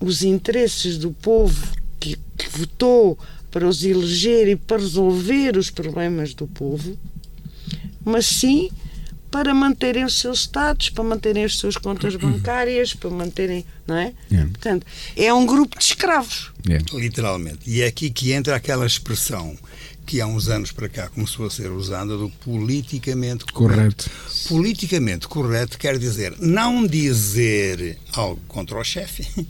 os 0.00 0.22
interesses 0.22 0.98
do 0.98 1.10
povo 1.10 1.74
que, 1.98 2.18
que 2.36 2.48
votou 2.50 3.18
para 3.50 3.66
os 3.66 3.82
eleger 3.84 4.48
e 4.48 4.56
para 4.56 4.78
resolver 4.78 5.56
os 5.56 5.70
problemas 5.70 6.34
do 6.34 6.46
povo, 6.46 6.98
mas 8.04 8.26
sim 8.26 8.70
para 9.36 9.52
manterem 9.52 10.02
os 10.02 10.18
seus 10.18 10.40
status, 10.40 10.88
para 10.88 11.04
manterem 11.04 11.44
as 11.44 11.56
suas 11.56 11.76
contas 11.76 12.16
bancárias, 12.16 12.94
para 12.94 13.10
manterem, 13.10 13.66
não 13.86 13.94
é? 13.94 14.14
Yeah. 14.32 14.50
Portanto, 14.50 14.86
é 15.14 15.34
um 15.34 15.44
grupo 15.44 15.78
de 15.78 15.84
escravos. 15.84 16.52
Yeah. 16.66 16.82
Literalmente. 16.94 17.58
E 17.66 17.82
é 17.82 17.86
aqui 17.86 18.08
que 18.08 18.32
entra 18.32 18.56
aquela 18.56 18.86
expressão 18.86 19.54
que 20.06 20.22
há 20.22 20.26
uns 20.26 20.48
anos 20.48 20.72
para 20.72 20.88
cá 20.88 21.08
começou 21.08 21.44
a 21.44 21.50
ser 21.50 21.70
usada 21.70 22.16
do 22.16 22.30
politicamente 22.42 23.44
correto. 23.52 24.08
correto. 24.08 24.48
Politicamente 24.48 25.28
correto 25.28 25.76
quer 25.76 25.98
dizer 25.98 26.34
não 26.38 26.86
dizer 26.86 27.98
algo 28.14 28.40
contra 28.48 28.78
o 28.78 28.84
chefe, 28.84 29.46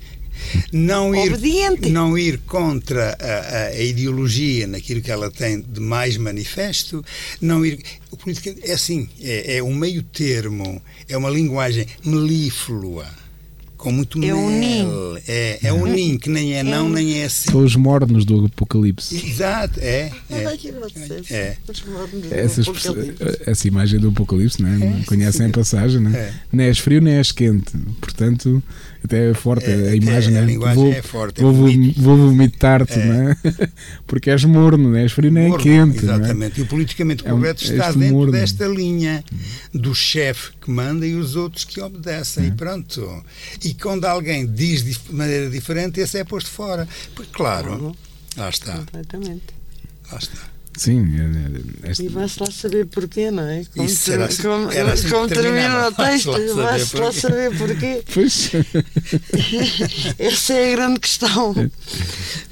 não 0.72 1.14
ir, 1.14 1.32
Obediente. 1.32 1.88
não 1.88 2.18
ir 2.18 2.38
contra 2.46 3.16
a, 3.20 3.66
a, 3.68 3.82
ideologia 3.82 4.66
naquilo 4.66 5.00
que 5.00 5.10
ela 5.10 5.30
tem 5.30 5.60
de 5.60 5.80
mais 5.80 6.16
manifesto, 6.16 7.04
não 7.40 7.64
ir. 7.64 7.82
O 8.10 8.16
política 8.16 8.54
é 8.62 8.72
assim, 8.72 9.08
é, 9.20 9.58
é 9.58 9.62
um 9.62 9.74
meio 9.74 10.02
termo, 10.02 10.82
é 11.08 11.16
uma 11.16 11.30
linguagem 11.30 11.86
melíflua. 12.04 13.06
Com 13.76 13.92
muito 13.92 14.18
é 14.18 14.20
mel. 14.20 14.36
Um 14.36 14.50
ninho. 14.50 15.18
É, 15.26 15.58
é 15.62 15.72
um 15.72 15.86
ninho 15.86 16.18
que 16.18 16.28
nem 16.28 16.54
é, 16.54 16.58
é 16.58 16.62
não, 16.62 16.86
um... 16.86 16.88
nem 16.88 17.20
é 17.20 17.24
assim. 17.24 17.50
São 17.50 17.62
os 17.62 17.76
mornos 17.76 18.24
do 18.24 18.46
Apocalipse. 18.46 19.14
Exato, 19.14 19.78
é. 19.80 20.10
É, 20.30 20.44
é. 21.30 21.56
é. 22.32 22.40
Essa, 22.44 22.62
essa 23.46 23.68
imagem 23.68 24.00
do 24.00 24.08
Apocalipse, 24.08 24.62
não 24.62 24.68
é? 24.68 25.02
Conhecem 25.04 25.46
a 25.46 25.50
passagem, 25.50 26.00
não 26.00 26.10
é? 26.10 26.32
Nem 26.52 26.66
és 26.66 26.78
frio, 26.78 27.00
nem 27.00 27.14
és 27.14 27.32
quente. 27.32 27.76
Portanto, 28.00 28.62
até 29.04 29.30
é 29.30 29.34
forte 29.34 29.66
é, 29.66 29.90
a 29.90 29.94
imagem. 29.94 30.34
É, 30.36 30.40
a 30.40 30.42
linguagem 30.42 30.82
vou, 30.82 30.92
é 30.92 31.02
forte. 31.02 31.40
Vou, 31.40 31.52
vou 31.52 32.16
vomitar-te, 32.16 32.98
não 32.98 33.30
é? 33.30 33.36
Porque 34.06 34.30
és 34.30 34.44
morno, 34.44 34.90
não 34.90 34.96
és 34.96 35.12
frio, 35.12 35.30
nem 35.30 35.52
é 35.54 35.56
quente. 35.58 35.98
Exatamente. 35.98 36.60
E 36.60 36.62
o 36.62 36.66
politicamente 36.66 37.22
correto 37.22 37.62
está 37.62 37.92
dentro 37.92 38.16
morno. 38.16 38.32
desta 38.32 38.66
linha 38.66 39.24
do 39.72 39.94
chefe 39.94 40.55
que 40.66 40.70
manda 40.70 41.06
e 41.06 41.14
os 41.14 41.36
outros 41.36 41.64
que 41.64 41.80
obedecem. 41.80 42.48
E 42.48 42.50
pronto. 42.50 43.24
E 43.62 43.72
quando 43.72 44.04
alguém 44.04 44.44
diz 44.44 44.82
de 44.82 44.98
maneira 45.12 45.48
diferente, 45.48 46.00
esse 46.00 46.18
é 46.18 46.24
posto 46.24 46.50
fora. 46.50 46.88
Pois, 47.14 47.28
claro, 47.32 47.96
lá 48.36 48.48
está. 48.48 48.78
Completamente. 48.78 49.44
Lá 50.10 50.18
está. 50.18 50.56
Sim, 50.76 51.06
é, 51.18 51.88
é, 51.88 51.90
este... 51.92 52.04
e 52.04 52.08
vai-se 52.08 52.38
lá 52.38 52.50
saber 52.50 52.84
porquê, 52.86 53.30
não 53.30 53.44
é? 53.44 53.64
Como, 53.72 53.86
Isso 53.86 54.10
ter, 54.10 54.20
assim, 54.20 54.42
como, 54.42 54.68
assim 54.68 55.08
como 55.08 55.26
termina 55.26 55.88
o 55.88 55.92
texto, 55.92 56.54
vai-se 56.54 56.96
lá 56.96 57.12
saber 57.12 57.56
porquê. 57.56 58.02
Pois. 58.12 58.50
Essa 60.18 60.52
é 60.52 60.72
a 60.72 60.76
grande 60.76 61.00
questão. 61.00 61.54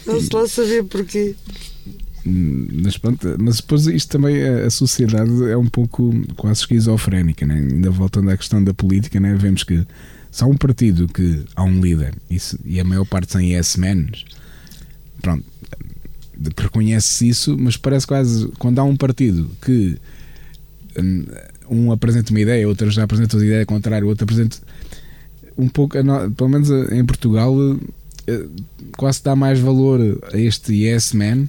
Vai-se 0.06 0.32
lá 0.32 0.48
saber 0.48 0.84
porquê. 0.84 1.34
Mas 2.26 2.96
pronto, 2.96 3.36
mas 3.38 3.56
depois 3.56 3.86
isto 3.86 4.08
também, 4.08 4.42
a, 4.42 4.70
sociedade 4.70 5.30
é 5.50 5.56
um 5.56 5.66
pouco 5.66 6.10
quase 6.36 6.60
esquizofrénica, 6.60 7.44
né? 7.44 7.56
ainda 7.56 7.90
voltando 7.90 8.30
à 8.30 8.36
questão 8.36 8.64
da 8.64 8.72
política, 8.72 9.20
né? 9.20 9.34
vemos 9.34 9.62
que 9.62 9.86
se 10.30 10.42
há 10.42 10.46
um 10.46 10.56
partido 10.56 11.06
que 11.06 11.44
há 11.54 11.62
um 11.62 11.80
líder 11.80 12.14
isso, 12.30 12.58
e 12.64 12.80
a 12.80 12.84
maior 12.84 13.04
parte 13.04 13.30
são 13.30 13.42
yes 13.42 13.76
men, 13.76 14.08
pronto, 15.20 15.44
reconhece-se 16.56 17.28
isso, 17.28 17.58
mas 17.58 17.76
parece 17.76 18.06
quase 18.06 18.48
quando 18.58 18.78
há 18.78 18.84
um 18.84 18.96
partido 18.96 19.50
que 19.60 19.98
hum, 20.98 21.26
um 21.68 21.92
apresenta 21.92 22.30
uma 22.30 22.40
ideia, 22.40 22.66
outro 22.66 22.90
já 22.90 23.04
apresenta 23.04 23.36
uma 23.36 23.44
ideia 23.44 23.66
contrária, 23.66 24.06
outro 24.06 24.24
apresenta 24.24 24.56
um 25.58 25.68
pouco, 25.68 25.96
pelo 26.36 26.48
menos 26.48 26.70
em 26.90 27.04
Portugal, 27.04 27.54
eh, 28.26 28.46
quase 28.96 29.22
dá 29.22 29.36
mais 29.36 29.60
valor 29.60 30.00
a 30.32 30.38
este 30.38 30.72
yes 30.72 31.12
man 31.12 31.48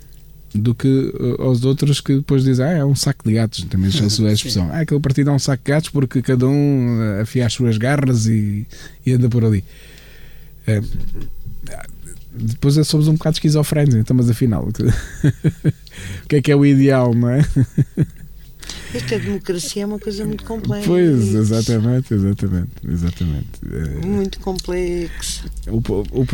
do 0.55 0.73
que 0.73 0.87
uh, 0.87 1.41
aos 1.41 1.63
outros 1.65 1.99
que 1.99 2.15
depois 2.15 2.43
dizem, 2.43 2.65
ah, 2.65 2.71
é 2.71 2.85
um 2.85 2.95
saco 2.95 3.27
de 3.27 3.35
gatos, 3.35 3.63
também 3.65 3.91
já 3.91 4.03
a 4.03 4.31
expressão. 4.31 4.69
Ah, 4.71 4.79
aquele 4.79 4.99
partido 4.99 5.29
é 5.29 5.33
um 5.33 5.39
saco 5.39 5.63
de 5.63 5.71
gatos 5.71 5.89
porque 5.89 6.21
cada 6.21 6.47
um 6.47 6.99
uh, 6.99 7.21
afia 7.21 7.45
as 7.45 7.53
suas 7.53 7.77
garras 7.77 8.25
e, 8.27 8.65
e 9.05 9.11
anda 9.11 9.29
por 9.29 9.43
ali. 9.43 9.63
É, 10.65 10.81
depois 12.33 12.75
somos 12.87 13.07
um 13.07 13.13
bocado 13.13 13.35
esquizofrénicos, 13.35 13.95
então, 13.95 14.15
mas 14.15 14.29
afinal, 14.29 14.67
o 16.23 16.27
que 16.27 16.35
é 16.37 16.41
que 16.41 16.51
é 16.51 16.55
o 16.55 16.65
ideal, 16.65 17.13
não 17.13 17.29
é? 17.29 17.41
Esta 18.93 19.19
democracia 19.19 19.83
é 19.83 19.85
uma 19.85 19.99
coisa 19.99 20.25
muito 20.25 20.43
complexa. 20.43 20.87
Pois, 20.87 21.33
exatamente, 21.33 22.13
exatamente, 22.13 22.69
exatamente. 22.87 23.47
É. 23.71 24.05
Muito 24.05 24.39
complexa. 24.39 25.45
O, 25.67 25.77
o, 25.77 26.25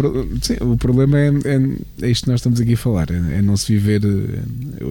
sim, 0.41 0.57
o 0.61 0.77
problema 0.77 1.17
é, 1.17 1.27
é, 1.29 2.05
é, 2.07 2.09
isto 2.09 2.25
que 2.25 2.29
nós 2.29 2.39
estamos 2.39 2.59
aqui 2.59 2.73
a 2.73 2.77
falar, 2.77 3.09
é, 3.09 3.37
é 3.37 3.41
não 3.41 3.57
se 3.57 3.73
viver 3.73 4.01
é, 4.03 4.83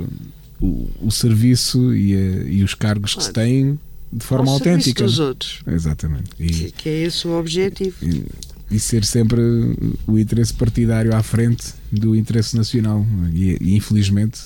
o, 0.61 0.89
o 1.03 1.11
serviço 1.11 1.95
e, 1.95 2.13
e 2.59 2.65
os 2.65 2.75
cargos 2.75 3.15
que 3.15 3.25
se 3.25 3.33
têm 3.33 3.79
de 4.13 4.25
forma 4.25 4.51
autêntica. 4.51 5.05
dos 5.05 5.19
outros. 5.19 5.61
Exatamente. 5.67 6.31
E, 6.39 6.47
que, 6.47 6.71
que 6.73 6.89
é 6.89 7.03
esse 7.03 7.27
o 7.27 7.39
objetivo. 7.39 7.97
E, 8.03 8.27
e 8.71 8.79
ser 8.79 9.05
sempre 9.05 9.41
o 10.07 10.19
interesse 10.19 10.55
partidário 10.55 11.15
à 11.15 11.23
frente 11.23 11.75
do 11.91 12.15
interesse 12.15 12.57
nacional. 12.57 13.05
E, 13.33 13.57
e 13.61 13.77
infelizmente, 13.77 14.43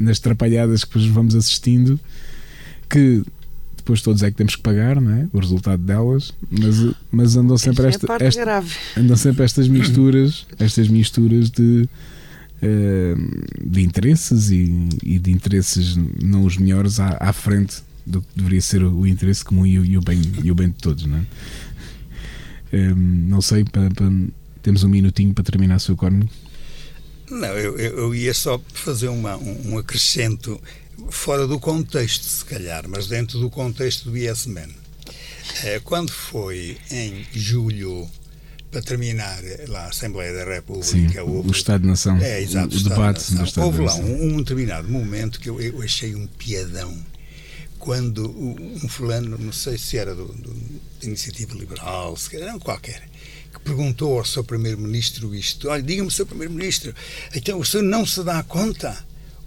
nas 0.00 0.18
trapalhadas 0.18 0.84
que 0.84 0.98
vamos 1.08 1.34
assistindo, 1.34 1.98
que 2.92 3.22
depois 3.76 4.00
todos 4.00 4.22
é 4.22 4.30
que 4.30 4.36
temos 4.36 4.54
que 4.54 4.62
pagar, 4.62 5.00
não 5.00 5.10
é? 5.10 5.28
O 5.32 5.40
resultado 5.40 5.82
delas, 5.82 6.32
mas, 6.50 6.94
mas 7.10 7.36
andam 7.36 7.58
sempre 7.58 7.88
esta, 7.88 8.06
é 8.20 8.26
esta 8.26 8.64
andam 8.96 9.16
sempre 9.16 9.44
estas 9.44 9.66
misturas, 9.66 10.46
estas 10.58 10.88
misturas 10.88 11.50
de 11.50 11.88
eh, 12.62 13.14
de 13.64 13.80
interesses 13.80 14.52
e, 14.52 14.88
e, 15.02 15.18
de 15.18 15.32
interesses 15.32 15.96
não 16.22 16.44
os 16.44 16.56
melhores 16.56 17.00
à, 17.00 17.16
à, 17.18 17.32
frente 17.32 17.82
do 18.06 18.22
que 18.22 18.28
deveria 18.36 18.60
ser 18.60 18.84
o, 18.84 19.04
interesse 19.04 19.44
comum 19.44 19.66
e 19.66 19.80
o, 19.80 19.84
e 19.84 19.98
o, 19.98 20.00
bem, 20.00 20.20
e 20.44 20.48
o 20.48 20.54
bem 20.54 20.68
de 20.68 20.74
todos, 20.74 21.04
não 21.04 21.18
é? 21.18 21.26
Um, 22.72 22.94
não 22.94 23.42
sei, 23.42 23.64
para, 23.64 23.90
para, 23.90 24.06
temos 24.62 24.84
um 24.84 24.88
minutinho 24.88 25.34
para 25.34 25.42
terminar, 25.42 25.80
seu 25.80 25.96
Corno. 25.96 26.28
Não, 27.28 27.48
eu, 27.48 27.76
eu, 27.76 28.14
ia 28.14 28.32
só 28.32 28.60
fazer 28.72 29.08
uma, 29.08 29.36
um, 29.36 29.72
um 29.72 29.78
acrescento 29.78 30.60
fora 31.10 31.46
do 31.46 31.58
contexto, 31.58 32.24
se 32.24 32.44
calhar, 32.44 32.84
mas 32.88 33.06
dentro 33.06 33.38
do 33.38 33.50
contexto 33.50 34.10
do 34.10 34.16
ISMN. 34.16 34.70
É, 35.64 35.80
quando 35.80 36.10
foi 36.10 36.78
em 36.90 37.26
julho, 37.32 38.08
para 38.70 38.80
terminar 38.80 39.38
lá 39.68 39.84
a 39.84 39.88
Assembleia 39.88 40.32
da 40.32 40.44
República, 40.44 40.88
Sim, 40.88 41.18
houve, 41.18 41.48
o 41.48 41.52
Estado-nação, 41.52 42.16
é, 42.18 42.40
exato, 42.40 42.74
o, 42.74 42.80
o 42.80 42.82
debate 42.82 43.34
do 43.34 43.44
Estado 43.44 43.66
Houve 43.66 43.82
lá 43.82 43.94
um, 43.96 44.34
um, 44.34 44.36
determinado 44.38 44.88
momento 44.88 45.38
que 45.38 45.50
eu, 45.50 45.60
eu 45.60 45.82
achei 45.82 46.14
um 46.14 46.26
piadão 46.26 46.96
quando 47.78 48.30
um 48.30 48.88
fulano, 48.88 49.36
não 49.36 49.52
sei 49.52 49.76
se 49.76 49.98
era 49.98 50.14
do, 50.14 50.26
do 50.26 50.56
Iniciativa 51.02 51.52
Liberal, 51.54 52.16
se 52.16 52.34
era 52.36 52.54
um 52.54 52.58
qualquer, 52.58 53.02
que 53.52 53.60
perguntou 53.60 54.18
ao 54.18 54.24
seu 54.24 54.42
primeiro-ministro 54.42 55.34
isto: 55.34 55.68
olha, 55.68 55.82
diga-me, 55.82 56.10
seu 56.10 56.24
primeiro-ministro, 56.24 56.94
então 57.34 57.58
o 57.58 57.64
senhor 57.64 57.82
não 57.82 58.06
se 58.06 58.22
dá 58.22 58.42
conta? 58.42 58.96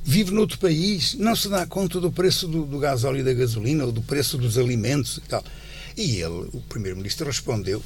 Vive 0.07 0.31
noutro 0.31 0.59
país, 0.59 1.15
não 1.15 1.35
se 1.35 1.49
dá 1.49 1.65
conta 1.65 1.99
do 1.99 2.11
preço 2.11 2.47
do, 2.47 2.63
do 2.63 2.77
gasóleo 2.77 3.21
e 3.21 3.23
da 3.23 3.33
gasolina 3.33 3.85
ou 3.85 3.91
do 3.91 4.03
preço 4.03 4.37
dos 4.37 4.57
alimentos 4.57 5.17
e 5.17 5.21
tal. 5.21 5.43
E 5.97 6.21
ele, 6.21 6.47
o 6.53 6.61
primeiro-ministro, 6.69 7.25
respondeu 7.25 7.81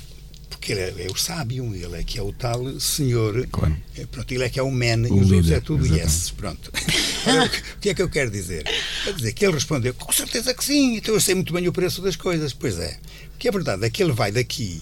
porque 0.49 0.73
ele 0.73 0.81
é, 0.81 1.05
é, 1.05 1.07
o 1.07 1.15
sábio, 1.15 1.73
ele 1.73 1.95
é 1.95 2.03
que 2.03 2.19
é 2.19 2.21
o 2.21 2.33
tal 2.33 2.79
senhor. 2.79 3.47
Claro. 3.51 3.77
É, 3.95 4.05
pronto, 4.05 4.31
ele 4.31 4.43
é 4.43 4.49
que 4.49 4.59
é 4.59 4.63
o 4.63 4.71
man 4.71 5.07
o 5.09 5.17
e 5.17 5.21
os 5.21 5.31
outros 5.31 5.51
é 5.51 5.59
tudo 5.61 5.85
exatamente. 5.85 6.11
yes. 6.11 6.31
Pronto. 6.31 6.71
o 7.77 7.79
que 7.79 7.89
é 7.89 7.93
que 7.93 8.01
eu 8.01 8.09
quero 8.09 8.29
dizer? 8.29 8.63
Quer 9.03 9.13
dizer 9.13 9.33
que 9.33 9.45
ele 9.45 9.53
respondeu, 9.53 9.93
com 9.93 10.11
certeza 10.11 10.53
que 10.53 10.63
sim, 10.63 10.97
então 10.97 11.13
eu 11.13 11.21
sei 11.21 11.35
muito 11.35 11.53
bem 11.53 11.67
o 11.67 11.71
preço 11.71 12.01
das 12.01 12.15
coisas. 12.15 12.51
Pois 12.51 12.77
é. 12.79 12.97
O 13.35 13.37
que 13.37 13.47
é 13.47 13.51
verdade 13.51 13.85
é 13.85 13.89
que 13.89 14.03
ele 14.03 14.11
vai 14.11 14.31
daqui 14.31 14.81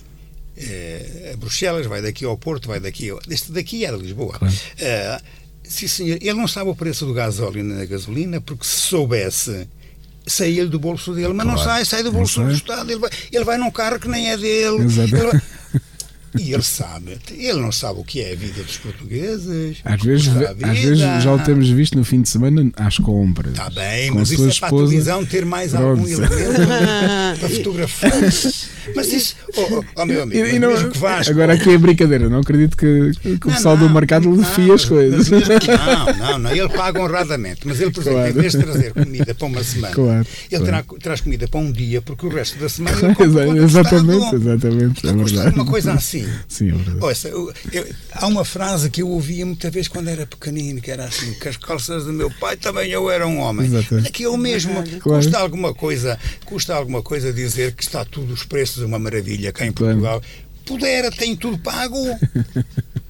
é, 0.58 1.32
a 1.34 1.38
Bruxelas, 1.38 1.86
vai 1.86 2.02
daqui 2.02 2.26
ao 2.26 2.38
Porto, 2.38 2.68
vai 2.68 2.80
daqui. 2.80 3.10
Este 3.30 3.52
daqui 3.52 3.86
é 3.86 3.92
de 3.92 3.98
Lisboa. 3.98 4.34
Claro. 4.40 4.54
É, 4.80 5.22
sim, 5.70 5.88
senhor. 5.88 6.18
Ele 6.22 6.34
não 6.34 6.48
sabe 6.48 6.70
o 6.70 6.76
preço 6.76 7.06
do 7.06 7.14
gasóleo 7.14 7.64
nem 7.64 7.78
da 7.78 7.86
gasolina, 7.86 8.42
porque 8.42 8.66
se 8.66 8.82
soubesse 8.82 9.68
saía-lhe 10.28 10.70
do 10.70 10.78
bolso 10.78 11.14
dele, 11.14 11.34
mas 11.34 11.46
claro. 11.46 11.58
não 11.58 11.58
sai, 11.58 11.86
sai 11.86 12.04
do 12.04 12.12
bolso 12.12 12.44
do 12.44 12.52
Estado. 12.52 12.92
Ele 12.92 13.00
vai, 13.00 13.10
ele 13.32 13.46
vai 13.46 13.58
num 13.58 13.72
carro 13.72 14.00
que 14.00 14.08
nem 14.08 14.30
é 14.30 14.38
dele. 14.38 14.86
Vai, 14.86 15.42
e 16.40 16.54
ele 16.54 16.64
sabe, 16.64 17.18
ele 17.32 17.60
não 17.60 17.72
sabe 17.72 18.00
o 18.00 18.04
que 18.04 18.22
é 18.22 18.34
a 18.34 18.36
vida 18.36 18.64
dos 18.64 18.78
portugueses. 18.78 19.78
Às 19.84 20.02
vezes, 20.02 20.28
às 20.28 20.80
vezes 20.80 21.00
já 21.00 21.34
o 21.34 21.40
temos 21.40 21.70
visto 21.70 21.98
no 21.98 22.04
fim 22.04 22.22
de 22.22 22.30
semana 22.30 22.72
às 22.76 22.98
compras. 22.98 23.54
Está 23.54 23.70
bem, 23.70 24.12
mas 24.12 24.32
isso 24.32 24.48
é 24.48 24.54
para 24.60 24.68
a 24.68 24.72
televisão 24.72 25.26
ter 25.26 25.46
mais 25.46 25.72
Pronto. 25.72 26.00
algum 26.00 26.08
elemento 26.08 26.30
para 27.40 27.50
fotografar. 27.50 28.12
Mas 28.96 29.12
isso, 29.12 29.36
oh, 29.56 29.62
oh, 29.72 29.84
oh 29.96 30.06
meu 30.06 30.24
amigo, 30.24 30.48
e, 30.48 30.60
não, 30.60 30.70
agora 31.30 31.54
aqui 31.54 31.72
é 31.72 31.78
brincadeira, 31.78 32.30
não 32.30 32.40
acredito 32.40 32.78
que, 32.78 33.12
que 33.22 33.30
não, 33.30 33.36
o 33.36 33.56
pessoal 33.56 33.78
do 33.78 33.90
mercado 33.90 34.34
lhe 34.34 34.46
fia 34.46 34.74
as 34.74 34.86
coisas. 34.86 35.30
não, 35.30 35.40
não, 36.18 36.40
não, 36.40 36.52
ele 36.52 36.70
paga 36.70 37.02
honradamente, 37.02 37.62
mas 37.66 37.82
ele, 37.82 37.92
por 37.92 38.02
exemplo, 38.02 38.20
claro. 38.20 38.38
em 38.38 38.42
vez 38.42 38.54
de 38.54 38.60
trazer 38.60 38.94
comida 38.94 39.36
para 39.36 39.48
uma 39.48 39.64
semana, 39.64 39.94
claro, 39.94 40.28
ele 40.52 40.66
claro. 40.66 40.66
Terá, 40.66 41.00
traz 41.02 41.22
comida 41.22 41.48
para 41.48 41.60
um 41.60 41.72
dia, 41.72 42.02
porque 42.02 42.26
o 42.26 42.30
resto 42.30 42.58
da 42.60 42.70
semana 42.70 42.98
ele 43.20 43.60
Exatamente, 43.60 44.36
exatamente, 44.36 45.08
é 45.08 45.14
verdade. 45.14 45.56
Uma 45.56 45.66
coisa 45.66 45.94
assim. 45.94 46.27
Sim, 46.48 46.70
é 46.70 46.74
verdade. 46.74 46.98
Ouça, 47.06 47.28
eu, 47.28 47.54
eu, 47.72 47.88
há 48.12 48.28
uma 48.28 48.46
frase 48.46 48.90
que 48.90 49.02
eu 49.02 49.10
ouvia 49.10 49.46
muitas 49.46 49.72
vezes 49.72 49.88
quando 49.88 50.10
era 50.10 50.26
pequenino, 50.26 50.82
que 50.82 50.92
era 50.92 51.06
assim, 51.06 51.34
que 51.34 51.48
as 51.48 51.58
calças 51.58 52.06
do 52.06 52.14
meu 52.14 52.30
pai 52.32 52.58
também 52.58 52.92
eu 52.92 53.10
era 53.10 53.28
um 53.28 53.40
homem. 53.40 53.68
Exatamente. 53.68 54.08
Aqui 54.08 54.28
o 54.28 54.38
mesmo. 54.38 54.84
Custa 55.00 55.38
alguma 55.40 55.74
coisa, 55.74 56.20
custa 56.46 56.76
alguma 56.76 57.02
coisa 57.02 57.34
dizer 57.34 57.74
que 57.74 57.84
está 57.84 58.04
tudo 58.06 58.34
os 58.34 58.44
preços 58.44 58.84
uma 58.84 59.00
maravilha 59.00 59.52
cá 59.52 59.66
em 59.66 59.72
Portugal. 59.72 60.22
Claro. 60.22 60.48
Pudera, 60.66 61.10
tem 61.12 61.36
tudo 61.36 61.58
pago. 61.58 61.98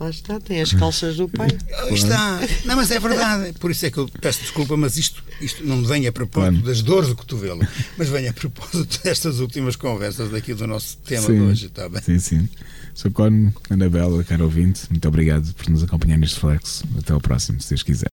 Lá 0.00 0.10
está, 0.10 0.38
tem 0.38 0.60
as 0.60 0.72
calças 0.72 1.16
do 1.16 1.28
pai. 1.28 1.48
Claro. 1.50 1.94
Está. 1.94 2.40
Não, 2.64 2.76
mas 2.76 2.90
é 2.90 3.00
verdade. 3.00 3.52
Por 3.58 3.70
isso 3.70 3.84
é 3.84 3.90
que 3.90 3.98
eu 3.98 4.08
peço 4.20 4.40
desculpa, 4.40 4.76
mas 4.76 4.96
isto, 4.96 5.24
isto 5.40 5.64
não 5.66 5.82
vem 5.84 6.06
a 6.06 6.12
propósito 6.12 6.52
claro. 6.52 6.66
das 6.66 6.82
dores 6.82 7.08
do 7.08 7.16
cotovelo, 7.16 7.66
mas 7.96 8.08
vem 8.08 8.28
a 8.28 8.32
propósito 8.32 9.00
destas 9.02 9.40
últimas 9.40 9.74
conversas 9.74 10.30
daqui 10.30 10.54
do 10.54 10.66
nosso 10.68 10.98
tema 10.98 11.26
sim. 11.26 11.34
de 11.34 11.40
hoje. 11.40 11.66
Está 11.66 11.88
bem? 11.88 12.00
Sim, 12.00 12.18
sim. 12.20 12.48
Sou 12.94 13.10
Cono, 13.10 13.52
Anabela, 13.70 14.22
caro 14.24 14.44
ouvinte, 14.44 14.82
muito 14.90 15.06
obrigado 15.06 15.52
por 15.54 15.68
nos 15.68 15.82
acompanhar 15.82 16.16
neste 16.16 16.38
Flex. 16.38 16.84
Até 16.98 17.12
ao 17.12 17.20
próximo, 17.20 17.60
se 17.60 17.70
Deus 17.70 17.82
quiser. 17.82 18.17